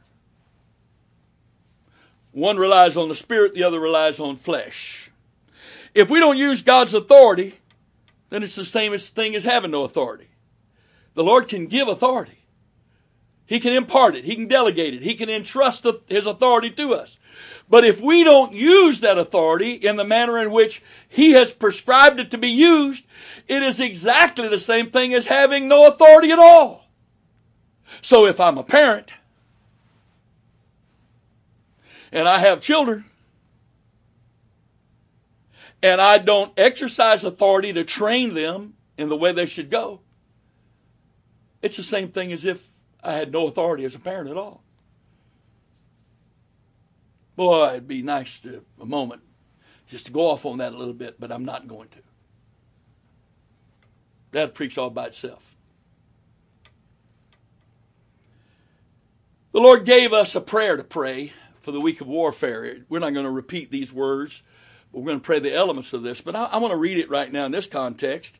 One 2.31 2.57
relies 2.57 2.97
on 2.97 3.07
the 3.07 3.15
spirit, 3.15 3.53
the 3.53 3.63
other 3.63 3.79
relies 3.79 4.19
on 4.19 4.35
flesh. 4.35 5.09
If 5.93 6.09
we 6.09 6.19
don't 6.19 6.37
use 6.37 6.61
God's 6.61 6.93
authority, 6.93 7.59
then 8.35 8.43
it's 8.43 8.55
the 8.55 8.65
same 8.65 8.97
thing 8.97 9.33
as 9.33 9.45
having 9.45 9.71
no 9.71 9.85
authority. 9.85 10.27
The 11.13 11.23
Lord 11.23 11.47
can 11.47 11.67
give 11.67 11.87
authority. 11.87 12.39
He 13.45 13.61
can 13.61 13.71
impart 13.71 14.13
it. 14.13 14.25
He 14.25 14.35
can 14.35 14.49
delegate 14.49 14.93
it. 14.93 15.03
He 15.03 15.15
can 15.15 15.29
entrust 15.29 15.87
His 16.07 16.25
authority 16.25 16.69
to 16.71 16.93
us. 16.93 17.17
But 17.69 17.85
if 17.85 18.01
we 18.01 18.25
don't 18.25 18.51
use 18.51 18.99
that 18.99 19.17
authority 19.17 19.71
in 19.71 19.95
the 19.95 20.03
manner 20.03 20.37
in 20.37 20.51
which 20.51 20.83
He 21.07 21.31
has 21.31 21.53
prescribed 21.53 22.19
it 22.19 22.29
to 22.31 22.37
be 22.37 22.49
used, 22.49 23.07
it 23.47 23.63
is 23.63 23.79
exactly 23.79 24.49
the 24.49 24.59
same 24.59 24.89
thing 24.89 25.13
as 25.13 25.27
having 25.27 25.69
no 25.69 25.87
authority 25.87 26.29
at 26.31 26.39
all. 26.39 26.89
So 28.01 28.25
if 28.25 28.41
I'm 28.41 28.57
a 28.57 28.63
parent 28.63 29.13
and 32.11 32.27
I 32.27 32.39
have 32.39 32.59
children 32.59 33.05
and 35.81 36.01
I 36.01 36.17
don't 36.17 36.51
exercise 36.57 37.23
authority 37.23 37.73
to 37.73 37.83
train 37.83 38.33
them 38.33 38.73
in 38.97 39.09
the 39.09 39.17
way 39.17 39.31
they 39.31 39.45
should 39.45 39.69
go, 39.69 40.01
it's 41.61 41.77
the 41.77 41.83
same 41.83 42.09
thing 42.09 42.31
as 42.31 42.45
if 42.45 42.69
I 43.03 43.13
had 43.13 43.31
no 43.31 43.47
authority 43.47 43.85
as 43.85 43.95
a 43.95 43.99
parent 43.99 44.29
at 44.29 44.37
all. 44.37 44.63
Boy, 47.35 47.69
it'd 47.69 47.87
be 47.87 48.01
nice 48.01 48.39
to 48.41 48.63
a 48.79 48.85
moment 48.85 49.21
just 49.87 50.05
to 50.07 50.11
go 50.11 50.21
off 50.21 50.45
on 50.45 50.57
that 50.59 50.73
a 50.73 50.77
little 50.77 50.93
bit, 50.93 51.19
but 51.19 51.31
I'm 51.31 51.45
not 51.45 51.67
going 51.67 51.89
to. 51.89 51.99
That'd 54.31 54.53
preach 54.55 54.77
all 54.77 54.89
by 54.89 55.07
itself. 55.07 55.55
The 59.51 59.59
Lord 59.59 59.85
gave 59.85 60.11
us 60.11 60.35
a 60.35 60.41
prayer 60.41 60.75
to 60.75 60.83
pray 60.83 61.31
for 61.61 61.71
the 61.71 61.79
week 61.79 62.01
of 62.01 62.07
warfare. 62.07 62.79
We're 62.89 62.99
not 62.99 63.13
going 63.13 63.25
to 63.25 63.31
repeat 63.31 63.71
these 63.71 63.93
words, 63.93 64.43
we're 64.95 65.07
going 65.07 65.19
to 65.19 65.25
pray 65.25 65.39
the 65.39 65.53
elements 65.53 65.91
of 65.93 66.03
this. 66.03 66.21
But 66.21 66.35
I, 66.35 66.45
I 66.45 66.57
want 66.57 66.71
to 66.71 66.77
read 66.77 66.97
it 66.97 67.09
right 67.09 67.31
now 67.31 67.45
in 67.45 67.51
this 67.51 67.67
context 67.67 68.39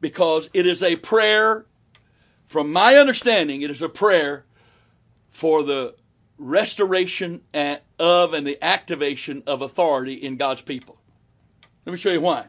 because 0.00 0.50
it 0.52 0.66
is 0.66 0.82
a 0.82 0.96
prayer, 0.96 1.64
from 2.46 2.70
my 2.72 2.96
understanding, 2.96 3.62
it 3.62 3.70
is 3.70 3.80
a 3.80 3.88
prayer 3.88 4.44
for 5.30 5.62
the 5.62 5.94
restoration 6.36 7.40
of 7.54 8.34
and 8.34 8.46
the 8.46 8.62
activation 8.62 9.42
of 9.46 9.62
authority 9.62 10.14
in 10.14 10.36
God's 10.36 10.62
people. 10.62 10.98
Let 11.86 11.92
me 11.92 11.98
show 11.98 12.10
you 12.10 12.20
why. 12.20 12.46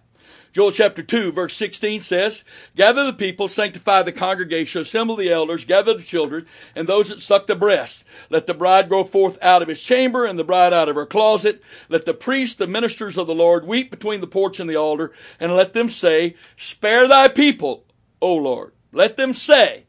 Joel 0.52 0.72
chapter 0.72 1.04
2 1.04 1.32
verse 1.32 1.56
16 1.56 2.02
says, 2.02 2.44
Gather 2.76 3.06
the 3.06 3.14
people, 3.14 3.48
sanctify 3.48 4.04
the 4.04 4.12
congregation, 4.12 4.82
assemble 4.82 5.16
the 5.16 5.32
elders, 5.32 5.64
gather 5.64 5.94
the 5.94 6.04
children, 6.04 6.46
and 6.76 6.88
those 6.88 7.10
that 7.10 7.22
suck 7.22 7.48
the 7.48 7.56
breast. 7.56 8.04
Let 8.30 8.48
the 8.48 8.54
bride 8.54 8.90
go 8.90 9.04
forth 9.04 9.38
out 9.42 9.62
of 9.62 9.68
his 9.68 9.82
chamber, 9.82 10.26
and 10.26 10.40
the 10.40 10.44
bride 10.44 10.74
out 10.74 10.90
of 10.90 10.96
her 10.96 11.06
closet. 11.06 11.62
Let 11.88 12.06
the 12.06 12.14
priests, 12.14 12.56
the 12.56 12.68
ministers 12.68 13.18
of 13.18 13.28
the 13.28 13.36
Lord, 13.36 13.66
weep 13.66 13.92
between 13.92 14.22
the 14.22 14.28
porch 14.28 14.60
and 14.60 14.70
the 14.70 14.76
altar, 14.76 15.12
and 15.40 15.56
let 15.56 15.74
them 15.74 15.90
say, 15.90 16.36
Spare 16.58 17.08
thy 17.08 17.28
people, 17.28 17.86
O 18.22 18.34
Lord. 18.34 18.74
Let 18.92 19.18
them 19.18 19.34
say, 19.34 19.86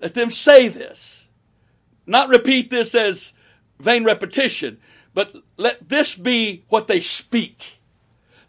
let 0.00 0.14
them 0.14 0.30
say 0.30 0.68
this. 0.68 1.28
Not 2.06 2.28
repeat 2.28 2.70
this 2.70 2.94
as 2.94 3.32
vain 3.78 4.04
repetition, 4.04 4.78
but 5.14 5.34
let 5.56 5.88
this 5.88 6.16
be 6.16 6.64
what 6.68 6.88
they 6.88 7.00
speak. 7.00 7.81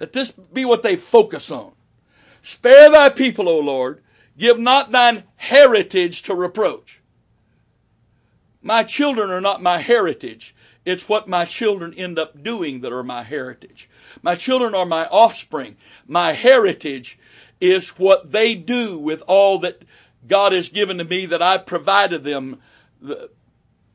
Let 0.03 0.11
this 0.11 0.33
be 0.33 0.65
what 0.65 0.83
they 0.83 0.97
focus 0.97 1.49
on. 1.49 1.71
Spare 2.41 2.91
thy 2.91 3.07
people, 3.07 3.47
O 3.47 3.57
Lord. 3.57 4.03
Give 4.37 4.59
not 4.59 4.91
thine 4.91 5.23
heritage 5.37 6.23
to 6.23 6.35
reproach. 6.35 7.01
My 8.61 8.83
children 8.83 9.29
are 9.29 9.39
not 9.39 9.63
my 9.63 9.77
heritage. 9.77 10.53
It's 10.83 11.07
what 11.07 11.29
my 11.29 11.45
children 11.45 11.93
end 11.93 12.19
up 12.19 12.43
doing 12.43 12.81
that 12.81 12.91
are 12.91 13.01
my 13.01 13.23
heritage. 13.23 13.89
My 14.21 14.35
children 14.35 14.75
are 14.75 14.85
my 14.85 15.05
offspring. 15.05 15.77
My 16.05 16.33
heritage 16.33 17.17
is 17.61 17.91
what 17.91 18.33
they 18.33 18.55
do 18.55 18.99
with 18.99 19.23
all 19.25 19.57
that 19.59 19.83
God 20.27 20.51
has 20.51 20.67
given 20.67 20.97
to 20.97 21.05
me 21.05 21.27
that 21.27 21.41
I 21.41 21.59
provided 21.59 22.25
them 22.25 22.59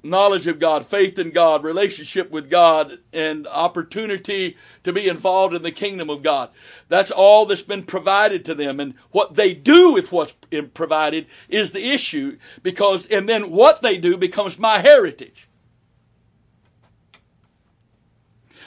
knowledge 0.03 0.47
of 0.47 0.59
God, 0.59 0.87
faith 0.87 1.19
in 1.19 1.31
God, 1.31 1.65
relationship 1.65 2.31
with 2.31 2.51
God, 2.51 2.99
and 3.13 3.47
opportunity 3.47 4.57
to 4.85 4.93
be 4.93 5.09
involved 5.09 5.55
in 5.55 5.63
the 5.63 5.73
kingdom 5.73 6.09
of 6.09 6.23
God. 6.23 6.51
That's 6.89 7.11
all 7.11 7.47
that's 7.47 7.63
been 7.63 7.83
provided 7.83 8.45
to 8.45 8.55
them. 8.55 8.79
And 8.81 8.95
what 9.11 9.35
they 9.35 9.55
do 9.55 9.93
with 9.93 10.13
what's 10.13 10.37
provided 10.75 11.27
is 11.49 11.73
the 11.73 11.91
issue 11.91 12.39
because, 12.63 13.07
and 13.07 13.29
then 13.29 13.51
what 13.51 13.83
they 13.83 13.99
do 13.99 14.17
becomes 14.17 14.59
my 14.59 14.81
heritage. 14.81 15.49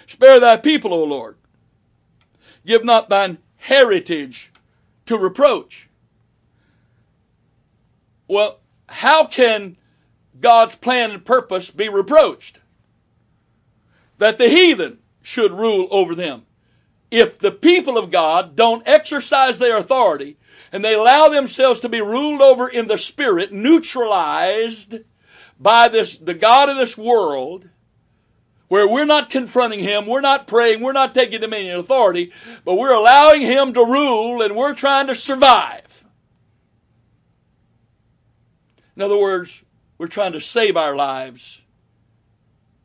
Spare 0.06 0.40
thy 0.40 0.58
people, 0.58 0.94
O 0.94 1.04
Lord. 1.04 1.38
Give 2.66 2.84
not 2.84 3.10
thine 3.10 3.38
heritage 3.56 4.52
to 5.06 5.18
reproach. 5.18 5.90
Well, 8.28 8.60
how 8.90 9.26
can 9.26 9.78
God's 10.42 10.76
plan 10.76 11.12
and 11.12 11.24
purpose 11.24 11.72
be 11.72 11.90
reproached. 11.90 12.60
That 14.18 14.38
the 14.38 14.50
heathen 14.50 15.00
should 15.22 15.52
rule 15.52 15.88
over 15.92 16.16
them. 16.16 16.44
If 17.10 17.38
the 17.38 17.52
people 17.52 17.98
of 17.98 18.12
God 18.12 18.56
don't 18.56 18.88
exercise 18.88 19.60
their 19.60 19.78
authority 19.78 20.38
and 20.72 20.84
they 20.84 20.94
allow 20.94 21.30
themselves 21.30 21.80
to 21.82 21.90
be 21.90 22.02
ruled 22.02 22.42
over 22.42 22.68
in 22.68 22.88
the 22.88 22.98
spirit, 22.98 23.52
neutralized 23.52 25.00
by 25.60 25.88
this, 25.88 26.18
the 26.18 26.34
God 26.34 26.70
of 26.70 26.78
this 26.78 26.98
world, 26.98 27.70
where 28.68 28.88
we're 28.88 29.06
not 29.06 29.30
confronting 29.30 29.82
him, 29.82 30.08
we're 30.08 30.22
not 30.22 30.48
praying, 30.48 30.82
we're 30.82 30.94
not 30.94 31.14
taking 31.14 31.42
dominion 31.42 31.76
authority, 31.76 32.32
but 32.64 32.76
we're 32.76 32.94
allowing 32.94 33.42
him 33.42 33.74
to 33.74 33.84
rule 33.84 34.42
and 34.42 34.56
we're 34.56 34.74
trying 34.74 35.08
to 35.08 35.16
survive. 35.16 36.06
In 38.96 39.02
other 39.02 39.18
words, 39.18 39.64
we're 40.02 40.08
trying 40.08 40.32
to 40.32 40.42
save 40.42 40.76
our 40.76 40.96
lives 40.96 41.62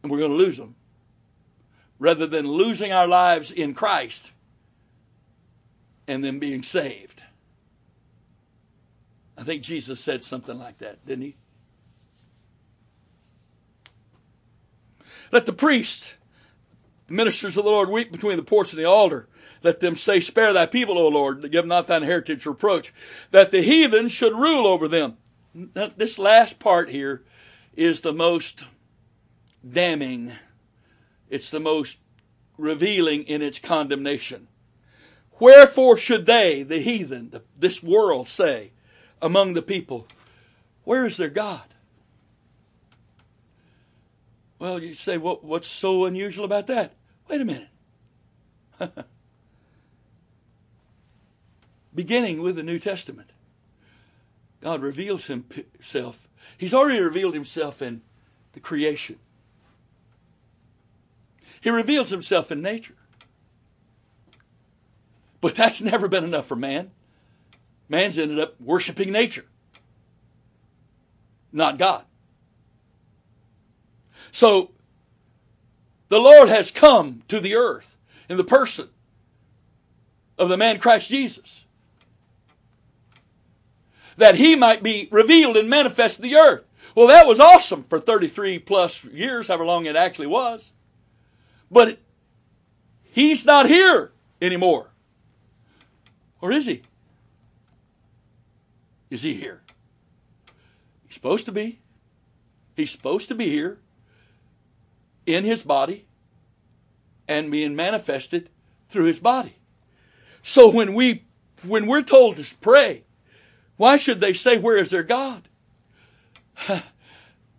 and 0.02 0.12
we're 0.12 0.18
going 0.18 0.32
to 0.32 0.36
lose 0.36 0.58
them. 0.58 0.74
Rather 1.98 2.26
than 2.26 2.46
losing 2.46 2.92
our 2.92 3.08
lives 3.08 3.50
in 3.50 3.72
Christ 3.72 4.32
and 6.06 6.22
then 6.22 6.38
being 6.38 6.62
saved. 6.62 7.22
I 9.38 9.44
think 9.44 9.62
Jesus 9.62 9.98
said 9.98 10.24
something 10.24 10.58
like 10.58 10.76
that, 10.76 11.06
didn't 11.06 11.24
he? 11.24 11.36
Let 15.32 15.46
the 15.46 15.54
priest, 15.54 16.16
the 17.06 17.14
ministers 17.14 17.56
of 17.56 17.64
the 17.64 17.70
Lord, 17.70 17.88
weep 17.88 18.12
between 18.12 18.36
the 18.36 18.42
porch 18.42 18.74
and 18.74 18.78
the 18.78 18.84
altar. 18.84 19.26
Let 19.62 19.80
them 19.80 19.94
say, 19.94 20.20
Spare 20.20 20.52
thy 20.52 20.66
people, 20.66 20.98
O 20.98 21.08
Lord, 21.08 21.50
give 21.50 21.64
not 21.64 21.86
thine 21.86 22.02
heritage 22.02 22.44
reproach, 22.44 22.92
that 23.30 23.52
the 23.52 23.62
heathen 23.62 24.08
should 24.08 24.34
rule 24.34 24.66
over 24.66 24.86
them 24.86 25.16
this 25.96 26.18
last 26.18 26.58
part 26.58 26.90
here 26.90 27.22
is 27.74 28.02
the 28.02 28.12
most 28.12 28.64
damning. 29.68 30.32
It's 31.30 31.50
the 31.50 31.60
most 31.60 31.98
revealing 32.58 33.22
in 33.24 33.42
its 33.42 33.58
condemnation. 33.58 34.48
Wherefore 35.38 35.96
should 35.96 36.26
they, 36.26 36.62
the 36.62 36.80
heathen, 36.80 37.30
the, 37.30 37.42
this 37.56 37.82
world, 37.82 38.28
say 38.28 38.72
among 39.20 39.54
the 39.54 39.62
people, 39.62 40.06
Where 40.84 41.06
is 41.06 41.16
their 41.16 41.30
God? 41.30 41.62
Well, 44.58 44.82
you 44.82 44.94
say, 44.94 45.18
what, 45.18 45.44
What's 45.44 45.68
so 45.68 46.06
unusual 46.06 46.44
about 46.44 46.66
that? 46.68 46.94
Wait 47.28 47.40
a 47.40 47.44
minute. 47.44 47.68
Beginning 51.94 52.42
with 52.42 52.56
the 52.56 52.62
New 52.62 52.78
Testament. 52.78 53.30
God 54.66 54.82
reveals 54.82 55.28
himself. 55.28 56.26
He's 56.58 56.74
already 56.74 56.98
revealed 56.98 57.34
himself 57.34 57.80
in 57.80 58.02
the 58.52 58.58
creation. 58.58 59.14
He 61.60 61.70
reveals 61.70 62.10
himself 62.10 62.50
in 62.50 62.62
nature. 62.62 62.96
But 65.40 65.54
that's 65.54 65.80
never 65.82 66.08
been 66.08 66.24
enough 66.24 66.46
for 66.46 66.56
man. 66.56 66.90
Man's 67.88 68.18
ended 68.18 68.40
up 68.40 68.60
worshiping 68.60 69.12
nature, 69.12 69.44
not 71.52 71.78
God. 71.78 72.02
So, 74.32 74.72
the 76.08 76.18
Lord 76.18 76.48
has 76.48 76.72
come 76.72 77.22
to 77.28 77.38
the 77.38 77.54
earth 77.54 77.96
in 78.28 78.36
the 78.36 78.42
person 78.42 78.88
of 80.36 80.48
the 80.48 80.56
man 80.56 80.80
Christ 80.80 81.08
Jesus 81.08 81.65
that 84.16 84.36
he 84.36 84.54
might 84.54 84.82
be 84.82 85.08
revealed 85.10 85.56
and 85.56 85.68
manifest 85.68 86.20
the 86.20 86.36
earth. 86.36 86.64
Well, 86.94 87.08
that 87.08 87.26
was 87.26 87.40
awesome 87.40 87.82
for 87.84 87.98
33 87.98 88.58
plus 88.60 89.04
years, 89.04 89.48
however 89.48 89.64
long 89.64 89.86
it 89.86 89.96
actually 89.96 90.28
was. 90.28 90.72
But 91.70 91.98
he's 93.02 93.44
not 93.44 93.66
here 93.68 94.12
anymore. 94.40 94.90
Or 96.40 96.52
is 96.52 96.66
he? 96.66 96.82
Is 99.10 99.22
he 99.22 99.34
here? 99.34 99.62
He's 101.06 101.14
supposed 101.14 101.46
to 101.46 101.52
be. 101.52 101.80
He's 102.74 102.90
supposed 102.90 103.28
to 103.28 103.34
be 103.34 103.48
here 103.50 103.78
in 105.24 105.44
his 105.44 105.62
body 105.62 106.06
and 107.26 107.50
being 107.50 107.74
manifested 107.74 108.50
through 108.88 109.06
his 109.06 109.18
body. 109.18 109.56
So 110.42 110.68
when 110.68 110.94
we 110.94 111.24
when 111.64 111.86
we're 111.86 112.02
told 112.02 112.36
to 112.36 112.56
pray, 112.60 113.02
why 113.76 113.96
should 113.96 114.20
they 114.20 114.32
say, 114.32 114.58
Where 114.58 114.76
is 114.76 114.90
their 114.90 115.02
God? 115.02 115.48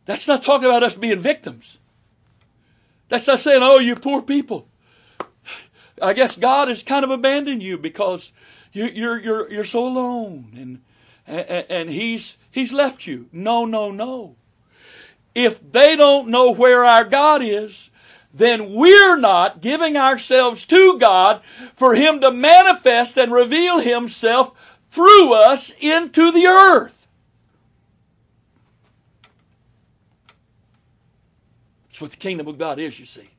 That's 0.06 0.28
not 0.28 0.44
talking 0.44 0.68
about 0.68 0.84
us 0.84 0.96
being 0.96 1.20
victims. 1.20 1.78
That's 3.10 3.28
not 3.28 3.40
saying, 3.40 3.62
Oh, 3.62 3.80
you 3.80 3.96
poor 3.96 4.22
people. 4.22 4.68
I 6.02 6.14
guess 6.14 6.36
God 6.36 6.68
has 6.68 6.84
kind 6.84 7.04
of 7.04 7.10
abandoned 7.10 7.64
you 7.64 7.78
because 7.78 8.32
you, 8.72 8.86
are 8.86 8.90
you're, 8.90 9.20
you're, 9.20 9.52
you're 9.52 9.64
so 9.64 9.88
alone 9.88 10.52
and, 10.56 10.82
and, 11.26 11.66
and 11.70 11.90
he's, 11.90 12.38
he's 12.52 12.72
left 12.72 13.08
you. 13.08 13.28
No, 13.32 13.66
no, 13.66 13.92
no. 13.92 14.36
If 15.34 15.72
they 15.72 15.96
don't 15.96 16.30
know 16.30 16.52
where 16.52 16.84
our 16.86 17.04
God 17.04 17.42
is, 17.44 17.90
then 18.34 18.74
we're 18.74 19.18
not 19.18 19.62
giving 19.62 19.98
ourselves 19.98 20.66
to 20.66 21.00
God 21.00 21.42
for 21.76 21.96
Him 21.96 22.22
to 22.22 22.32
manifest 22.32 23.18
and 23.18 23.32
reveal 23.32 23.80
Himself 23.80 24.54
through 24.90 25.34
us 25.34 25.74
into 25.80 26.32
the 26.32 26.46
earth. 26.46 27.08
That's 31.88 32.02
what 32.02 32.12
the 32.12 32.18
kingdom 32.18 32.48
of 32.48 32.58
God 32.58 32.80
is, 32.80 33.00
you 33.00 33.06
see. 33.06 33.32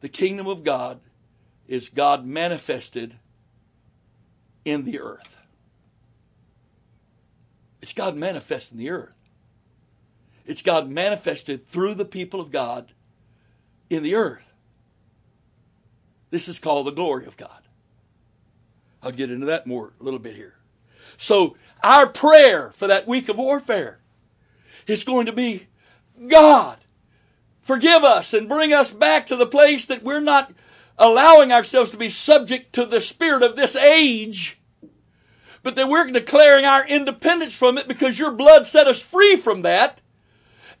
The 0.00 0.08
kingdom 0.08 0.46
of 0.46 0.62
God 0.62 1.00
is 1.66 1.88
God 1.88 2.24
manifested 2.24 3.16
in 4.64 4.84
the 4.84 5.00
earth. 5.00 5.36
It's 7.82 7.92
God 7.92 8.16
manifest 8.16 8.72
in 8.72 8.78
the 8.78 8.90
earth. 8.90 9.14
It's 10.44 10.62
God 10.62 10.88
manifested 10.88 11.66
through 11.66 11.94
the 11.94 12.04
people 12.04 12.40
of 12.40 12.52
God 12.52 12.92
in 13.90 14.02
the 14.02 14.14
earth. 14.14 14.52
This 16.30 16.48
is 16.48 16.58
called 16.58 16.86
the 16.86 16.92
glory 16.92 17.26
of 17.26 17.36
God. 17.36 17.65
I'll 19.06 19.12
get 19.12 19.30
into 19.30 19.46
that 19.46 19.68
more 19.68 19.92
a 20.00 20.02
little 20.02 20.18
bit 20.18 20.34
here. 20.34 20.54
So, 21.16 21.56
our 21.80 22.08
prayer 22.08 22.72
for 22.72 22.88
that 22.88 23.06
week 23.06 23.28
of 23.28 23.38
warfare 23.38 24.00
is 24.88 25.04
going 25.04 25.26
to 25.26 25.32
be 25.32 25.68
God, 26.26 26.78
forgive 27.60 28.02
us 28.02 28.34
and 28.34 28.48
bring 28.48 28.72
us 28.72 28.92
back 28.92 29.26
to 29.26 29.36
the 29.36 29.46
place 29.46 29.86
that 29.86 30.02
we're 30.02 30.18
not 30.18 30.52
allowing 30.98 31.52
ourselves 31.52 31.92
to 31.92 31.96
be 31.96 32.08
subject 32.08 32.72
to 32.72 32.84
the 32.84 33.00
spirit 33.00 33.44
of 33.44 33.54
this 33.54 33.76
age, 33.76 34.58
but 35.62 35.76
that 35.76 35.88
we're 35.88 36.10
declaring 36.10 36.64
our 36.64 36.84
independence 36.84 37.54
from 37.54 37.78
it 37.78 37.86
because 37.86 38.18
your 38.18 38.32
blood 38.32 38.66
set 38.66 38.88
us 38.88 39.00
free 39.00 39.36
from 39.36 39.62
that 39.62 40.00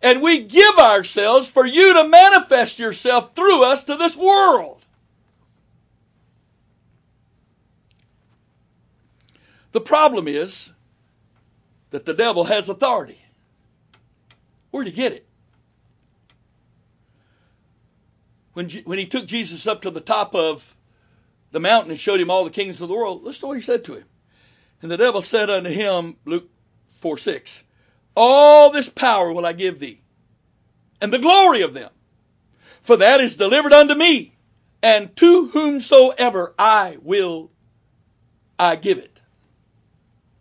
and 0.02 0.20
we 0.20 0.42
give 0.42 0.78
ourselves 0.80 1.48
for 1.48 1.64
you 1.64 1.94
to 1.94 2.08
manifest 2.08 2.80
yourself 2.80 3.36
through 3.36 3.64
us 3.64 3.84
to 3.84 3.94
this 3.94 4.16
world. 4.16 4.85
The 9.76 9.82
problem 9.82 10.26
is 10.26 10.72
that 11.90 12.06
the 12.06 12.14
devil 12.14 12.44
has 12.44 12.70
authority. 12.70 13.20
Where'd 14.70 14.86
he 14.86 14.92
get 14.94 15.12
it? 15.12 15.26
When, 18.54 18.70
when 18.86 18.98
he 18.98 19.04
took 19.04 19.26
Jesus 19.26 19.66
up 19.66 19.82
to 19.82 19.90
the 19.90 20.00
top 20.00 20.34
of 20.34 20.74
the 21.50 21.60
mountain 21.60 21.90
and 21.90 22.00
showed 22.00 22.22
him 22.22 22.30
all 22.30 22.42
the 22.42 22.50
kings 22.50 22.80
of 22.80 22.88
the 22.88 22.94
world, 22.94 23.22
listen 23.22 23.40
to 23.40 23.46
what 23.48 23.58
he 23.58 23.62
said 23.62 23.84
to 23.84 23.96
him. 23.96 24.06
And 24.80 24.90
the 24.90 24.96
devil 24.96 25.20
said 25.20 25.50
unto 25.50 25.68
him, 25.68 26.16
Luke 26.24 26.48
4 26.94 27.18
6, 27.18 27.62
all 28.16 28.70
this 28.70 28.88
power 28.88 29.30
will 29.30 29.44
I 29.44 29.52
give 29.52 29.78
thee, 29.78 30.00
and 31.02 31.12
the 31.12 31.18
glory 31.18 31.60
of 31.60 31.74
them. 31.74 31.90
For 32.80 32.96
that 32.96 33.20
is 33.20 33.36
delivered 33.36 33.74
unto 33.74 33.94
me, 33.94 34.36
and 34.82 35.14
to 35.16 35.48
whomsoever 35.48 36.54
I 36.58 36.96
will, 37.02 37.50
I 38.58 38.76
give 38.76 38.96
it. 38.96 39.15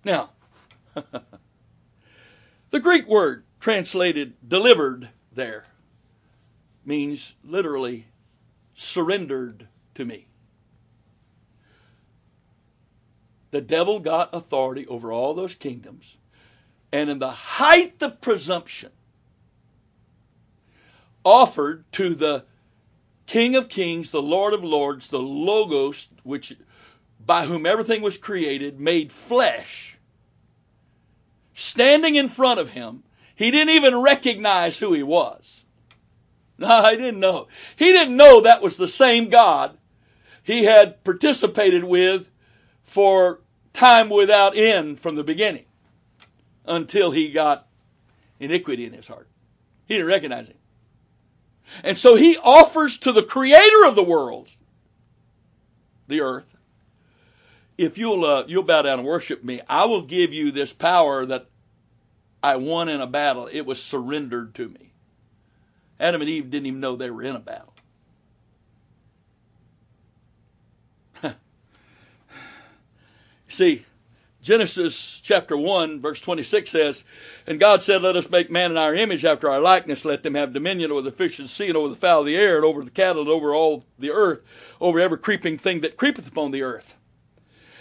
Now, 0.06 0.30
the 2.70 2.80
Greek 2.80 3.08
word 3.08 3.44
translated 3.60 4.36
delivered 4.48 5.10
there 5.34 5.66
means 6.86 7.36
literally 7.44 8.08
surrendered 8.74 9.68
to 9.96 10.06
me. 10.06 10.28
The 13.52 13.62
devil 13.62 14.00
got 14.00 14.34
authority 14.34 14.88
over 14.88 15.12
all 15.12 15.34
those 15.34 15.56
kingdoms 15.56 16.18
and 16.96 17.10
in 17.10 17.20
the 17.20 17.32
height 17.32 18.02
of 18.02 18.22
presumption, 18.22 18.90
offered 21.26 21.84
to 21.92 22.16
the 22.16 22.46
King 23.26 23.58
of 23.58 23.68
Kings, 23.68 24.12
the 24.12 24.22
Lord 24.22 24.54
of 24.54 24.64
Lords, 24.64 25.10
the 25.10 25.20
Logos, 25.20 26.08
which 26.24 26.56
by 27.20 27.48
whom 27.48 27.66
everything 27.66 28.02
was 28.02 28.18
created, 28.18 28.80
made 28.80 29.12
flesh, 29.12 29.95
standing 31.56 32.14
in 32.16 32.28
front 32.28 32.60
of 32.60 32.72
him. 32.72 33.02
He 33.34 33.50
didn't 33.50 33.74
even 33.74 34.02
recognize 34.02 34.78
who 34.78 34.94
he 34.94 35.02
was. 35.02 35.66
No, 36.60 36.84
he 36.92 36.98
didn't 36.98 37.20
know. 37.20 37.48
He 37.76 37.92
didn't 37.92 38.16
know 38.16 38.42
that 38.42 38.62
was 38.62 38.78
the 38.78 38.88
same 38.88 39.30
God 39.30 39.78
he 40.44 40.66
had 40.66 41.04
participated 41.04 41.84
with 41.84 42.30
for 42.84 43.42
time 43.74 44.10
without 44.10 44.56
end 44.56 45.00
from 45.00 45.16
the 45.16 45.24
beginning 45.24 45.66
until 46.66 47.12
he 47.12 47.32
got 47.32 47.68
iniquity 48.40 48.86
in 48.86 48.94
his 48.94 49.08
heart. 49.08 49.28
He 49.88 49.96
didn't 49.96 50.08
recognize 50.08 50.48
him. 50.48 50.58
And 51.84 51.98
so 51.98 52.16
he 52.16 52.38
offers 52.38 52.98
to 53.00 53.12
the 53.12 53.24
creator 53.24 53.86
of 53.86 53.96
the 53.96 54.04
world, 54.04 54.50
the 56.08 56.22
earth, 56.22 56.55
if 57.78 57.98
you'll, 57.98 58.26
uh, 58.26 58.44
you'll 58.48 58.64
bow 58.64 58.82
down 58.82 59.00
and 59.00 59.08
worship 59.08 59.44
me, 59.44 59.62
I 59.68 59.86
will 59.86 60.02
give 60.02 60.34
you 60.34 60.52
this 60.52 60.74
power 60.74 61.26
that 61.26 61.48
I 62.42 62.56
won 62.58 62.90
in 62.90 63.02
a 63.02 63.08
battle. 63.08 63.50
It 63.52 63.66
was 63.66 63.82
surrendered 63.82 64.54
to 64.56 64.70
me. 64.70 64.92
Adam 66.00 66.22
and 66.22 66.30
Eve 66.30 66.50
didn't 66.50 66.68
even 66.68 66.80
know 66.80 66.96
they 66.96 67.10
were 67.10 67.24
in 67.24 67.36
a 67.36 67.40
battle. 67.40 67.74
See, 73.48 73.86
Genesis 74.42 75.22
chapter 75.22 75.58
1, 75.58 76.02
verse 76.02 76.22
26 76.22 76.70
says, 76.70 77.04
And 77.48 77.60
God 77.60 77.82
said, 77.82 78.04
Let 78.04 78.16
us 78.16 78.30
make 78.30 78.52
man 78.52 78.72
in 78.72 78.78
our 78.78 78.94
image 78.94 79.26
after 79.26 79.50
our 79.50 79.60
likeness. 79.60 80.06
Let 80.06 80.22
them 80.22 80.36
have 80.36 80.54
dominion 80.54 80.92
over 80.92 81.02
the 81.02 81.12
fish 81.12 81.40
of 81.40 81.46
the 81.46 81.50
sea, 81.50 81.70
and 81.70 81.78
over 81.78 81.90
the 81.90 81.96
fowl 81.96 82.20
of 82.20 82.28
the 82.28 82.36
air, 82.36 82.58
and 82.58 82.66
over 82.66 82.84
the 82.84 82.92
cattle, 82.92 83.24
and 83.24 83.32
over 83.32 83.56
all 83.56 83.86
the 83.98 84.12
earth, 84.12 84.44
over 84.80 85.00
every 85.00 85.18
creeping 85.18 85.58
thing 85.58 85.82
that 85.82 85.98
creepeth 85.98 86.28
upon 86.28 86.52
the 86.52 86.62
earth. 86.62 86.96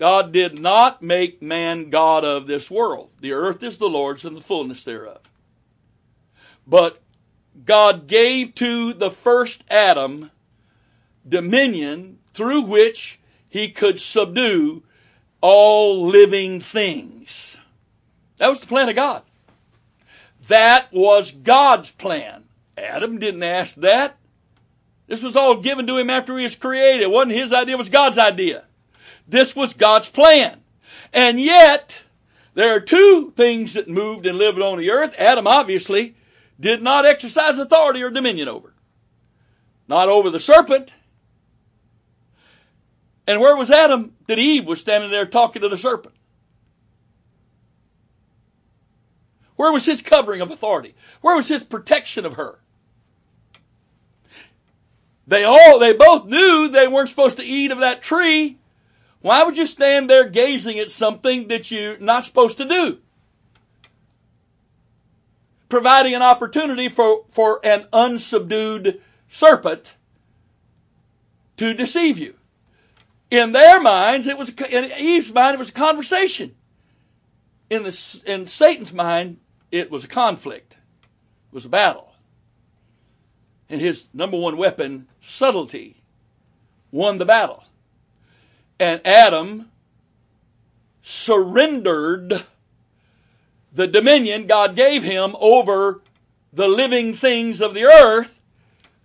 God 0.00 0.32
did 0.32 0.58
not 0.58 1.02
make 1.02 1.42
man 1.42 1.90
God 1.90 2.24
of 2.24 2.46
this 2.46 2.70
world. 2.70 3.10
The 3.20 3.32
earth 3.32 3.62
is 3.62 3.76
the 3.76 3.86
Lord's 3.86 4.24
and 4.24 4.34
the 4.34 4.40
fullness 4.40 4.82
thereof. 4.82 5.20
But 6.66 7.02
God 7.66 8.06
gave 8.06 8.54
to 8.54 8.94
the 8.94 9.10
first 9.10 9.62
Adam 9.68 10.30
dominion 11.28 12.18
through 12.32 12.62
which 12.62 13.20
he 13.50 13.68
could 13.68 14.00
subdue 14.00 14.84
all 15.42 16.06
living 16.06 16.62
things. 16.62 17.58
That 18.38 18.48
was 18.48 18.62
the 18.62 18.68
plan 18.68 18.88
of 18.88 18.96
God. 18.96 19.22
That 20.48 20.90
was 20.92 21.30
God's 21.30 21.90
plan. 21.90 22.44
Adam 22.74 23.18
didn't 23.18 23.42
ask 23.42 23.74
that. 23.74 24.16
This 25.08 25.22
was 25.22 25.36
all 25.36 25.60
given 25.60 25.86
to 25.88 25.98
him 25.98 26.08
after 26.08 26.38
he 26.38 26.44
was 26.44 26.56
created. 26.56 27.02
It 27.02 27.10
wasn't 27.10 27.34
his 27.34 27.52
idea, 27.52 27.74
it 27.74 27.78
was 27.78 27.90
God's 27.90 28.16
idea. 28.16 28.64
This 29.30 29.54
was 29.54 29.74
God's 29.74 30.08
plan. 30.08 30.60
And 31.12 31.40
yet, 31.40 32.02
there 32.54 32.74
are 32.74 32.80
two 32.80 33.32
things 33.36 33.74
that 33.74 33.88
moved 33.88 34.26
and 34.26 34.36
lived 34.36 34.60
on 34.60 34.78
the 34.78 34.90
earth. 34.90 35.14
Adam 35.18 35.46
obviously 35.46 36.16
did 36.58 36.82
not 36.82 37.06
exercise 37.06 37.58
authority 37.58 38.02
or 38.02 38.10
dominion 38.10 38.48
over. 38.48 38.74
Not 39.88 40.08
over 40.08 40.30
the 40.30 40.40
serpent. 40.40 40.92
And 43.26 43.40
where 43.40 43.56
was 43.56 43.70
Adam 43.70 44.14
that 44.26 44.38
Eve 44.38 44.66
was 44.66 44.80
standing 44.80 45.10
there 45.10 45.26
talking 45.26 45.62
to 45.62 45.68
the 45.68 45.76
serpent? 45.76 46.14
Where 49.54 49.72
was 49.72 49.86
his 49.86 50.02
covering 50.02 50.40
of 50.40 50.50
authority? 50.50 50.94
Where 51.20 51.36
was 51.36 51.48
his 51.48 51.62
protection 51.62 52.26
of 52.26 52.34
her? 52.34 52.58
They 55.26 55.44
all, 55.44 55.78
they 55.78 55.92
both 55.92 56.26
knew 56.26 56.68
they 56.68 56.88
weren't 56.88 57.08
supposed 57.08 57.36
to 57.36 57.44
eat 57.44 57.70
of 57.70 57.78
that 57.78 58.02
tree. 58.02 58.59
Why 59.20 59.42
would 59.42 59.56
you 59.56 59.66
stand 59.66 60.08
there 60.08 60.28
gazing 60.28 60.78
at 60.78 60.90
something 60.90 61.48
that 61.48 61.70
you're 61.70 61.98
not 61.98 62.24
supposed 62.24 62.56
to 62.58 62.64
do? 62.64 62.98
Providing 65.68 66.14
an 66.14 66.22
opportunity 66.22 66.88
for, 66.88 67.24
for 67.30 67.60
an 67.64 67.86
unsubdued 67.92 69.00
serpent 69.28 69.94
to 71.58 71.74
deceive 71.74 72.18
you. 72.18 72.34
In 73.30 73.52
their 73.52 73.80
minds, 73.80 74.26
it 74.26 74.36
was, 74.36 74.48
in 74.48 74.90
Eve's 74.98 75.32
mind, 75.32 75.54
it 75.54 75.58
was 75.58 75.68
a 75.68 75.72
conversation. 75.72 76.56
In 77.68 77.84
the, 77.84 78.22
in 78.26 78.46
Satan's 78.46 78.92
mind, 78.92 79.38
it 79.70 79.90
was 79.90 80.04
a 80.04 80.08
conflict, 80.08 80.72
it 80.72 81.54
was 81.54 81.64
a 81.64 81.68
battle. 81.68 82.14
And 83.68 83.80
his 83.80 84.08
number 84.12 84.36
one 84.36 84.56
weapon, 84.56 85.06
subtlety, 85.20 86.02
won 86.90 87.18
the 87.18 87.24
battle. 87.24 87.62
And 88.80 89.06
Adam 89.06 89.70
surrendered 91.02 92.44
the 93.72 93.86
dominion 93.86 94.46
God 94.46 94.74
gave 94.74 95.02
him 95.02 95.36
over 95.38 96.00
the 96.50 96.66
living 96.66 97.14
things 97.14 97.60
of 97.60 97.74
the 97.74 97.84
earth 97.84 98.40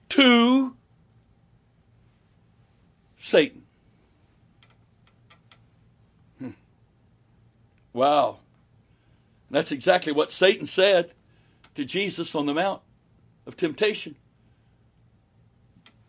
to 0.09 0.77
Satan. 3.17 3.63
Hmm. 6.39 6.51
Wow. 7.91 8.37
That's 9.51 9.73
exactly 9.73 10.13
what 10.13 10.31
Satan 10.31 10.67
said 10.67 11.11
to 11.75 11.83
Jesus 11.83 12.33
on 12.33 12.45
the 12.45 12.53
Mount 12.53 12.81
of 13.45 13.57
Temptation. 13.57 14.15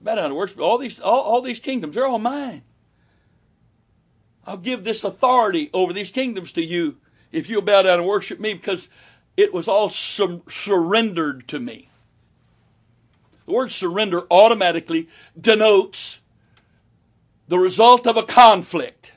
About 0.00 0.18
how 0.18 0.26
it 0.26 0.34
works, 0.36 0.56
all 0.56 0.78
these 0.78 1.00
all, 1.00 1.22
all 1.22 1.42
these 1.42 1.58
kingdoms, 1.58 1.96
they're 1.96 2.06
all 2.06 2.20
mine. 2.20 2.62
I'll 4.46 4.56
give 4.56 4.84
this 4.84 5.02
authority 5.02 5.70
over 5.72 5.92
these 5.92 6.10
kingdoms 6.10 6.52
to 6.52 6.62
you 6.62 6.96
if 7.32 7.48
you'll 7.48 7.62
bow 7.62 7.82
down 7.82 7.98
and 7.98 8.08
worship 8.08 8.38
me 8.38 8.54
because 8.54 8.88
it 9.36 9.52
was 9.52 9.66
all 9.66 9.88
sur- 9.88 10.40
surrendered 10.48 11.48
to 11.48 11.58
me. 11.58 11.90
The 13.46 13.52
word 13.52 13.72
surrender 13.72 14.26
automatically 14.30 15.08
denotes 15.38 16.22
the 17.48 17.58
result 17.58 18.06
of 18.06 18.16
a 18.16 18.22
conflict. 18.22 19.12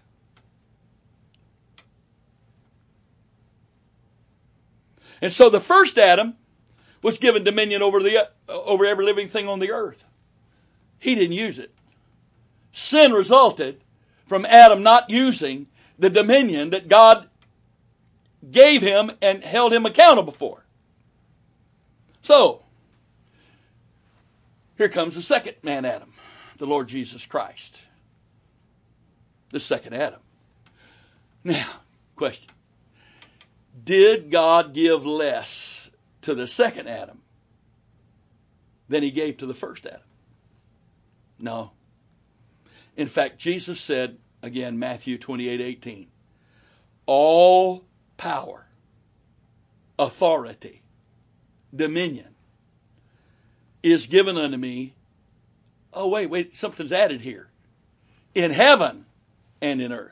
And 5.21 5.31
so 5.31 5.49
the 5.49 5.59
first 5.59 5.97
Adam 5.97 6.35
was 7.01 7.17
given 7.17 7.43
dominion 7.43 7.81
over 7.81 8.01
the 8.01 8.17
uh, 8.17 8.25
over 8.47 8.85
every 8.85 9.05
living 9.05 9.27
thing 9.27 9.47
on 9.47 9.59
the 9.59 9.71
earth. 9.71 10.05
He 10.97 11.15
didn't 11.15 11.35
use 11.35 11.59
it. 11.59 11.73
Sin 12.71 13.11
resulted 13.11 13.81
from 14.29 14.45
Adam 14.45 14.83
not 14.83 15.09
using 15.09 15.65
the 15.97 16.09
dominion 16.09 16.69
that 16.69 16.87
God 16.87 17.27
gave 18.49 18.83
him 18.83 19.11
and 19.21 19.43
held 19.43 19.73
him 19.73 19.87
accountable 19.87 20.31
for. 20.31 20.63
So, 22.21 22.61
here 24.77 24.87
comes 24.87 25.15
the 25.15 25.23
second 25.23 25.55
man 25.63 25.83
Adam, 25.83 26.13
the 26.57 26.67
Lord 26.67 26.87
Jesus 26.87 27.25
Christ. 27.25 27.81
The 29.49 29.59
second 29.59 29.95
Adam. 29.95 30.19
Now, 31.43 31.81
question. 32.15 32.53
Did 33.83 34.29
God 34.29 34.75
give 34.75 35.07
less 35.07 35.89
to 36.21 36.35
the 36.35 36.45
second 36.45 36.87
Adam 36.87 37.23
than 38.87 39.01
he 39.01 39.09
gave 39.09 39.37
to 39.37 39.47
the 39.47 39.55
first 39.55 39.87
Adam? 39.87 40.01
No. 41.39 41.71
In 42.99 43.07
fact, 43.07 43.39
Jesus 43.39 43.79
said, 43.79 44.17
again, 44.43 44.77
Matthew 44.77 45.17
28 45.17 45.61
18, 45.61 46.07
all 47.05 47.85
power, 48.17 48.65
authority, 49.97 50.81
dominion 51.73 52.35
is 53.81 54.05
given 54.05 54.35
unto 54.35 54.57
me. 54.57 54.95
Oh, 55.93 56.09
wait, 56.09 56.29
wait, 56.29 56.57
something's 56.57 56.91
added 56.91 57.21
here. 57.21 57.47
In 58.35 58.51
heaven 58.51 59.05
and 59.61 59.81
in 59.81 59.93
earth. 59.93 60.11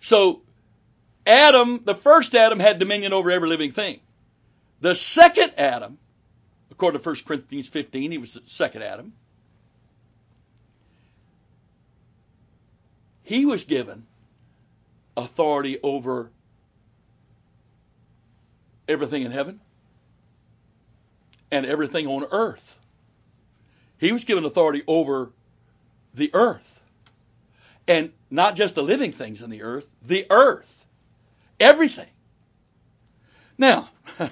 So, 0.00 0.42
Adam, 1.26 1.80
the 1.84 1.96
first 1.96 2.32
Adam, 2.32 2.60
had 2.60 2.78
dominion 2.78 3.12
over 3.12 3.32
every 3.32 3.48
living 3.48 3.72
thing. 3.72 4.02
The 4.80 4.94
second 4.94 5.50
Adam, 5.58 5.98
according 6.70 7.00
to 7.00 7.08
1 7.08 7.16
Corinthians 7.26 7.66
15, 7.66 8.12
he 8.12 8.18
was 8.18 8.34
the 8.34 8.42
second 8.46 8.84
Adam. 8.84 9.14
He 13.26 13.44
was 13.44 13.64
given 13.64 14.06
authority 15.16 15.80
over 15.82 16.30
everything 18.86 19.22
in 19.22 19.32
heaven 19.32 19.58
and 21.50 21.66
everything 21.66 22.06
on 22.06 22.24
earth. 22.30 22.78
He 23.98 24.12
was 24.12 24.22
given 24.22 24.44
authority 24.44 24.84
over 24.86 25.32
the 26.14 26.30
earth. 26.34 26.84
And 27.88 28.12
not 28.30 28.54
just 28.54 28.76
the 28.76 28.82
living 28.84 29.10
things 29.10 29.42
in 29.42 29.50
the 29.50 29.60
earth, 29.60 29.96
the 30.00 30.24
earth. 30.30 30.86
Everything. 31.58 32.10
Now, 33.58 33.90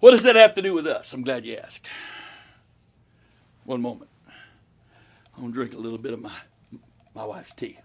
what 0.00 0.10
does 0.10 0.24
that 0.24 0.34
have 0.34 0.54
to 0.54 0.62
do 0.62 0.74
with 0.74 0.88
us? 0.88 1.12
I'm 1.12 1.22
glad 1.22 1.44
you 1.44 1.56
asked. 1.56 1.86
One 3.62 3.80
moment. 3.80 4.10
I'm 5.36 5.42
going 5.42 5.52
to 5.52 5.54
drink 5.54 5.72
a 5.72 5.78
little 5.78 5.98
bit 5.98 6.12
of 6.12 6.20
my, 6.20 6.32
my 7.14 7.24
wife's 7.24 7.54
tea. 7.54 7.78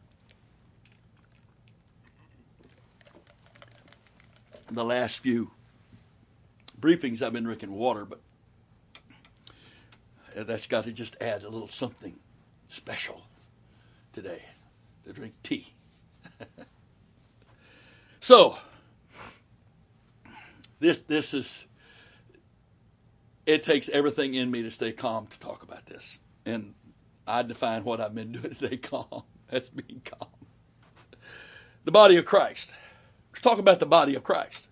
the 4.71 4.85
last 4.85 5.19
few 5.19 5.51
briefings 6.79 7.21
I've 7.21 7.33
been 7.33 7.43
drinking 7.43 7.71
water, 7.71 8.05
but 8.05 8.21
that's 10.35 10.67
got 10.67 10.83
to 10.85 10.91
just 10.91 11.17
add 11.19 11.43
a 11.43 11.49
little 11.49 11.67
something 11.67 12.17
special 12.67 13.23
today 14.13 14.43
to 15.05 15.13
drink 15.13 15.33
tea. 15.43 15.73
so 18.19 18.57
this 20.79 20.99
this 20.99 21.33
is 21.33 21.65
it 23.45 23.63
takes 23.63 23.89
everything 23.89 24.35
in 24.35 24.51
me 24.51 24.61
to 24.61 24.69
stay 24.71 24.91
calm 24.91 25.27
to 25.27 25.39
talk 25.39 25.63
about 25.63 25.87
this. 25.87 26.19
And 26.45 26.75
I 27.29 27.43
define 27.43 27.83
what 27.83 28.01
I've 28.01 28.15
been 28.15 28.31
doing 28.31 28.55
today 28.55 28.77
calm. 28.81 29.23
That's 29.49 29.69
being 29.69 30.01
calm. 30.03 30.29
The 31.85 31.91
body 31.91 32.17
of 32.17 32.25
Christ. 32.25 32.73
Let's 33.31 33.41
talk 33.41 33.59
about 33.59 33.79
the 33.79 33.85
body 33.85 34.15
of 34.15 34.23
Christ. 34.23 34.67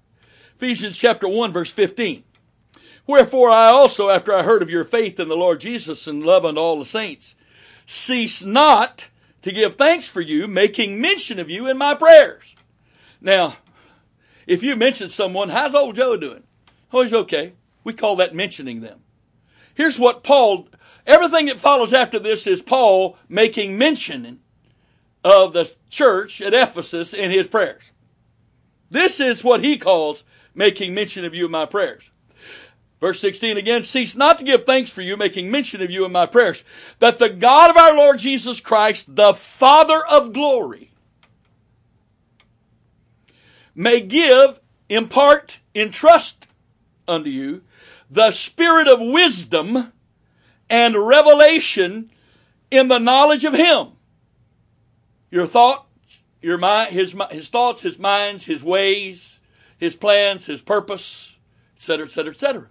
Ephesians 0.55 0.97
chapter 0.97 1.28
1 1.28 1.51
verse 1.51 1.72
15. 1.72 2.24
Wherefore 3.05 3.49
I 3.49 3.68
also, 3.68 4.10
after 4.10 4.34
I 4.34 4.43
heard 4.43 4.62
of 4.62 4.70
your 4.70 4.84
faith 4.84 5.20
in 5.20 5.30
the 5.30 5.36
Lord 5.36 5.62
Jesus 5.62 6.08
and 6.08 6.26
love 6.26 6.43
unto 6.43 6.60
all 6.60 6.80
the 6.80 6.86
saints, 6.86 7.36
cease 7.86 8.43
not 8.43 9.08
to 9.43 9.51
give 9.51 9.76
thanks 9.76 10.08
for 10.08 10.20
you, 10.20 10.47
making 10.47 10.99
mention 10.99 11.39
of 11.39 11.49
you 11.49 11.68
in 11.68 11.78
my 11.78 11.95
prayers. 11.95 12.55
Now, 13.22 13.58
if 14.45 14.64
you 14.64 14.76
mention 14.76 15.10
someone, 15.10 15.49
how's 15.49 15.74
old 15.74 15.95
Joe 15.95 16.18
doing? 16.18 16.43
Oh, 16.91 17.03
he's 17.03 17.14
okay. 17.14 17.53
We 17.84 17.93
call 17.93 18.18
that 18.18 18.36
mentioning 18.36 18.82
them. 18.82 18.99
Here's 19.74 19.99
what 19.99 20.24
Paul, 20.24 20.68
everything 21.08 21.47
that 21.47 21.60
follows 21.60 21.93
after 21.93 22.20
this 22.20 22.45
is 22.45 22.62
Paul 22.62 23.18
making 23.28 23.78
mention 23.78 24.41
of 25.24 25.53
the 25.53 25.74
church 25.89 26.41
at 26.41 26.53
Ephesus 26.53 27.14
in 27.14 27.32
his 27.32 27.47
prayers. 27.47 27.91
This 28.89 29.20
is 29.20 29.43
what 29.43 29.64
he 29.64 29.78
calls 29.78 30.24
making 30.53 30.93
mention 30.93 31.26
of 31.26 31.34
you 31.34 31.45
in 31.45 31.51
my 31.51 31.66
prayers. 31.66 32.12
Verse 32.99 33.20
16 33.20 33.58
again, 33.58 33.84
cease 33.84 34.16
not 34.16 34.39
to 34.39 34.43
give 34.43 34.66
thanks 34.66 34.89
for 34.89 35.01
you, 35.01 35.18
making 35.18 35.51
mention 35.51 35.82
of 35.82 35.91
you 35.91 36.03
in 36.05 36.12
my 36.12 36.26
prayers, 36.26 36.64
that 36.99 37.20
the 37.20 37.30
God 37.30 37.70
of 37.70 37.78
our 37.78 37.95
Lord 37.95 38.20
Jesus 38.20 38.60
Christ, 38.60 39.16
the 39.16 39.34
Father 39.34 40.01
of 40.10 40.34
glory, 40.34 40.91
may 43.76 44.01
give, 44.01 44.60
impart, 44.89 45.60
entrust 45.76 46.47
unto 47.08 47.30
you 47.30 47.62
the 48.10 48.32
spirit 48.32 48.88
of 48.88 48.99
wisdom 48.99 49.91
and 50.70 50.95
revelation 50.95 52.11
in 52.70 52.88
the 52.88 52.99
knowledge 52.99 53.45
of 53.45 53.53
Him. 53.53 53.89
Your 55.30 55.47
thoughts, 55.47 55.88
your 56.41 56.57
mind, 56.57 56.93
his, 56.93 57.15
his 57.32 57.49
thoughts, 57.49 57.82
his 57.82 57.99
minds, 57.99 58.45
his 58.45 58.63
ways, 58.63 59.39
his 59.78 59.95
plans, 59.95 60.45
his 60.45 60.61
purpose, 60.61 61.38
etc., 61.76 62.05
etc., 62.05 62.32
etc. 62.32 62.68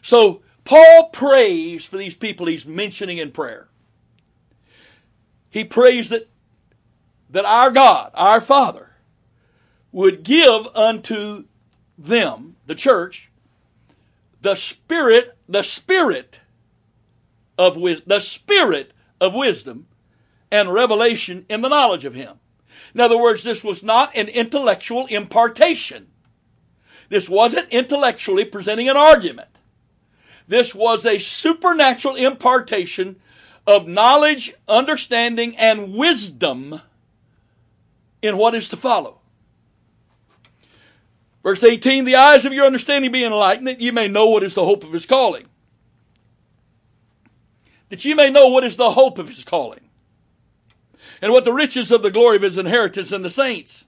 So 0.00 0.42
Paul 0.64 1.08
prays 1.12 1.86
for 1.86 1.96
these 1.96 2.14
people 2.14 2.46
he's 2.46 2.66
mentioning 2.66 3.18
in 3.18 3.30
prayer. 3.30 3.68
He 5.50 5.64
prays 5.64 6.08
that, 6.10 6.28
that 7.30 7.44
our 7.44 7.70
God, 7.70 8.10
our 8.14 8.40
Father, 8.40 8.90
would 9.92 10.24
give 10.24 10.66
unto 10.74 11.44
them, 11.96 12.56
the 12.66 12.74
church, 12.74 13.30
the 14.44 14.54
spirit, 14.54 15.36
the 15.48 15.62
spirit 15.62 16.38
of 17.58 17.78
wisdom, 17.78 18.04
the 18.06 18.20
spirit 18.20 18.92
of 19.18 19.34
wisdom 19.34 19.86
and 20.52 20.72
revelation 20.72 21.46
in 21.48 21.62
the 21.62 21.68
knowledge 21.68 22.04
of 22.04 22.12
him. 22.12 22.38
In 22.94 23.00
other 23.00 23.16
words, 23.18 23.42
this 23.42 23.64
was 23.64 23.82
not 23.82 24.14
an 24.14 24.28
intellectual 24.28 25.06
impartation. 25.06 26.08
This 27.08 27.26
wasn't 27.26 27.70
intellectually 27.70 28.44
presenting 28.44 28.88
an 28.88 28.98
argument. 28.98 29.48
This 30.46 30.74
was 30.74 31.06
a 31.06 31.18
supernatural 31.18 32.14
impartation 32.14 33.16
of 33.66 33.88
knowledge, 33.88 34.52
understanding, 34.68 35.56
and 35.56 35.94
wisdom 35.94 36.82
in 38.20 38.36
what 38.36 38.54
is 38.54 38.68
to 38.68 38.76
follow. 38.76 39.20
Verse 41.44 41.62
18, 41.62 42.06
the 42.06 42.16
eyes 42.16 42.46
of 42.46 42.54
your 42.54 42.64
understanding 42.64 43.12
be 43.12 43.22
enlightened, 43.22 43.68
that 43.68 43.80
you 43.80 43.92
may 43.92 44.08
know 44.08 44.26
what 44.26 44.42
is 44.42 44.54
the 44.54 44.64
hope 44.64 44.82
of 44.82 44.92
his 44.92 45.04
calling. 45.04 45.44
That 47.90 48.04
you 48.06 48.16
may 48.16 48.30
know 48.30 48.48
what 48.48 48.64
is 48.64 48.76
the 48.76 48.92
hope 48.92 49.18
of 49.18 49.28
his 49.28 49.44
calling. 49.44 49.90
And 51.20 51.32
what 51.32 51.44
the 51.44 51.52
riches 51.52 51.92
of 51.92 52.02
the 52.02 52.10
glory 52.10 52.36
of 52.36 52.42
his 52.42 52.56
inheritance 52.56 53.12
in 53.12 53.20
the 53.20 53.30
saints. 53.30 53.84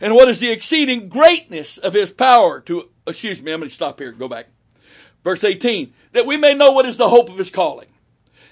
And 0.00 0.14
what 0.14 0.28
is 0.28 0.40
the 0.40 0.50
exceeding 0.50 1.10
greatness 1.10 1.76
of 1.76 1.92
his 1.92 2.10
power 2.10 2.60
to, 2.62 2.88
excuse 3.06 3.42
me, 3.42 3.52
I'm 3.52 3.60
going 3.60 3.68
to 3.68 3.74
stop 3.74 3.98
here, 3.98 4.12
go 4.12 4.26
back. 4.26 4.46
Verse 5.22 5.44
18, 5.44 5.92
that 6.12 6.26
we 6.26 6.38
may 6.38 6.54
know 6.54 6.72
what 6.72 6.86
is 6.86 6.96
the 6.96 7.10
hope 7.10 7.28
of 7.28 7.36
his 7.36 7.50
calling. 7.50 7.88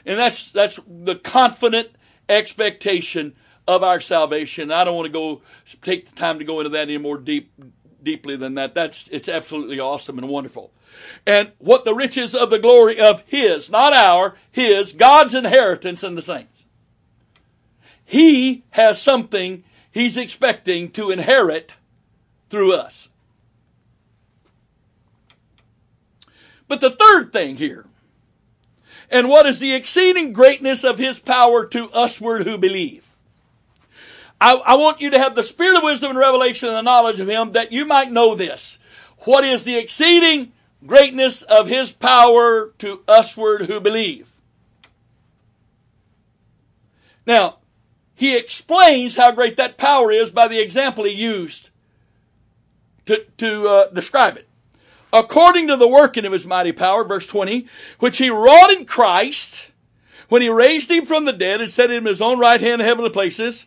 And 0.04 0.18
that's, 0.18 0.52
that's 0.52 0.78
the 0.86 1.16
confident 1.16 1.88
expectation 2.28 3.34
of 3.66 3.82
our 3.82 4.00
salvation. 4.00 4.70
I 4.70 4.84
don't 4.84 4.96
want 4.96 5.06
to 5.06 5.12
go 5.12 5.42
take 5.80 6.08
the 6.08 6.14
time 6.14 6.38
to 6.38 6.44
go 6.44 6.60
into 6.60 6.70
that 6.70 6.82
any 6.82 6.98
more 6.98 7.18
deep, 7.18 7.52
deeply 8.02 8.36
than 8.36 8.54
that. 8.54 8.74
That's, 8.74 9.08
it's 9.08 9.28
absolutely 9.28 9.80
awesome 9.80 10.18
and 10.18 10.28
wonderful. 10.28 10.72
And 11.26 11.52
what 11.58 11.84
the 11.84 11.94
riches 11.94 12.34
of 12.34 12.50
the 12.50 12.58
glory 12.58 12.98
of 12.98 13.22
his, 13.26 13.70
not 13.70 13.92
our, 13.92 14.36
his, 14.50 14.92
God's 14.92 15.34
inheritance 15.34 16.02
in 16.02 16.14
the 16.14 16.22
saints. 16.22 16.64
He 18.04 18.64
has 18.70 19.00
something 19.00 19.64
he's 19.90 20.16
expecting 20.16 20.90
to 20.92 21.10
inherit 21.10 21.74
through 22.48 22.74
us. 22.74 23.08
But 26.66 26.80
the 26.80 26.90
third 26.90 27.32
thing 27.32 27.56
here, 27.56 27.86
and 29.10 29.28
what 29.28 29.46
is 29.46 29.60
the 29.60 29.74
exceeding 29.74 30.32
greatness 30.32 30.84
of 30.84 30.98
his 30.98 31.18
power 31.18 31.66
to 31.66 31.90
usward 31.94 32.44
who 32.44 32.58
believe? 32.58 33.07
I, 34.40 34.54
I, 34.54 34.74
want 34.76 35.00
you 35.00 35.10
to 35.10 35.18
have 35.18 35.34
the 35.34 35.42
spirit 35.42 35.76
of 35.76 35.82
wisdom 35.82 36.10
and 36.10 36.18
revelation 36.18 36.68
and 36.68 36.76
the 36.76 36.82
knowledge 36.82 37.18
of 37.18 37.28
him 37.28 37.52
that 37.52 37.72
you 37.72 37.84
might 37.84 38.12
know 38.12 38.34
this. 38.34 38.78
What 39.20 39.42
is 39.44 39.64
the 39.64 39.76
exceeding 39.76 40.52
greatness 40.86 41.42
of 41.42 41.66
his 41.66 41.90
power 41.90 42.72
to 42.78 43.02
usward 43.08 43.62
who 43.62 43.80
believe? 43.80 44.30
Now, 47.26 47.58
he 48.14 48.36
explains 48.36 49.16
how 49.16 49.32
great 49.32 49.56
that 49.56 49.76
power 49.76 50.10
is 50.10 50.30
by 50.30 50.48
the 50.48 50.60
example 50.60 51.04
he 51.04 51.12
used 51.12 51.70
to, 53.06 53.24
to 53.38 53.68
uh, 53.68 53.90
describe 53.90 54.36
it. 54.36 54.48
According 55.12 55.68
to 55.68 55.76
the 55.76 55.88
working 55.88 56.26
of 56.26 56.32
his 56.32 56.46
mighty 56.46 56.72
power, 56.72 57.04
verse 57.04 57.26
20, 57.26 57.66
which 57.98 58.18
he 58.18 58.30
wrought 58.30 58.70
in 58.70 58.84
Christ, 58.84 59.70
when 60.28 60.42
he 60.42 60.48
raised 60.48 60.90
him 60.90 61.06
from 61.06 61.24
the 61.24 61.32
dead 61.32 61.60
and 61.60 61.70
set 61.70 61.90
him 61.90 61.98
in 61.98 62.06
his 62.06 62.20
own 62.20 62.38
right 62.38 62.60
hand 62.60 62.80
in 62.80 62.86
heavenly 62.86 63.10
places. 63.10 63.66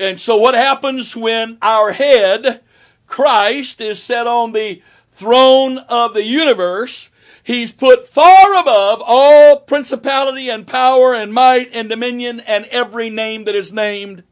And 0.00 0.18
so 0.18 0.36
what 0.36 0.54
happens 0.54 1.14
when 1.14 1.58
our 1.62 1.92
head, 1.92 2.62
Christ, 3.06 3.80
is 3.80 4.02
set 4.02 4.26
on 4.26 4.52
the 4.52 4.82
throne 5.10 5.78
of 5.88 6.14
the 6.14 6.24
universe? 6.24 7.10
He's 7.42 7.72
put 7.72 8.08
far 8.08 8.58
above 8.58 9.02
all 9.04 9.60
principality 9.60 10.48
and 10.48 10.66
power 10.66 11.14
and 11.14 11.32
might 11.32 11.70
and 11.74 11.90
dominion 11.90 12.40
and 12.40 12.64
every 12.66 13.10
name 13.10 13.44
that 13.44 13.54
is 13.54 13.72
named, 13.72 14.22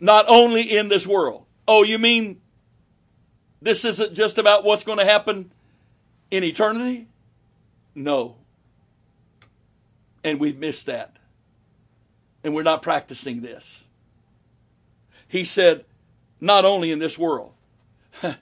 not 0.00 0.26
only 0.28 0.62
in 0.62 0.88
this 0.88 1.06
world. 1.06 1.46
Oh, 1.68 1.84
you 1.84 1.98
mean 1.98 2.40
this 3.62 3.84
isn't 3.84 4.14
just 4.14 4.36
about 4.36 4.64
what's 4.64 4.82
going 4.82 4.98
to 4.98 5.04
happen 5.04 5.52
in 6.30 6.42
eternity? 6.42 7.06
No. 7.94 8.36
And 10.24 10.40
we've 10.40 10.58
missed 10.58 10.86
that. 10.86 11.16
And 12.42 12.54
we're 12.54 12.64
not 12.64 12.82
practicing 12.82 13.40
this. 13.40 13.83
He 15.34 15.44
said, 15.44 15.84
not 16.40 16.64
only 16.64 16.92
in 16.92 17.00
this 17.00 17.18
world. 17.18 17.54
I, 18.22 18.36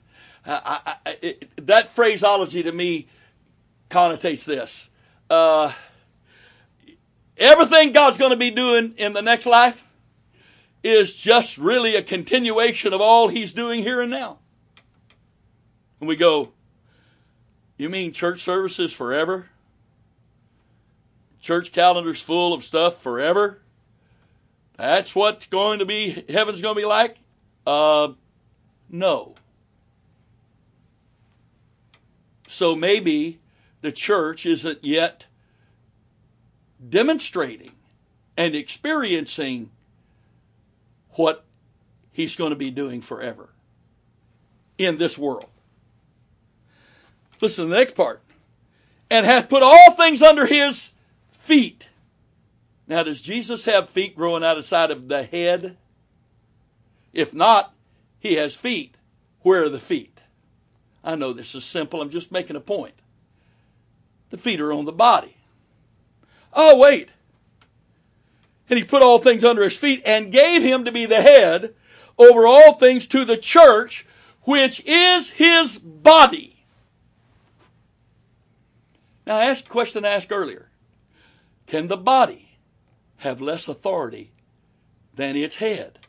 I, 0.45 1.17
it, 1.23 1.65
that 1.65 1.87
phraseology 1.87 2.61
to 2.61 2.71
me 2.71 3.07
connotates 3.89 4.45
this. 4.45 4.89
Uh, 5.27 5.73
everything 7.35 7.93
God's 7.93 8.19
going 8.19 8.29
to 8.29 8.37
be 8.37 8.51
doing 8.51 8.93
in 8.97 9.13
the 9.13 9.23
next 9.23 9.47
life 9.47 9.87
is 10.83 11.13
just 11.13 11.57
really 11.57 11.95
a 11.95 12.03
continuation 12.03 12.93
of 12.93 13.01
all 13.01 13.27
He's 13.27 13.53
doing 13.53 13.81
here 13.81 13.99
and 13.99 14.11
now. 14.11 14.37
And 15.99 16.07
we 16.07 16.15
go, 16.15 16.51
You 17.75 17.89
mean 17.89 18.11
church 18.11 18.39
services 18.39 18.93
forever? 18.93 19.47
Church 21.41 21.71
calendars 21.71 22.21
full 22.21 22.53
of 22.53 22.63
stuff 22.63 23.01
forever? 23.01 23.62
That's 24.77 25.15
what's 25.15 25.45
going 25.45 25.79
to 25.79 25.85
be, 25.85 26.25
heaven's 26.29 26.61
going 26.61 26.75
to 26.75 26.81
be 26.81 26.85
like? 26.85 27.17
Uh, 27.65 28.09
no. 28.89 29.35
So 32.47 32.75
maybe 32.75 33.39
the 33.81 33.91
church 33.91 34.45
isn't 34.45 34.83
yet 34.83 35.27
demonstrating 36.87 37.71
and 38.37 38.55
experiencing 38.55 39.69
what 41.11 41.45
he's 42.11 42.35
going 42.35 42.49
to 42.49 42.55
be 42.55 42.71
doing 42.71 43.01
forever 43.01 43.49
in 44.77 44.97
this 44.97 45.17
world. 45.17 45.49
Listen 47.41 47.65
to 47.65 47.69
the 47.69 47.75
next 47.75 47.95
part. 47.95 48.21
And 49.09 49.25
hath 49.25 49.49
put 49.49 49.61
all 49.61 49.91
things 49.91 50.21
under 50.21 50.45
his 50.45 50.91
feet. 51.31 51.89
Now, 52.87 53.03
does 53.03 53.21
Jesus 53.21 53.65
have 53.65 53.89
feet 53.89 54.15
growing 54.15 54.43
out 54.43 54.57
of 54.57 54.65
side 54.65 54.91
of 54.91 55.07
the 55.07 55.23
head? 55.23 55.77
If 57.13 57.33
not, 57.33 57.73
he 58.19 58.35
has 58.35 58.55
feet. 58.55 58.95
Where 59.41 59.63
are 59.63 59.69
the 59.69 59.79
feet? 59.79 60.21
I 61.03 61.15
know 61.15 61.33
this 61.33 61.55
is 61.55 61.63
simple. 61.63 62.01
I'm 62.01 62.09
just 62.09 62.31
making 62.31 62.55
a 62.55 62.61
point. 62.61 62.95
The 64.29 64.37
feet 64.37 64.59
are 64.59 64.73
on 64.73 64.85
the 64.85 64.91
body. 64.91 65.37
Oh, 66.53 66.77
wait. 66.77 67.09
And 68.69 68.79
he 68.79 68.85
put 68.85 69.01
all 69.01 69.19
things 69.19 69.43
under 69.43 69.63
his 69.63 69.77
feet 69.77 70.01
and 70.05 70.31
gave 70.31 70.63
him 70.63 70.85
to 70.85 70.91
be 70.91 71.05
the 71.05 71.21
head 71.21 71.73
over 72.17 72.47
all 72.47 72.73
things 72.73 73.07
to 73.07 73.25
the 73.25 73.37
church, 73.37 74.05
which 74.43 74.81
is 74.85 75.31
his 75.31 75.77
body. 75.79 76.65
Now, 79.25 79.37
I 79.37 79.45
asked 79.45 79.65
the 79.65 79.71
question 79.71 80.05
I 80.05 80.09
asked 80.09 80.31
earlier 80.31 80.69
Can 81.67 81.87
the 81.87 81.97
body 81.97 82.52
have 83.23 83.39
less 83.39 83.69
authority 83.69 84.31
than 85.15 85.35
its 85.35 85.55
head? 85.55 85.99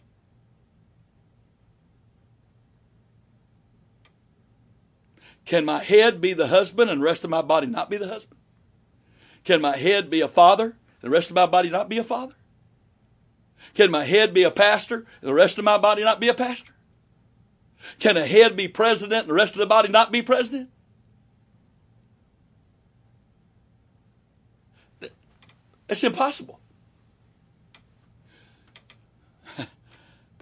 Can 5.44 5.64
my 5.64 5.82
head 5.82 6.20
be 6.20 6.34
the 6.34 6.48
husband 6.48 6.90
and 6.90 7.00
the 7.00 7.04
rest 7.04 7.22
of 7.22 7.30
my 7.30 7.42
body 7.42 7.66
not 7.68 7.88
be 7.88 7.96
the 7.96 8.08
husband? 8.08 8.40
Can 9.44 9.60
my 9.60 9.76
head 9.76 10.10
be 10.10 10.20
a 10.20 10.28
father 10.28 10.64
and 10.64 11.02
the 11.02 11.10
rest 11.10 11.30
of 11.30 11.36
my 11.36 11.46
body 11.46 11.70
not 11.70 11.88
be 11.88 11.98
a 11.98 12.04
father? 12.04 12.34
Can 13.74 13.90
my 13.90 14.04
head 14.04 14.34
be 14.34 14.42
a 14.42 14.50
pastor 14.50 15.06
and 15.20 15.28
the 15.28 15.34
rest 15.34 15.58
of 15.58 15.64
my 15.64 15.78
body 15.78 16.02
not 16.02 16.18
be 16.18 16.28
a 16.28 16.34
pastor? 16.34 16.72
Can 18.00 18.16
a 18.16 18.26
head 18.26 18.56
be 18.56 18.66
president 18.66 19.22
and 19.22 19.30
the 19.30 19.34
rest 19.34 19.54
of 19.54 19.58
the 19.58 19.66
body 19.66 19.88
not 19.88 20.10
be 20.10 20.22
president? 20.22 20.70
It's 25.88 26.02
impossible. 26.02 26.58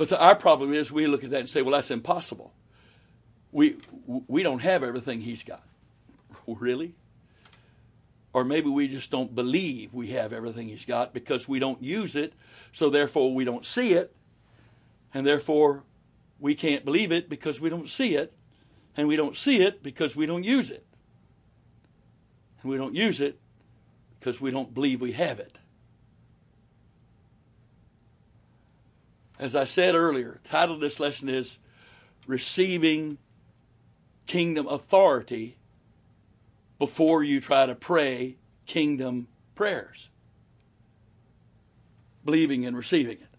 But 0.03 0.09
the, 0.09 0.21
our 0.21 0.35
problem 0.35 0.73
is 0.73 0.91
we 0.91 1.07
look 1.07 1.23
at 1.23 1.31
that 1.31 1.41
and 1.41 1.49
say, 1.49 1.63
well, 1.63 1.73
that's 1.73 1.91
impossible 1.91 2.53
we 3.53 3.77
we 4.05 4.43
don't 4.43 4.63
have 4.63 4.83
everything 4.83 5.21
he's 5.21 5.45
got. 5.45 5.63
Really? 6.47 6.97
Or 8.33 8.45
maybe 8.45 8.69
we 8.69 8.89
just 8.89 9.13
don't 9.13 9.33
believe 9.33 9.95
we 9.95 10.09
have 10.09 10.33
everything 10.33 10.69
he's 10.69 10.85
got 10.85 11.13
because 11.13 11.47
we 11.47 11.61
don't 11.61 11.81
use 11.83 12.17
it, 12.17 12.33
so 12.73 12.91
therefore 12.91 13.33
we 13.33 13.45
don't 13.45 13.65
see 13.65 13.93
it, 13.93 14.13
and 15.15 15.25
therefore 15.25 15.85
we 16.41 16.55
can't 16.57 16.85
believe 16.85 17.13
it 17.13 17.29
because 17.29 17.61
we 17.61 17.69
don't 17.69 17.89
see 17.89 18.17
it, 18.17 18.33
and 18.97 19.07
we 19.07 19.15
don't 19.15 19.37
see 19.37 19.63
it 19.63 19.83
because 19.83 20.17
we 20.17 20.27
don't 20.27 20.43
use 20.43 20.71
it. 20.71 20.85
And 22.63 22.71
we 22.71 22.77
don't 22.77 22.97
use 22.97 23.21
it 23.21 23.39
because 24.19 24.41
we 24.41 24.51
don't 24.51 24.75
believe 24.75 25.01
we 25.01 25.13
have 25.13 25.39
it. 25.39 25.59
As 29.43 29.57
I 29.57 29.65
said 29.65 29.97
earlier, 29.97 30.39
title 30.45 30.77
of 30.77 30.81
this 30.81 31.01
lesson 31.01 31.29
is 31.29 31.59
Receiving 32.29 33.19
kingdom 34.29 34.69
authority 34.69 35.57
before 36.79 37.25
you 37.25 37.41
try 37.41 37.67
to 37.67 37.75
pray 37.75 38.37
kingdom 38.67 39.27
prayers. 39.57 40.11
Believing 42.25 42.65
and 42.65 42.77
receiving 42.77 43.19
it. 43.19 43.35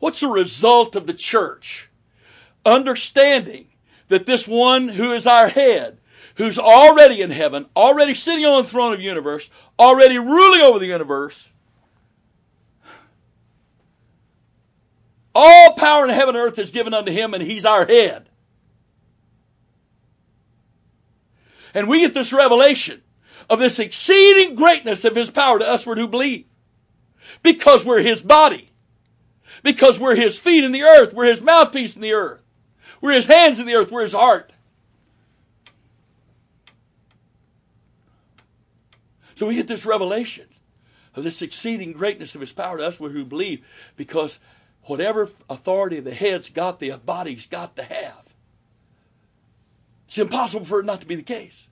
What's 0.00 0.18
the 0.18 0.26
result 0.26 0.96
of 0.96 1.06
the 1.06 1.14
church? 1.14 1.88
Understanding 2.66 3.68
that 4.08 4.26
this 4.26 4.48
one 4.48 4.88
who 4.88 5.12
is 5.12 5.24
our 5.24 5.46
head, 5.46 5.98
who's 6.34 6.58
already 6.58 7.22
in 7.22 7.30
heaven, 7.30 7.66
already 7.76 8.12
sitting 8.12 8.44
on 8.44 8.64
the 8.64 8.68
throne 8.68 8.92
of 8.92 8.98
the 8.98 9.04
universe, 9.04 9.50
already 9.78 10.18
ruling 10.18 10.62
over 10.62 10.80
the 10.80 10.86
universe, 10.86 11.52
all 15.34 15.74
power 15.74 16.04
in 16.04 16.14
heaven 16.14 16.36
and 16.36 16.44
earth 16.44 16.58
is 16.58 16.70
given 16.70 16.94
unto 16.94 17.12
him, 17.12 17.34
and 17.34 17.42
he's 17.42 17.64
our 17.64 17.86
head. 17.86 18.28
And 21.74 21.88
we 21.88 22.00
get 22.00 22.14
this 22.14 22.32
revelation 22.32 23.02
of 23.50 23.58
this 23.58 23.78
exceeding 23.78 24.54
greatness 24.54 25.04
of 25.04 25.16
his 25.16 25.30
power 25.30 25.58
to 25.58 25.68
us 25.68 25.84
who 25.84 26.08
believe. 26.08 26.46
Because 27.42 27.84
we're 27.84 28.02
His 28.02 28.22
body. 28.22 28.70
Because 29.62 29.98
we're 29.98 30.14
His 30.14 30.38
feet 30.38 30.64
in 30.64 30.72
the 30.72 30.82
earth. 30.82 31.12
We're 31.12 31.26
His 31.26 31.42
mouthpiece 31.42 31.96
in 31.96 32.02
the 32.02 32.12
earth. 32.12 32.42
We're 33.00 33.12
His 33.12 33.26
hands 33.26 33.58
in 33.58 33.66
the 33.66 33.74
earth. 33.74 33.90
We're 33.90 34.02
His 34.02 34.12
heart. 34.12 34.52
So 39.34 39.46
we 39.46 39.56
get 39.56 39.66
this 39.66 39.84
revelation 39.84 40.46
of 41.14 41.24
this 41.24 41.42
exceeding 41.42 41.92
greatness 41.92 42.34
of 42.34 42.40
His 42.40 42.52
power 42.52 42.78
to 42.78 42.86
us 42.86 42.98
who 42.98 43.24
believe 43.24 43.64
because 43.96 44.38
whatever 44.86 45.28
authority 45.48 46.00
the 46.00 46.14
head's 46.14 46.48
got, 46.50 46.78
the 46.78 46.92
body's 47.04 47.46
got 47.46 47.76
to 47.76 47.84
have. 47.84 48.34
It's 50.06 50.18
impossible 50.18 50.66
for 50.66 50.80
it 50.80 50.86
not 50.86 51.00
to 51.00 51.06
be 51.06 51.16
the 51.16 51.22
case. 51.22 51.68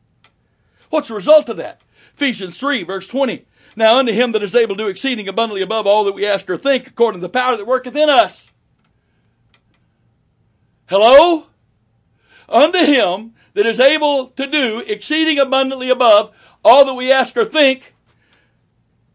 What's 0.90 1.08
the 1.08 1.14
result 1.14 1.48
of 1.48 1.56
that? 1.58 1.80
Ephesians 2.14 2.58
3, 2.58 2.84
verse 2.84 3.06
20. 3.06 3.46
Now 3.76 3.98
unto 3.98 4.12
him 4.12 4.32
that 4.32 4.42
is 4.42 4.54
able 4.54 4.76
to 4.76 4.84
do 4.84 4.88
exceeding 4.88 5.28
abundantly 5.28 5.62
above 5.62 5.86
all 5.86 6.04
that 6.04 6.14
we 6.14 6.26
ask 6.26 6.48
or 6.50 6.56
think, 6.56 6.88
according 6.88 7.20
to 7.20 7.26
the 7.26 7.32
power 7.32 7.56
that 7.56 7.66
worketh 7.66 7.96
in 7.96 8.10
us. 8.10 8.50
Hello? 10.86 11.46
Unto 12.48 12.78
him 12.78 13.34
that 13.54 13.66
is 13.66 13.80
able 13.80 14.28
to 14.28 14.46
do 14.46 14.82
exceeding 14.86 15.38
abundantly 15.38 15.88
above 15.88 16.34
all 16.64 16.84
that 16.84 16.94
we 16.94 17.10
ask 17.10 17.36
or 17.36 17.44
think, 17.44 17.94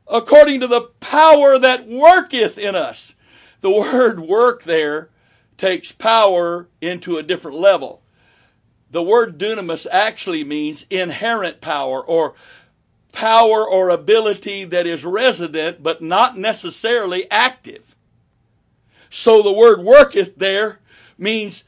according 0.07 0.59
to 0.61 0.67
the 0.67 0.81
power 0.99 1.59
that 1.59 1.87
worketh 1.87 2.57
in 2.57 2.75
us. 2.75 3.13
The 3.61 3.71
word 3.71 4.19
work 4.19 4.63
there 4.63 5.09
takes 5.57 5.91
power 5.91 6.67
into 6.81 7.17
a 7.17 7.23
different 7.23 7.57
level. 7.57 8.01
The 8.91 9.03
word 9.03 9.37
dunamis 9.37 9.85
actually 9.91 10.43
means 10.43 10.85
inherent 10.89 11.59
power 11.59 12.01
or 12.01 12.35
power 13.11 13.67
or 13.67 13.89
ability 13.89 14.65
that 14.65 14.85
is 14.85 15.03
resident 15.03 15.81
but 15.81 16.01
not 16.01 16.37
necessarily 16.37 17.29
active. 17.31 17.95
So 19.09 19.41
the 19.41 19.51
word 19.51 19.81
worketh 19.81 20.35
there 20.35 20.79
means 21.17 21.63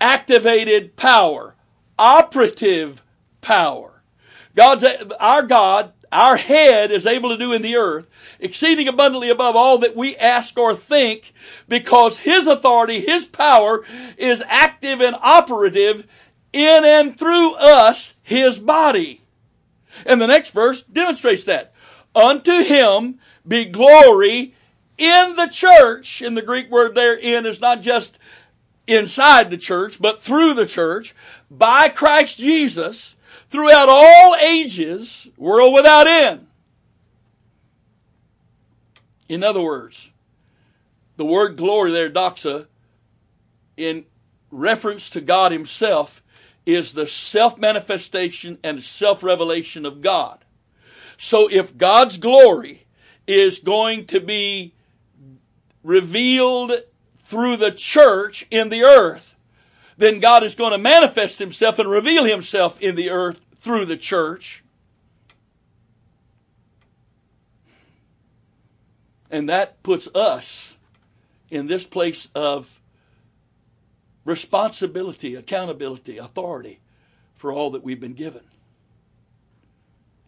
activated 0.00 0.96
power, 0.96 1.54
operative 1.98 3.02
power. 3.40 4.02
God's, 4.54 4.84
our 5.18 5.42
God, 5.42 5.92
our 6.14 6.36
head 6.36 6.90
is 6.90 7.06
able 7.06 7.30
to 7.30 7.36
do 7.36 7.52
in 7.52 7.60
the 7.60 7.76
earth 7.76 8.06
exceeding 8.38 8.88
abundantly 8.88 9.30
above 9.30 9.56
all 9.56 9.78
that 9.78 9.96
we 9.96 10.16
ask 10.16 10.56
or 10.58 10.74
think 10.74 11.32
because 11.68 12.18
His 12.18 12.46
authority, 12.46 13.00
His 13.00 13.26
power 13.26 13.84
is 14.16 14.42
active 14.46 15.00
and 15.00 15.16
operative 15.20 16.06
in 16.52 16.84
and 16.84 17.18
through 17.18 17.54
us, 17.56 18.14
His 18.22 18.58
body. 18.58 19.22
And 20.06 20.20
the 20.20 20.26
next 20.26 20.50
verse 20.50 20.82
demonstrates 20.82 21.44
that. 21.44 21.72
Unto 22.14 22.62
Him 22.62 23.18
be 23.46 23.64
glory 23.64 24.54
in 24.96 25.36
the 25.36 25.48
church. 25.48 26.22
And 26.22 26.36
the 26.36 26.42
Greek 26.42 26.70
word 26.70 26.94
there 26.94 27.18
in 27.18 27.46
is 27.46 27.60
not 27.60 27.82
just 27.82 28.18
inside 28.86 29.50
the 29.50 29.56
church, 29.56 30.00
but 30.00 30.22
through 30.22 30.54
the 30.54 30.66
church, 30.66 31.14
by 31.50 31.88
Christ 31.88 32.38
Jesus, 32.38 33.16
throughout 33.54 33.88
all 33.88 34.34
ages, 34.34 35.30
world 35.36 35.72
without 35.72 36.08
end. 36.08 36.44
In 39.28 39.44
other 39.44 39.60
words, 39.60 40.10
the 41.16 41.24
word 41.24 41.56
glory 41.56 41.92
there, 41.92 42.10
doxa, 42.10 42.66
in 43.76 44.06
reference 44.50 45.08
to 45.10 45.20
God 45.20 45.52
Himself, 45.52 46.20
is 46.66 46.94
the 46.94 47.06
self 47.06 47.56
manifestation 47.56 48.58
and 48.64 48.82
self 48.82 49.22
revelation 49.22 49.86
of 49.86 50.00
God. 50.00 50.44
So 51.16 51.48
if 51.48 51.78
God's 51.78 52.16
glory 52.16 52.86
is 53.24 53.60
going 53.60 54.06
to 54.06 54.18
be 54.18 54.74
revealed 55.84 56.72
through 57.16 57.58
the 57.58 57.70
church 57.70 58.48
in 58.50 58.68
the 58.70 58.82
earth, 58.82 59.33
then 59.96 60.20
God 60.20 60.42
is 60.42 60.54
going 60.54 60.72
to 60.72 60.78
manifest 60.78 61.38
Himself 61.38 61.78
and 61.78 61.88
reveal 61.88 62.24
Himself 62.24 62.80
in 62.80 62.96
the 62.96 63.10
earth 63.10 63.40
through 63.56 63.86
the 63.86 63.96
church. 63.96 64.64
And 69.30 69.48
that 69.48 69.82
puts 69.82 70.08
us 70.14 70.76
in 71.50 71.66
this 71.66 71.86
place 71.86 72.28
of 72.34 72.78
responsibility, 74.24 75.34
accountability, 75.34 76.18
authority 76.18 76.80
for 77.34 77.52
all 77.52 77.70
that 77.70 77.82
we've 77.82 78.00
been 78.00 78.14
given. 78.14 78.42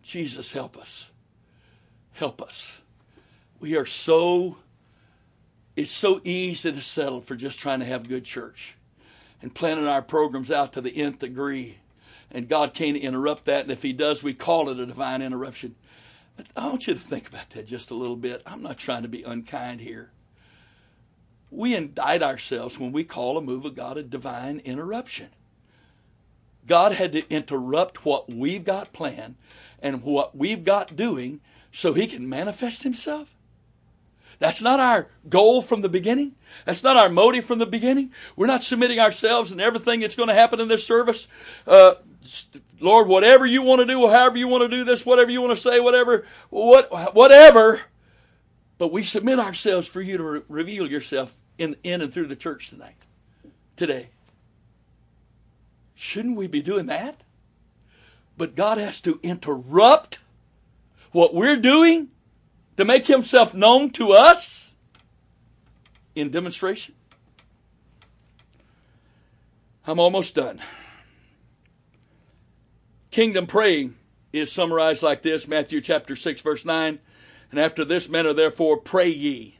Jesus, 0.02 0.52
help 0.52 0.76
us. 0.76 1.10
Help 2.12 2.40
us. 2.40 2.80
We 3.58 3.76
are 3.76 3.86
so, 3.86 4.58
it's 5.74 5.90
so 5.90 6.20
easy 6.24 6.72
to 6.72 6.80
settle 6.80 7.20
for 7.20 7.36
just 7.36 7.58
trying 7.58 7.80
to 7.80 7.86
have 7.86 8.08
good 8.08 8.24
church 8.24 8.76
and 9.42 9.54
planning 9.54 9.86
our 9.86 10.02
programs 10.02 10.50
out 10.50 10.72
to 10.72 10.80
the 10.80 10.96
nth 10.96 11.18
degree. 11.18 11.78
And 12.30 12.48
God 12.48 12.74
can't 12.74 12.96
interrupt 12.96 13.44
that. 13.44 13.62
And 13.62 13.70
if 13.70 13.82
He 13.82 13.92
does, 13.92 14.22
we 14.22 14.34
call 14.34 14.68
it 14.68 14.80
a 14.80 14.86
divine 14.86 15.22
interruption. 15.22 15.76
But 16.36 16.46
I 16.56 16.68
want 16.68 16.86
you 16.86 16.94
to 16.94 17.00
think 17.00 17.28
about 17.28 17.50
that 17.50 17.66
just 17.66 17.90
a 17.90 17.94
little 17.94 18.16
bit. 18.16 18.42
I'm 18.44 18.62
not 18.62 18.78
trying 18.78 19.02
to 19.02 19.08
be 19.08 19.22
unkind 19.22 19.80
here. 19.80 20.10
We 21.50 21.74
indict 21.74 22.22
ourselves 22.22 22.78
when 22.78 22.92
we 22.92 23.04
call 23.04 23.38
a 23.38 23.42
move 23.42 23.64
of 23.64 23.74
God 23.74 23.96
a 23.96 24.02
divine 24.02 24.58
interruption. 24.64 25.30
God 26.66 26.92
had 26.92 27.12
to 27.12 27.28
interrupt 27.32 28.04
what 28.04 28.32
we've 28.32 28.64
got 28.64 28.92
planned 28.92 29.36
and 29.80 30.02
what 30.02 30.36
we've 30.36 30.64
got 30.64 30.96
doing 30.96 31.40
so 31.70 31.92
he 31.92 32.06
can 32.06 32.28
manifest 32.28 32.82
himself. 32.82 33.35
That's 34.38 34.60
not 34.60 34.80
our 34.80 35.08
goal 35.28 35.62
from 35.62 35.80
the 35.80 35.88
beginning. 35.88 36.32
That's 36.64 36.82
not 36.82 36.96
our 36.96 37.08
motive 37.08 37.44
from 37.44 37.58
the 37.58 37.66
beginning. 37.66 38.12
We're 38.36 38.46
not 38.46 38.62
submitting 38.62 38.98
ourselves 38.98 39.50
and 39.50 39.60
everything 39.60 40.00
that's 40.00 40.16
going 40.16 40.28
to 40.28 40.34
happen 40.34 40.60
in 40.60 40.68
this 40.68 40.86
service 40.86 41.28
uh, 41.66 41.94
Lord, 42.80 43.08
whatever 43.08 43.46
you 43.46 43.62
want 43.62 43.80
to 43.80 43.86
do, 43.86 44.08
however 44.08 44.36
you 44.36 44.48
want 44.48 44.62
to 44.62 44.68
do 44.68 44.84
this, 44.84 45.06
whatever 45.06 45.30
you 45.30 45.40
want 45.40 45.54
to 45.56 45.60
say, 45.60 45.80
whatever, 45.80 46.26
what, 46.50 47.14
whatever. 47.14 47.82
But 48.78 48.92
we 48.92 49.02
submit 49.02 49.38
ourselves 49.38 49.88
for 49.88 50.00
you 50.00 50.16
to 50.16 50.22
re- 50.22 50.42
reveal 50.48 50.90
yourself 50.90 51.40
in, 51.58 51.76
in 51.82 52.02
and 52.02 52.12
through 52.12 52.26
the 52.26 52.36
church 52.36 52.68
tonight, 52.68 52.96
today. 53.76 54.10
Shouldn't 55.94 56.36
we 56.36 56.46
be 56.46 56.60
doing 56.60 56.86
that? 56.86 57.22
But 58.36 58.54
God 58.54 58.76
has 58.76 59.00
to 59.02 59.18
interrupt 59.22 60.18
what 61.12 61.32
we're 61.32 61.60
doing 61.60 62.08
to 62.76 62.84
make 62.84 63.06
himself 63.06 63.54
known 63.54 63.90
to 63.90 64.12
us 64.12 64.74
in 66.14 66.30
demonstration. 66.30 66.94
I'm 69.86 70.00
almost 70.00 70.34
done. 70.34 70.60
Kingdom 73.10 73.46
praying 73.46 73.94
is 74.32 74.52
summarized 74.52 75.02
like 75.02 75.22
this 75.22 75.46
Matthew 75.46 75.80
chapter 75.80 76.16
6, 76.16 76.40
verse 76.40 76.64
9. 76.64 76.98
And 77.50 77.60
after 77.60 77.84
this 77.84 78.08
manner, 78.08 78.32
therefore, 78.32 78.76
pray 78.76 79.08
ye. 79.08 79.58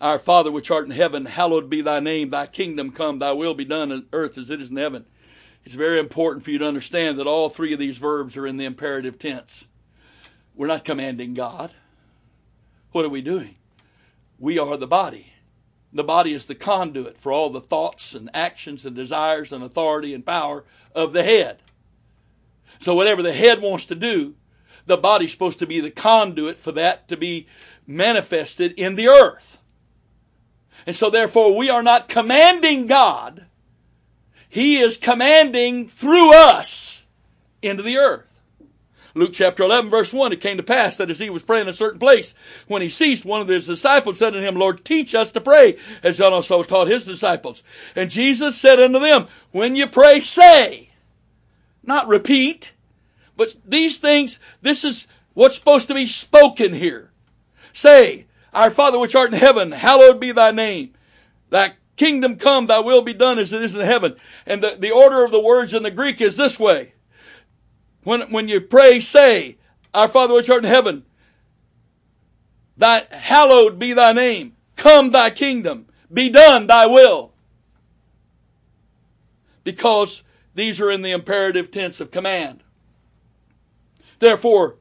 Our 0.00 0.18
Father 0.18 0.50
which 0.50 0.70
art 0.70 0.86
in 0.86 0.90
heaven, 0.90 1.26
hallowed 1.26 1.70
be 1.70 1.82
thy 1.82 2.00
name. 2.00 2.30
Thy 2.30 2.46
kingdom 2.46 2.90
come, 2.90 3.18
thy 3.18 3.32
will 3.32 3.54
be 3.54 3.64
done 3.64 3.92
on 3.92 4.06
earth 4.12 4.36
as 4.36 4.50
it 4.50 4.60
is 4.60 4.70
in 4.70 4.76
heaven. 4.76 5.06
It's 5.64 5.74
very 5.74 6.00
important 6.00 6.42
for 6.42 6.50
you 6.50 6.58
to 6.58 6.66
understand 6.66 7.18
that 7.18 7.26
all 7.26 7.48
three 7.48 7.72
of 7.72 7.78
these 7.78 7.98
verbs 7.98 8.36
are 8.36 8.46
in 8.46 8.56
the 8.56 8.64
imperative 8.64 9.18
tense. 9.18 9.66
We're 10.56 10.66
not 10.66 10.84
commanding 10.84 11.34
God. 11.34 11.72
What 12.92 13.04
are 13.04 13.10
we 13.10 13.22
doing? 13.22 13.56
We 14.38 14.58
are 14.58 14.76
the 14.76 14.86
body. 14.86 15.32
The 15.92 16.04
body 16.04 16.32
is 16.32 16.46
the 16.46 16.54
conduit 16.54 17.18
for 17.18 17.32
all 17.32 17.50
the 17.50 17.60
thoughts 17.60 18.14
and 18.14 18.30
actions 18.32 18.86
and 18.86 18.94
desires 18.94 19.52
and 19.52 19.62
authority 19.62 20.14
and 20.14 20.24
power 20.24 20.64
of 20.94 21.12
the 21.12 21.22
head. 21.22 21.58
So 22.78 22.94
whatever 22.94 23.22
the 23.22 23.32
head 23.32 23.60
wants 23.60 23.86
to 23.86 23.94
do, 23.94 24.34
the 24.86 24.96
body's 24.96 25.32
supposed 25.32 25.58
to 25.58 25.66
be 25.66 25.80
the 25.80 25.90
conduit 25.90 26.58
for 26.58 26.72
that 26.72 27.08
to 27.08 27.16
be 27.16 27.46
manifested 27.86 28.72
in 28.72 28.94
the 28.94 29.08
earth. 29.08 29.58
And 30.86 30.96
so 30.96 31.10
therefore 31.10 31.56
we 31.56 31.68
are 31.68 31.82
not 31.82 32.08
commanding 32.08 32.86
God. 32.86 33.46
He 34.48 34.78
is 34.78 34.96
commanding 34.96 35.88
through 35.88 36.34
us 36.34 37.04
into 37.62 37.82
the 37.82 37.98
earth. 37.98 38.29
Luke 39.14 39.32
chapter 39.32 39.62
11 39.62 39.90
verse 39.90 40.12
1, 40.12 40.32
it 40.32 40.40
came 40.40 40.56
to 40.56 40.62
pass 40.62 40.96
that 40.96 41.10
as 41.10 41.18
he 41.18 41.30
was 41.30 41.42
praying 41.42 41.62
in 41.62 41.70
a 41.70 41.72
certain 41.72 41.98
place, 41.98 42.34
when 42.66 42.82
he 42.82 42.88
ceased, 42.88 43.24
one 43.24 43.40
of 43.40 43.48
his 43.48 43.66
disciples 43.66 44.18
said 44.18 44.30
to 44.30 44.40
him, 44.40 44.56
Lord, 44.56 44.84
teach 44.84 45.14
us 45.14 45.32
to 45.32 45.40
pray, 45.40 45.78
as 46.02 46.18
John 46.18 46.32
also 46.32 46.62
taught 46.62 46.88
his 46.88 47.06
disciples. 47.06 47.62
And 47.96 48.10
Jesus 48.10 48.58
said 48.58 48.80
unto 48.80 48.98
them, 48.98 49.26
when 49.50 49.76
you 49.76 49.86
pray, 49.86 50.20
say, 50.20 50.90
not 51.82 52.08
repeat. 52.08 52.72
But 53.36 53.56
these 53.64 53.98
things, 53.98 54.38
this 54.60 54.84
is 54.84 55.06
what's 55.34 55.56
supposed 55.56 55.88
to 55.88 55.94
be 55.94 56.06
spoken 56.06 56.74
here. 56.74 57.10
Say, 57.72 58.26
Our 58.52 58.70
Father 58.70 58.98
which 58.98 59.14
art 59.14 59.32
in 59.32 59.38
heaven, 59.38 59.72
hallowed 59.72 60.20
be 60.20 60.32
thy 60.32 60.50
name. 60.50 60.92
Thy 61.48 61.74
kingdom 61.96 62.36
come, 62.36 62.66
thy 62.66 62.80
will 62.80 63.02
be 63.02 63.14
done 63.14 63.38
as 63.38 63.52
it 63.52 63.62
is 63.62 63.74
in 63.74 63.80
heaven. 63.80 64.16
And 64.46 64.62
the, 64.62 64.76
the 64.78 64.90
order 64.90 65.24
of 65.24 65.30
the 65.30 65.40
words 65.40 65.74
in 65.74 65.82
the 65.82 65.90
Greek 65.90 66.20
is 66.20 66.36
this 66.36 66.58
way. 66.58 66.92
When, 68.10 68.22
when 68.32 68.48
you 68.48 68.60
pray, 68.60 68.98
say, 68.98 69.56
Our 69.94 70.08
Father 70.08 70.34
which 70.34 70.50
art 70.50 70.64
in 70.64 70.68
heaven, 70.68 71.04
Thy, 72.76 73.06
hallowed 73.08 73.78
be 73.78 73.92
thy 73.92 74.10
name. 74.10 74.56
Come 74.74 75.12
thy 75.12 75.30
kingdom. 75.30 75.86
Be 76.12 76.28
done 76.28 76.66
thy 76.66 76.86
will. 76.86 77.34
Because 79.62 80.24
these 80.56 80.80
are 80.80 80.90
in 80.90 81.02
the 81.02 81.12
imperative 81.12 81.70
tense 81.70 82.00
of 82.00 82.10
command. 82.10 82.64
Therefore, 84.18 84.74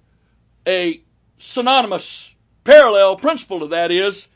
a 0.68 1.04
synonymous 1.38 2.34
parallel 2.64 3.16
principle 3.16 3.60
to 3.60 3.68
that 3.68 3.92
is 3.92 4.28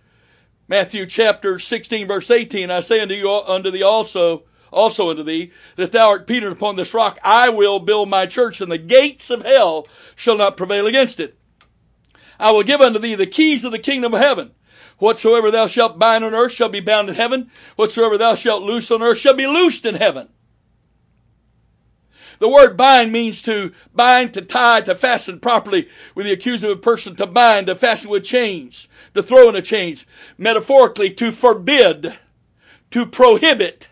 Matthew 0.67 1.07
chapter 1.07 1.57
16 1.57 2.07
verse 2.07 2.29
18, 2.29 2.69
I 2.69 2.81
say 2.81 2.99
unto 2.99 3.15
you, 3.15 3.31
unto 3.31 3.71
thee 3.71 3.81
also, 3.81 4.43
also 4.73 5.09
unto 5.09 5.23
thee, 5.23 5.51
that 5.75 5.91
thou 5.91 6.09
art 6.09 6.27
Peter, 6.27 6.49
upon 6.51 6.75
this 6.75 6.93
rock 6.93 7.17
I 7.23 7.49
will 7.49 7.79
build 7.79 8.09
my 8.09 8.25
church, 8.25 8.59
and 8.61 8.71
the 8.71 8.77
gates 8.77 9.29
of 9.29 9.43
hell 9.43 9.87
shall 10.15 10.37
not 10.37 10.57
prevail 10.57 10.87
against 10.87 11.19
it. 11.19 11.37
I 12.39 12.51
will 12.51 12.63
give 12.63 12.81
unto 12.81 12.99
thee 12.99 13.15
the 13.15 13.27
keys 13.27 13.63
of 13.63 13.71
the 13.71 13.79
kingdom 13.79 14.13
of 14.13 14.21
heaven. 14.21 14.51
Whatsoever 14.97 15.51
thou 15.51 15.67
shalt 15.67 15.99
bind 15.99 16.23
on 16.23 16.33
earth 16.33 16.51
shall 16.51 16.69
be 16.69 16.79
bound 16.79 17.09
in 17.09 17.15
heaven. 17.15 17.51
Whatsoever 17.75 18.17
thou 18.17 18.35
shalt 18.35 18.63
loose 18.63 18.91
on 18.91 19.01
earth 19.01 19.17
shall 19.17 19.33
be 19.33 19.47
loosed 19.47 19.85
in 19.85 19.95
heaven. 19.95 20.29
The 22.39 22.49
word 22.49 22.75
bind 22.75 23.11
means 23.11 23.41
to 23.43 23.71
bind, 23.93 24.33
to 24.33 24.41
tie, 24.41 24.81
to 24.81 24.95
fasten 24.95 25.39
properly 25.39 25.87
with 26.15 26.25
the 26.25 26.33
accused 26.33 26.63
of 26.63 26.71
a 26.71 26.75
person, 26.75 27.15
to 27.15 27.25
bind, 27.25 27.67
to 27.67 27.75
fasten 27.75 28.09
with 28.09 28.25
chains, 28.25 28.87
to 29.13 29.23
throw 29.23 29.49
in 29.49 29.55
a 29.55 29.61
chains. 29.61 30.05
Metaphorically, 30.37 31.11
to 31.11 31.31
forbid, 31.31 32.17
to 32.91 33.05
prohibit. 33.05 33.89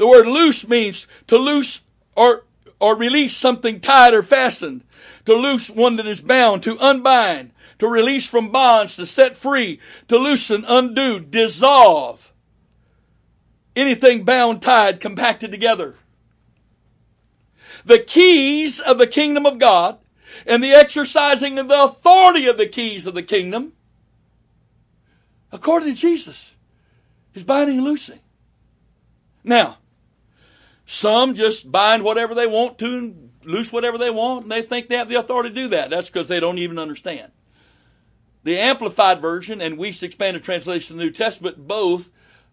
The 0.00 0.06
word 0.06 0.26
loose 0.26 0.66
means 0.66 1.06
to 1.26 1.36
loose 1.36 1.82
or, 2.16 2.46
or 2.78 2.96
release 2.96 3.36
something 3.36 3.80
tied 3.80 4.14
or 4.14 4.22
fastened. 4.22 4.82
To 5.26 5.34
loose 5.34 5.68
one 5.68 5.96
that 5.96 6.06
is 6.06 6.22
bound, 6.22 6.62
to 6.62 6.78
unbind, 6.78 7.50
to 7.78 7.86
release 7.86 8.26
from 8.26 8.50
bonds, 8.50 8.96
to 8.96 9.04
set 9.04 9.36
free, 9.36 9.78
to 10.08 10.16
loosen, 10.16 10.64
undo, 10.66 11.20
dissolve. 11.20 12.32
Anything 13.76 14.24
bound, 14.24 14.62
tied, 14.62 15.00
compacted 15.00 15.50
together 15.50 15.96
the 17.84 17.98
keys 17.98 18.80
of 18.80 18.96
the 18.96 19.06
kingdom 19.06 19.44
of 19.44 19.58
God 19.58 19.98
and 20.46 20.64
the 20.64 20.72
exercising 20.72 21.58
of 21.58 21.68
the 21.68 21.82
authority 21.82 22.46
of 22.46 22.56
the 22.56 22.66
keys 22.66 23.04
of 23.04 23.12
the 23.12 23.22
kingdom, 23.22 23.74
according 25.52 25.94
to 25.94 26.00
Jesus, 26.00 26.56
is 27.34 27.42
binding 27.42 27.76
and 27.76 27.84
loosing. 27.84 28.20
Now, 29.44 29.76
some 30.90 31.36
just 31.36 31.70
bind 31.70 32.02
whatever 32.02 32.34
they 32.34 32.48
want 32.48 32.76
to 32.76 32.86
and 32.86 33.30
loose 33.44 33.72
whatever 33.72 33.96
they 33.96 34.10
want, 34.10 34.42
and 34.42 34.50
they 34.50 34.60
think 34.60 34.88
they 34.88 34.96
have 34.96 35.08
the 35.08 35.14
authority 35.14 35.50
to 35.50 35.54
do 35.54 35.68
that. 35.68 35.88
That's 35.88 36.08
because 36.08 36.26
they 36.26 36.40
don't 36.40 36.58
even 36.58 36.80
understand. 36.80 37.30
The 38.42 38.58
Amplified 38.58 39.20
Version 39.20 39.60
and 39.60 39.78
Wuest's 39.78 40.02
Expanded 40.02 40.42
Translation 40.42 40.96
of 40.96 40.98
the 40.98 41.04
New 41.04 41.12
Testament 41.12 41.68
both 41.68 42.10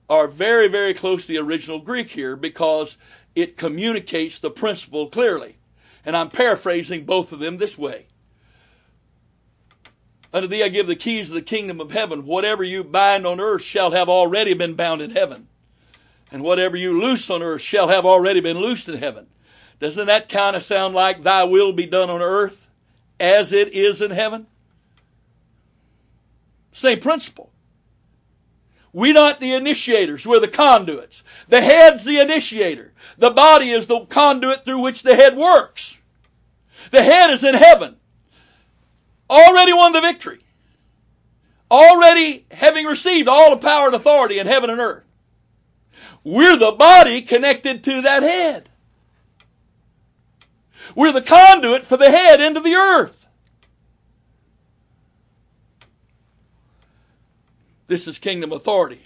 are 0.07 0.27
very, 0.27 0.67
very 0.67 0.93
close 0.93 1.25
to 1.25 1.33
the 1.33 1.39
original 1.39 1.79
Greek 1.79 2.11
here 2.11 2.35
because 2.35 2.99
it 3.33 3.57
communicates 3.57 4.39
the 4.39 4.51
principle 4.51 5.07
clearly. 5.07 5.57
And 6.05 6.15
I'm 6.15 6.29
paraphrasing 6.29 7.05
both 7.05 7.31
of 7.31 7.39
them 7.39 7.57
this 7.57 7.75
way. 7.75 8.05
Unto 10.31 10.47
thee 10.47 10.63
I 10.63 10.69
give 10.69 10.85
the 10.85 10.95
keys 10.95 11.31
of 11.31 11.35
the 11.35 11.41
kingdom 11.41 11.81
of 11.81 11.89
heaven. 11.89 12.23
Whatever 12.23 12.63
you 12.63 12.83
bind 12.83 13.25
on 13.25 13.41
earth 13.41 13.63
shall 13.63 13.91
have 13.91 14.09
already 14.09 14.53
been 14.53 14.75
bound 14.75 15.01
in 15.01 15.09
heaven. 15.09 15.47
And 16.31 16.43
whatever 16.43 16.75
you 16.75 16.99
loose 16.99 17.29
on 17.29 17.41
earth 17.41 17.61
shall 17.61 17.87
have 17.87 18.05
already 18.05 18.39
been 18.39 18.59
loosed 18.59 18.89
in 18.89 18.99
heaven. 18.99 19.27
Doesn't 19.79 20.07
that 20.07 20.29
kind 20.29 20.55
of 20.55 20.63
sound 20.63 20.95
like 20.95 21.23
thy 21.23 21.43
will 21.43 21.71
be 21.71 21.85
done 21.85 22.09
on 22.09 22.21
earth 22.21 22.69
as 23.19 23.51
it 23.51 23.73
is 23.73 24.01
in 24.01 24.11
heaven? 24.11 24.47
Same 26.71 26.99
principle. 26.99 27.51
We're 28.93 29.13
not 29.13 29.39
the 29.39 29.53
initiators, 29.53 30.25
we're 30.25 30.39
the 30.39 30.47
conduits. 30.47 31.23
The 31.49 31.61
head's 31.61 32.05
the 32.05 32.19
initiator. 32.19 32.93
The 33.17 33.31
body 33.31 33.69
is 33.69 33.87
the 33.87 34.05
conduit 34.05 34.65
through 34.65 34.79
which 34.79 35.03
the 35.03 35.15
head 35.15 35.37
works. 35.37 35.99
The 36.91 37.03
head 37.03 37.29
is 37.29 37.43
in 37.43 37.55
heaven. 37.55 37.97
Already 39.29 39.73
won 39.73 39.91
the 39.91 40.01
victory. 40.01 40.39
Already 41.69 42.45
having 42.51 42.85
received 42.85 43.27
all 43.27 43.51
the 43.51 43.61
power 43.61 43.87
and 43.87 43.95
authority 43.95 44.39
in 44.39 44.47
heaven 44.47 44.69
and 44.69 44.79
earth. 44.79 45.06
We're 46.27 46.57
the 46.57 46.73
body 46.73 47.21
connected 47.21 47.85
to 47.85 48.01
that 48.01 48.21
head. 48.21 48.67
We're 50.93 51.13
the 51.13 51.21
conduit 51.21 51.85
for 51.85 51.95
the 51.95 52.11
head 52.11 52.41
into 52.41 52.59
the 52.59 52.75
earth. 52.75 53.27
This 57.87 58.09
is 58.09 58.19
kingdom 58.19 58.51
authority. 58.51 59.03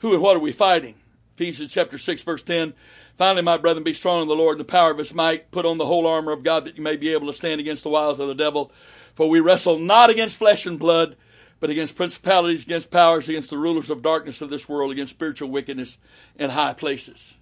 Who 0.00 0.12
and 0.12 0.20
what 0.20 0.36
are 0.36 0.40
we 0.40 0.52
fighting? 0.52 0.96
Ephesians 1.36 1.72
chapter 1.72 1.96
6 1.96 2.22
verse 2.22 2.42
10. 2.42 2.74
Finally, 3.16 3.40
my 3.40 3.56
brethren, 3.56 3.84
be 3.84 3.94
strong 3.94 4.20
in 4.20 4.28
the 4.28 4.34
Lord 4.34 4.58
and 4.58 4.60
the 4.60 4.70
power 4.70 4.90
of 4.90 4.98
his 4.98 5.14
might. 5.14 5.50
Put 5.50 5.64
on 5.64 5.78
the 5.78 5.86
whole 5.86 6.06
armor 6.06 6.32
of 6.32 6.42
God 6.42 6.66
that 6.66 6.76
you 6.76 6.82
may 6.82 6.96
be 6.96 7.08
able 7.14 7.28
to 7.28 7.32
stand 7.32 7.62
against 7.62 7.82
the 7.82 7.88
wiles 7.88 8.18
of 8.18 8.28
the 8.28 8.34
devil. 8.34 8.70
For 9.14 9.30
we 9.30 9.40
wrestle 9.40 9.78
not 9.78 10.10
against 10.10 10.36
flesh 10.36 10.66
and 10.66 10.78
blood, 10.78 11.16
but 11.62 11.70
against 11.70 11.94
principalities, 11.94 12.64
against 12.64 12.90
powers, 12.90 13.28
against 13.28 13.48
the 13.48 13.56
rulers 13.56 13.88
of 13.88 14.02
darkness 14.02 14.40
of 14.40 14.50
this 14.50 14.68
world, 14.68 14.90
against 14.90 15.12
spiritual 15.12 15.48
wickedness 15.48 15.96
in 16.34 16.50
high 16.50 16.72
places. 16.72 17.36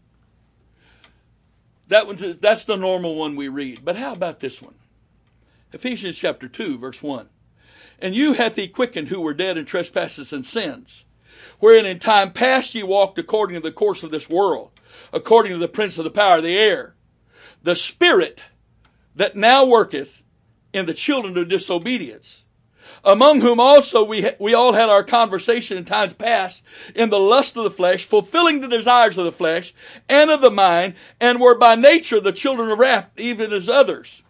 That 1.89 2.07
one's, 2.07 2.37
that's 2.37 2.67
the 2.67 2.77
normal 2.77 3.17
one 3.17 3.35
we 3.35 3.49
read. 3.49 3.83
But 3.83 3.97
how 3.97 4.13
about 4.13 4.41
this 4.41 4.61
one? 4.61 4.75
Ephesians 5.73 6.19
chapter 6.19 6.49
2, 6.49 6.77
verse 6.77 7.03
1. 7.03 7.31
And 7.99 8.15
you 8.15 8.35
hath 8.35 8.57
he 8.57 8.69
quickened 8.69 9.09
who 9.09 9.23
were 9.23 9.33
dead 9.33 9.57
in 9.57 9.65
trespasses 9.65 10.35
and 10.35 10.45
sins, 10.45 11.07
wherein 11.59 11.87
in 11.87 11.99
time 11.99 12.35
past 12.35 12.75
ye 12.75 12.83
walked 12.83 13.19
according 13.19 13.55
to 13.55 13.63
the 13.63 13.73
course 13.73 14.03
of 14.03 14.11
this 14.11 14.29
world, 14.29 14.71
according 15.15 15.53
to 15.53 15.59
the 15.59 15.67
prince 15.67 15.97
of 15.97 16.05
the 16.05 16.11
power 16.11 16.37
of 16.37 16.45
the 16.45 16.59
air, 16.59 16.95
the 17.63 17.75
spirit 17.75 18.43
that 19.17 19.35
now 19.35 19.65
worketh 19.65 20.23
in 20.75 20.85
the 20.85 20.93
children 20.93 21.39
of 21.39 21.49
disobedience, 21.49 22.40
among 23.05 23.41
whom 23.41 23.61
also 23.61 24.05
we, 24.05 24.31
we 24.39 24.55
all 24.55 24.73
had 24.73 24.89
our 24.89 25.05
conversation 25.05 25.79
in 25.79 25.85
times 25.85 26.13
past 26.13 26.63
in 26.95 27.11
the 27.11 27.19
lust 27.19 27.57
of 27.57 27.65
the 27.65 27.71
flesh, 27.71 28.05
fulfilling 28.05 28.61
the 28.61 28.69
desires 28.69 29.19
of 29.19 29.25
the 29.25 29.33
flesh 29.33 29.73
and 30.09 30.31
of 30.31 30.41
the 30.41 30.51
mind, 30.51 30.95
and 31.21 31.41
were 31.41 31.57
by 31.57 31.75
nature 31.75 32.21
the 32.21 32.33
children 32.33 32.71
of 32.71 32.79
wrath, 32.79 33.11
even 33.17 33.53
as 33.53 33.69
others. 33.69 34.23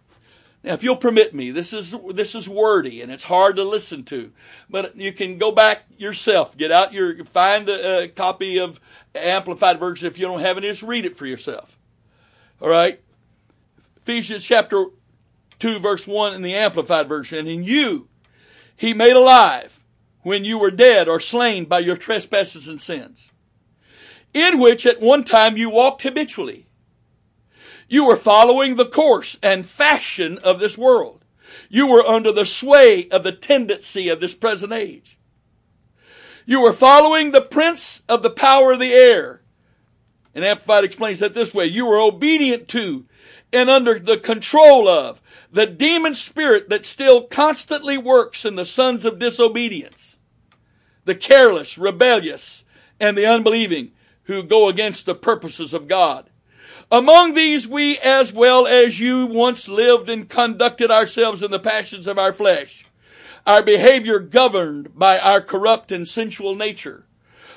Now, 0.63 0.73
if 0.73 0.83
you'll 0.83 0.95
permit 0.95 1.33
me, 1.33 1.49
this 1.49 1.73
is 1.73 1.95
this 2.13 2.35
is 2.35 2.47
wordy 2.47 3.01
and 3.01 3.11
it's 3.11 3.23
hard 3.23 3.55
to 3.55 3.63
listen 3.63 4.03
to, 4.05 4.31
but 4.69 4.95
you 4.95 5.11
can 5.11 5.39
go 5.39 5.51
back 5.51 5.85
yourself. 5.97 6.55
Get 6.55 6.71
out 6.71 6.93
your 6.93 7.25
find 7.25 7.67
a, 7.67 7.73
a 7.73 8.03
uh, 8.03 8.07
copy 8.09 8.59
of 8.59 8.79
Amplified 9.15 9.79
Version 9.79 10.07
if 10.07 10.19
you 10.19 10.27
don't 10.27 10.41
have 10.41 10.59
it. 10.59 10.61
Just 10.61 10.83
read 10.83 11.05
it 11.05 11.17
for 11.17 11.25
yourself. 11.25 11.79
All 12.61 12.69
right, 12.69 13.01
Ephesians 13.97 14.45
chapter 14.45 14.85
two, 15.57 15.79
verse 15.79 16.05
one 16.05 16.35
in 16.35 16.43
the 16.43 16.53
Amplified 16.53 17.09
Version. 17.09 17.47
And 17.47 17.65
you, 17.65 18.07
He 18.81 18.93
made 18.93 19.15
alive 19.15 19.79
when 20.23 20.43
you 20.43 20.57
were 20.57 20.71
dead 20.71 21.07
or 21.07 21.19
slain 21.19 21.65
by 21.65 21.79
your 21.79 21.95
trespasses 21.95 22.67
and 22.67 22.81
sins, 22.81 23.31
in 24.33 24.59
which 24.59 24.85
at 24.85 24.99
one 24.99 25.23
time 25.23 25.55
you 25.55 25.69
walked 25.69 26.01
habitually 26.01 26.65
you 27.91 28.05
were 28.05 28.15
following 28.15 28.77
the 28.77 28.85
course 28.85 29.37
and 29.43 29.65
fashion 29.65 30.37
of 30.45 30.61
this 30.61 30.77
world. 30.77 31.25
You 31.67 31.87
were 31.87 32.05
under 32.05 32.31
the 32.31 32.45
sway 32.45 33.09
of 33.09 33.23
the 33.23 33.33
tendency 33.33 34.07
of 34.07 34.21
this 34.21 34.33
present 34.33 34.71
age. 34.71 35.19
You 36.45 36.61
were 36.61 36.71
following 36.71 37.31
the 37.31 37.41
prince 37.41 38.01
of 38.07 38.23
the 38.23 38.29
power 38.29 38.71
of 38.71 38.79
the 38.79 38.93
air. 38.93 39.41
And 40.33 40.45
Amplified 40.45 40.85
explains 40.85 41.19
that 41.19 41.33
this 41.33 41.53
way. 41.53 41.65
You 41.65 41.85
were 41.85 41.99
obedient 41.99 42.69
to 42.69 43.07
and 43.51 43.69
under 43.69 43.99
the 43.99 44.15
control 44.15 44.87
of 44.87 45.21
the 45.51 45.65
demon 45.65 46.15
spirit 46.15 46.69
that 46.69 46.85
still 46.85 47.23
constantly 47.23 47.97
works 47.97 48.45
in 48.45 48.55
the 48.55 48.65
sons 48.65 49.03
of 49.03 49.19
disobedience. 49.19 50.17
The 51.03 51.15
careless, 51.15 51.77
rebellious, 51.77 52.63
and 52.99 53.17
the 53.17 53.25
unbelieving 53.25 53.91
who 54.23 54.43
go 54.43 54.69
against 54.69 55.05
the 55.05 55.15
purposes 55.15 55.73
of 55.73 55.87
God. 55.87 56.29
Among 56.91 57.33
these 57.33 57.67
we 57.67 57.97
as 57.99 58.33
well 58.33 58.67
as 58.67 58.99
you 58.99 59.25
once 59.25 59.67
lived 59.67 60.09
and 60.09 60.29
conducted 60.29 60.91
ourselves 60.91 61.41
in 61.41 61.51
the 61.51 61.59
passions 61.59 62.07
of 62.07 62.17
our 62.17 62.33
flesh, 62.33 62.85
our 63.45 63.63
behavior 63.63 64.19
governed 64.19 64.97
by 64.97 65.17
our 65.19 65.41
corrupt 65.41 65.91
and 65.91 66.07
sensual 66.07 66.55
nature, 66.55 67.05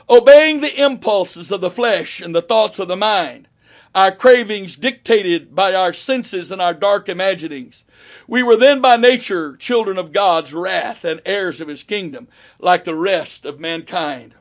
obeying 0.09 0.61
the 0.61 0.81
impulses 0.81 1.53
of 1.53 1.61
the 1.61 1.71
flesh 1.71 2.21
and 2.21 2.35
the 2.35 2.43
thoughts 2.43 2.79
of 2.79 2.89
the 2.89 2.97
mind, 2.97 3.49
our 3.95 4.13
cravings 4.13 4.77
dictated 4.77 5.55
by 5.55 5.75
our 5.75 5.93
senses 5.93 6.51
and 6.51 6.61
our 6.61 6.75
dark 6.75 7.09
imaginings. 7.09 7.85
We 8.27 8.43
were 8.43 8.57
then 8.57 8.81
by 8.81 8.97
nature 8.97 9.57
children 9.57 9.99
of 9.99 10.13
God's 10.13 10.53
wrath 10.53 11.05
and 11.05 11.23
heirs 11.25 11.61
of 11.61 11.69
his 11.69 11.83
kingdom, 11.83 12.29
like 12.59 12.85
the 12.85 12.95
rest 12.95 13.47
of 13.47 13.61
mankind. 13.61 14.35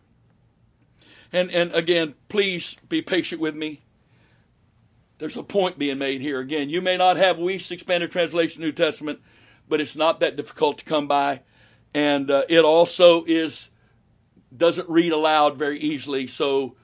And, 1.32 1.52
and 1.52 1.72
again, 1.74 2.16
please 2.30 2.76
be 2.90 3.02
patient 3.02 3.40
with 3.40 3.56
me. 3.56 3.82
There's 5.20 5.38
a 5.38 5.44
point 5.44 5.78
being 5.78 6.00
made 6.00 6.22
here. 6.22 6.40
Again, 6.40 6.70
you 6.70 6.82
may 6.82 6.98
not 6.98 7.18
have 7.18 7.38
Wuest's 7.38 7.72
expanded 7.72 8.12
translation 8.12 8.62
New 8.62 8.72
Testament, 8.72 9.20
but 9.70 9.80
it's 9.80 9.96
not 9.96 10.20
that 10.20 10.36
difficult 10.36 10.80
to 10.80 10.86
come 10.86 11.08
by. 11.08 11.42
And 11.94 12.30
uh, 12.30 12.44
it 12.50 12.66
also 12.66 13.24
is 13.26 13.70
doesn't 14.56 14.90
read 14.90 15.12
aloud 15.12 15.58
very 15.58 15.80
easily, 15.80 16.28
so 16.28 16.76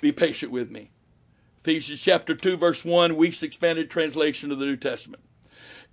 be 0.00 0.12
patient 0.12 0.52
with 0.52 0.70
me. 0.70 0.90
Ephesians 1.66 2.00
chapter 2.00 2.32
2, 2.32 2.56
verse 2.56 2.84
1, 2.84 3.16
Wuest 3.16 3.42
expanded 3.42 3.90
translation 3.90 4.52
of 4.52 4.60
the 4.60 4.66
New 4.66 4.76
Testament. 4.76 5.20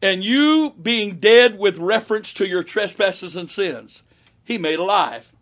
And 0.04 0.24
you 0.24 0.76
being 0.80 1.16
dead 1.16 1.58
with 1.58 1.80
reference 1.80 2.32
to 2.36 2.46
your 2.46 2.62
trespasses 2.62 3.36
and 3.36 3.50
sins, 3.50 4.04
he 4.44 4.60
made 4.60 4.78
alive. 4.78 5.34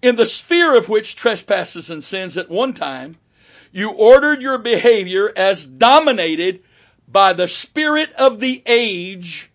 In 0.00 0.16
the 0.16 0.24
sphere 0.24 0.74
of 0.74 0.88
which 0.88 1.14
trespasses 1.14 1.90
and 1.90 2.02
sins 2.02 2.38
at 2.38 2.48
one 2.48 2.72
time, 2.72 3.18
you 3.70 3.90
ordered 3.90 4.40
your 4.40 4.56
behavior 4.56 5.30
as 5.36 5.66
dominated 5.66 6.62
by 7.06 7.34
the 7.34 7.46
spirit 7.46 8.12
of 8.12 8.40
the 8.40 8.62
age 8.64 9.50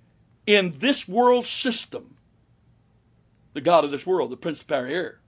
in 0.45 0.76
this 0.78 1.07
world 1.07 1.48
system. 1.48 2.16
The 3.53 3.61
God 3.61 3.86
of 3.86 3.90
this 3.90 4.06
world, 4.06 4.30
the 4.30 4.38
Prince 4.38 4.61
of 4.61 4.68
Power 4.68 4.86
Air. 4.86 5.20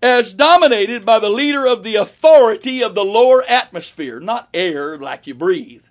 As 0.00 0.32
dominated 0.32 1.04
by 1.04 1.18
the 1.18 1.28
leader 1.28 1.66
of 1.66 1.82
the 1.82 1.96
authority 1.96 2.82
of 2.82 2.94
the 2.94 3.04
lower 3.04 3.42
atmosphere, 3.44 4.20
not 4.20 4.48
air 4.54 4.96
like 4.96 5.26
you 5.26 5.34
breathe, 5.34 5.84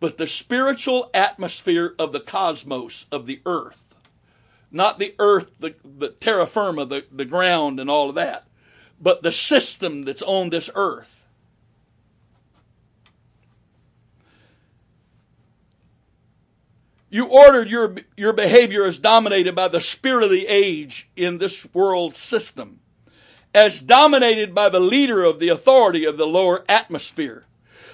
but 0.00 0.18
the 0.18 0.26
spiritual 0.26 1.10
atmosphere 1.14 1.94
of 1.98 2.12
the 2.12 2.20
cosmos, 2.20 3.06
of 3.10 3.26
the 3.26 3.40
earth. 3.46 3.94
Not 4.70 4.98
the 4.98 5.14
earth, 5.18 5.50
the, 5.60 5.74
the 5.84 6.08
terra 6.08 6.46
firma, 6.46 6.84
the, 6.84 7.04
the 7.10 7.24
ground 7.24 7.80
and 7.80 7.88
all 7.88 8.10
of 8.10 8.14
that, 8.16 8.44
but 9.00 9.22
the 9.22 9.32
system 9.32 10.02
that's 10.02 10.22
on 10.22 10.50
this 10.50 10.68
earth. 10.74 11.26
You 17.08 17.26
ordered 17.26 17.68
your, 17.68 17.96
your 18.16 18.32
behavior 18.32 18.84
as 18.84 18.96
dominated 18.96 19.54
by 19.54 19.68
the 19.68 19.80
spirit 19.80 20.24
of 20.24 20.30
the 20.30 20.46
age 20.46 21.10
in 21.14 21.38
this 21.38 21.66
world 21.74 22.16
system, 22.16 22.80
as 23.54 23.82
dominated 23.82 24.54
by 24.54 24.68
the 24.68 24.80
leader 24.80 25.24
of 25.24 25.38
the 25.38 25.48
authority 25.48 26.04
of 26.04 26.16
the 26.16 26.26
lower 26.26 26.64
atmosphere, 26.68 27.44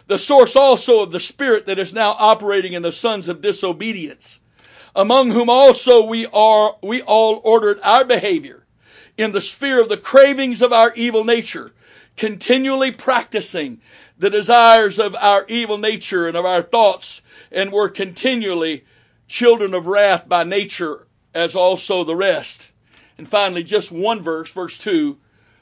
the 0.07 0.19
source 0.19 0.57
also 0.57 1.01
of 1.01 1.11
the 1.11 1.21
spirit 1.21 1.67
that 1.67 1.79
is 1.79 1.93
now 1.93 2.13
operating 2.19 2.73
in 2.73 2.83
the 2.83 2.93
sons 2.93 3.29
of 3.29 3.43
disobedience, 3.43 4.41
among 4.95 5.33
whom 5.33 5.51
also 5.51 6.05
we 6.05 6.27
are, 6.27 6.77
we 6.83 7.03
all 7.03 7.41
ordered 7.45 7.79
our 7.83 8.05
behavior 8.05 8.65
in 9.17 9.33
the 9.33 9.41
sphere 9.41 9.83
of 9.83 9.89
the 9.89 9.97
cravings 9.97 10.63
of 10.63 10.73
our 10.73 10.93
evil 10.95 11.25
nature, 11.25 11.73
continually 12.17 12.93
practicing 12.93 13.81
the 14.17 14.31
desires 14.31 14.99
of 14.99 15.15
our 15.17 15.45
evil 15.49 15.77
nature 15.77 16.27
and 16.27 16.37
of 16.37 16.45
our 16.45 16.63
thoughts, 16.63 17.21
and 17.51 17.73
were 17.73 17.89
continually 17.89 18.85
children 19.27 19.75
of 19.75 19.87
wrath 19.87 20.29
by 20.29 20.45
nature, 20.45 21.07
as 21.35 21.55
also 21.55 22.03
the 22.03 22.17
rest. 22.17 22.73
And 23.17 23.29
finally, 23.29 23.63
just 23.63 23.93
one 23.93 24.21
verse, 24.21 24.53
verse 24.53 24.79
2, 24.79 25.19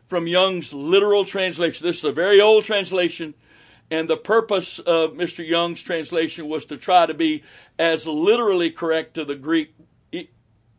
from 0.08 0.26
Young's 0.26 0.72
literal 0.72 1.24
translation. 1.24 1.86
This 1.86 1.98
is 1.98 2.04
a 2.04 2.12
very 2.12 2.40
old 2.40 2.64
translation, 2.64 3.34
and 3.90 4.08
the 4.08 4.16
purpose 4.16 4.78
of 4.78 5.12
Mr. 5.12 5.46
Young's 5.46 5.82
translation 5.82 6.48
was 6.48 6.64
to 6.66 6.76
try 6.76 7.06
to 7.06 7.14
be 7.14 7.42
as 7.78 8.06
literally 8.06 8.70
correct 8.70 9.14
to 9.14 9.24
the 9.24 9.34
Greek 9.34 9.74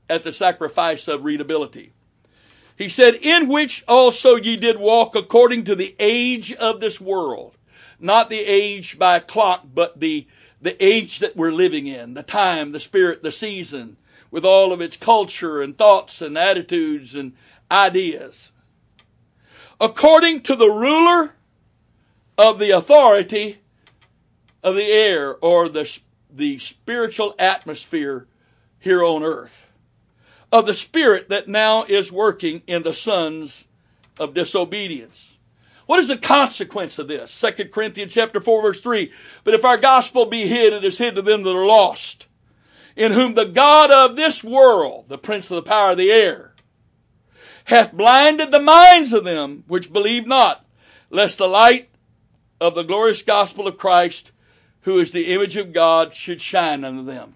at 0.10 0.24
the 0.24 0.32
sacrifice 0.32 1.08
of 1.08 1.26
readability. 1.26 1.94
He 2.78 2.90
said, 2.90 3.16
In 3.16 3.48
which 3.48 3.84
also 3.88 4.36
ye 4.36 4.56
did 4.56 4.80
walk 4.80 5.16
according 5.16 5.66
to 5.66 5.76
the 5.76 5.95
age 5.99 6.54
of 6.54 6.80
this 6.80 7.02
world. 7.02 7.58
Not 7.99 8.30
the 8.30 8.40
age 8.40 8.99
by 8.99 9.20
clock, 9.20 9.66
but 9.74 9.99
the 9.99 10.28
the 10.60 10.84
age 10.84 11.20
that 11.20 11.36
we're 11.36 11.52
living 11.52 11.86
in, 11.86 12.16
the 12.16 12.24
time, 12.24 12.72
the 12.72 12.80
spirit, 12.80 13.22
the 13.22 13.32
season, 13.32 13.95
with 14.32 14.44
all 14.44 14.74
of 14.74 14.82
its 14.82 14.98
culture 14.98 15.62
and 15.62 15.78
thoughts 15.78 16.22
and 16.22 16.36
attitudes 16.36 17.16
and 17.16 17.34
ideas. 17.70 18.52
According 19.80 20.41
to 20.44 20.56
the 20.56 20.70
ruler 20.70 21.36
of 22.38 22.60
the 22.60 22.72
authority 22.72 23.60
of 24.64 24.76
the 24.76 24.91
air 24.91 25.36
or 25.36 25.70
the, 25.70 25.99
the 26.30 26.58
spiritual 26.60 27.36
atmosphere 27.38 28.28
here 28.80 29.04
on 29.04 29.24
earth, 29.24 29.68
of 30.52 30.66
the 30.66 30.74
spirit 30.74 31.30
that 31.30 31.48
now 31.48 31.84
is 31.84 32.12
working 32.12 32.62
in 32.68 32.84
the 32.84 32.94
sons 32.94 33.68
of 34.20 34.34
disobedience. 34.34 35.38
What 35.86 35.99
is 35.99 36.08
the 36.08 36.18
consequence 36.18 36.99
of 36.99 37.08
this? 37.08 37.40
2 37.40 37.66
Corinthians 37.66 38.14
chapter 38.14 38.41
4 38.41 38.62
verse 38.62 38.82
3. 38.82 39.12
But 39.44 39.54
if 39.54 39.64
our 39.64 39.78
gospel 39.78 40.26
be 40.26 40.48
hid, 40.48 40.74
it 40.74 40.84
is 40.84 40.98
hid 40.98 41.16
to 41.16 41.22
them 41.22 41.44
that 41.44 41.56
are 41.56 41.66
lost, 41.66 42.28
in 42.95 43.14
whom 43.14 43.36
the 43.36 43.45
God 43.45 43.91
of 43.91 44.16
this 44.16 44.44
world, 44.44 45.06
the 45.08 45.18
prince 45.18 45.49
of 45.49 45.56
the 45.56 45.70
power 45.70 45.91
of 45.91 45.98
the 45.98 46.12
air, 46.12 46.47
hath 47.68 47.91
blinded 47.91 48.49
the 48.52 48.61
minds 48.61 49.11
of 49.11 49.26
them 49.26 49.65
which 49.68 49.91
believe 49.91 50.26
not, 50.26 50.65
lest 51.10 51.38
the 51.38 51.48
light 51.48 51.89
of 52.61 52.76
the 52.76 52.84
glorious 52.84 53.22
gospel 53.22 53.68
of 53.68 53.77
Christ, 53.77 54.31
who 54.81 54.99
is 54.99 55.11
the 55.11 55.34
image 55.34 55.57
of 55.57 55.73
God, 55.73 56.14
should 56.14 56.39
shine 56.39 56.85
unto 56.85 57.03
them. 57.03 57.35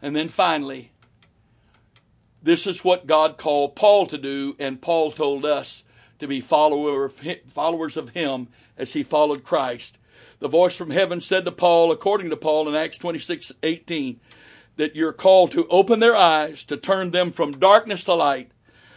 And 0.00 0.14
then 0.14 0.28
finally, 0.28 0.92
this 2.40 2.64
is 2.64 2.84
what 2.84 3.08
God 3.08 3.38
called 3.38 3.74
Paul 3.74 4.06
to 4.06 4.16
do, 4.16 4.54
and 4.60 4.80
Paul 4.80 5.10
told 5.10 5.44
us 5.44 5.82
to 6.20 6.28
be 6.28 6.40
followers 6.40 7.96
of 7.96 8.10
him 8.10 8.48
as 8.78 8.92
he 8.92 9.02
followed 9.02 9.42
Christ. 9.42 9.98
The 10.38 10.46
voice 10.46 10.76
from 10.76 10.90
heaven 10.90 11.20
said 11.20 11.44
to 11.44 11.50
Paul, 11.50 11.90
according 11.90 12.30
to 12.30 12.36
Paul 12.36 12.68
in 12.68 12.76
Acts 12.76 12.98
26 12.98 13.50
18, 13.64 14.20
that 14.76 14.94
you're 14.94 15.12
called 15.12 15.50
to 15.52 15.66
open 15.66 15.98
their 15.98 16.14
eyes, 16.14 16.62
to 16.66 16.76
turn 16.76 17.10
them 17.10 17.32
from 17.32 17.58
darkness 17.58 18.04
to 18.04 18.14
light, 18.14 18.52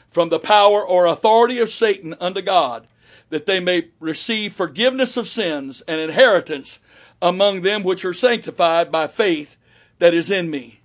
from 0.10 0.30
the 0.30 0.40
power 0.40 0.86
or 0.86 1.06
authority 1.06 1.60
of 1.60 1.70
Satan 1.70 2.16
unto 2.20 2.42
God, 2.42 2.88
that 3.30 3.46
they 3.46 3.60
may 3.60 3.90
receive 4.00 4.54
forgiveness 4.54 5.18
of 5.18 5.28
sins 5.28 5.82
and 5.88 6.02
inheritance 6.02 6.80
among 7.22 7.62
them 7.62 7.84
which 7.84 8.04
are 8.06 8.14
sanctified 8.14 8.92
by 8.92 9.08
faith 9.08 9.58
that 10.00 10.14
is 10.14 10.32
in 10.32 10.50
me. 10.50 10.80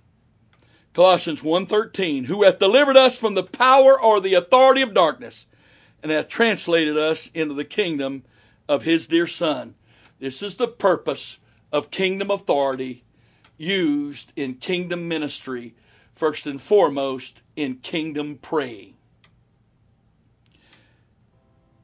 Colossians 0.93 1.41
1:13 1.41 2.25
who 2.25 2.43
hath 2.43 2.59
delivered 2.59 2.95
us 2.95 3.17
from 3.17 3.33
the 3.33 3.43
power 3.43 3.99
or 3.99 4.21
the 4.21 4.33
authority 4.33 4.81
of 4.81 4.93
darkness 4.93 5.45
and 6.01 6.11
hath 6.11 6.29
translated 6.29 6.97
us 6.97 7.29
into 7.33 7.53
the 7.53 7.65
kingdom 7.65 8.23
of 8.69 8.83
his 8.83 9.07
dear 9.07 9.27
Son. 9.27 9.75
This 10.19 10.41
is 10.41 10.55
the 10.55 10.67
purpose 10.67 11.39
of 11.71 11.91
kingdom 11.91 12.31
authority 12.31 13.03
used 13.57 14.31
in 14.35 14.55
kingdom 14.55 15.07
ministry, 15.07 15.73
first 16.13 16.45
and 16.47 16.61
foremost 16.61 17.41
in 17.55 17.75
kingdom 17.75 18.37
praying. 18.41 18.94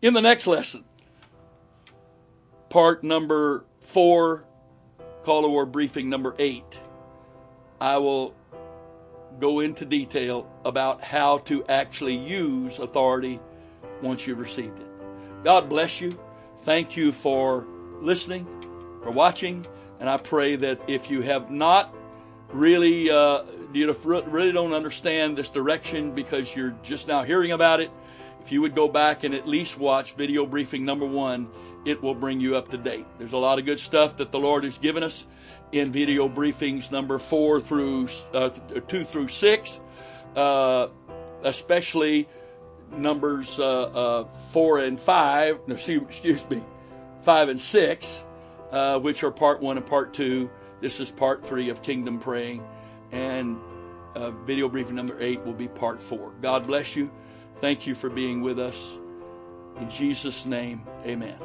In 0.02 0.16
the 0.16 0.22
next 0.22 0.48
lesson, 0.48 0.84
part 2.70 3.04
number 3.04 3.66
four, 3.82 4.46
call 5.24 5.44
to 5.44 5.48
war 5.48 5.68
briefing 5.68 6.10
number 6.10 6.34
eight, 6.40 6.82
I 7.80 7.98
will 7.98 8.34
go 9.40 9.60
into 9.60 9.86
detail 9.86 10.52
about 10.66 11.04
how 11.04 11.38
to 11.40 11.64
actually 11.66 12.16
use 12.16 12.80
authority 12.80 13.40
once 14.02 14.26
you've 14.26 14.40
received 14.40 14.80
it. 14.80 14.88
God 15.44 15.70
bless 15.70 16.02
you. 16.02 16.20
Thank 16.62 16.98
you 16.98 17.12
for 17.12 17.68
listening, 18.00 18.48
for 19.04 19.12
watching, 19.12 19.68
and 20.00 20.10
I 20.10 20.18
pray 20.18 20.56
that 20.56 20.82
if 20.88 21.12
you 21.12 21.22
have 21.22 21.52
not 21.52 21.94
really, 22.52 23.12
uh, 23.12 23.44
you 23.72 23.96
really 24.04 24.52
don't 24.52 24.74
understand 24.74 25.38
this 25.38 25.50
direction 25.50 26.16
because 26.16 26.56
you're 26.56 26.76
just 26.82 27.08
now 27.08 27.22
hearing 27.22 27.52
about 27.52 27.82
it, 27.82 27.92
if 28.44 28.52
you 28.52 28.62
would 28.62 28.76
go 28.76 28.88
back 28.88 29.24
and 29.24 29.34
at 29.36 29.48
least 29.48 29.78
watch 29.78 30.16
video 30.16 30.46
briefing 30.46 30.84
number 30.84 31.06
one, 31.06 31.48
it 31.86 32.02
will 32.02 32.16
bring 32.16 32.40
you 32.40 32.56
up 32.56 32.70
to 32.70 32.78
date. 32.78 33.06
There's 33.18 33.34
a 33.34 33.38
lot 33.38 33.60
of 33.60 33.66
good 33.66 33.80
stuff 33.80 34.18
that 34.18 34.32
the 34.32 34.40
Lord 34.40 34.64
has 34.64 34.78
given 34.78 35.04
us 35.04 35.26
in 35.72 35.92
video 35.92 36.28
briefings 36.28 36.92
number 36.92 37.18
four 37.20 37.62
through 37.62 38.08
uh, 38.34 38.50
two 38.88 39.04
through 39.04 39.28
six, 39.28 39.80
uh, 40.36 40.88
especially 41.44 42.28
numbers 42.92 43.60
uh, 43.60 43.82
uh, 43.82 44.24
four 44.26 44.80
and 44.80 45.00
five, 45.00 45.60
no, 45.68 45.76
excuse 45.76 46.50
me, 46.50 46.62
five 47.22 47.50
and 47.50 47.60
six, 47.60 48.24
uh, 48.72 49.00
which 49.00 49.24
are 49.24 49.32
part 49.32 49.62
one 49.62 49.78
and 49.78 49.86
part 49.86 50.14
two. 50.14 50.50
This 50.82 51.00
is 51.00 51.12
part 51.12 51.46
three 51.46 51.70
of 51.70 51.84
Kingdom 51.84 52.20
Praying, 52.20 52.64
and 53.12 53.58
uh, 54.16 54.32
video 54.32 54.68
briefing 54.68 54.96
number 54.96 55.20
eight 55.20 55.44
will 55.46 55.54
be 55.54 55.68
part 55.68 56.02
four. 56.02 56.32
God 56.42 56.68
bless 56.68 56.96
you. 56.96 57.10
Thank 57.58 57.86
you 57.86 57.96
for 57.96 58.10
being 58.10 58.42
with 58.42 58.60
us. 58.60 58.98
In 59.80 59.90
Jesus' 59.90 60.46
name, 60.46 60.82
amen. 61.06 61.40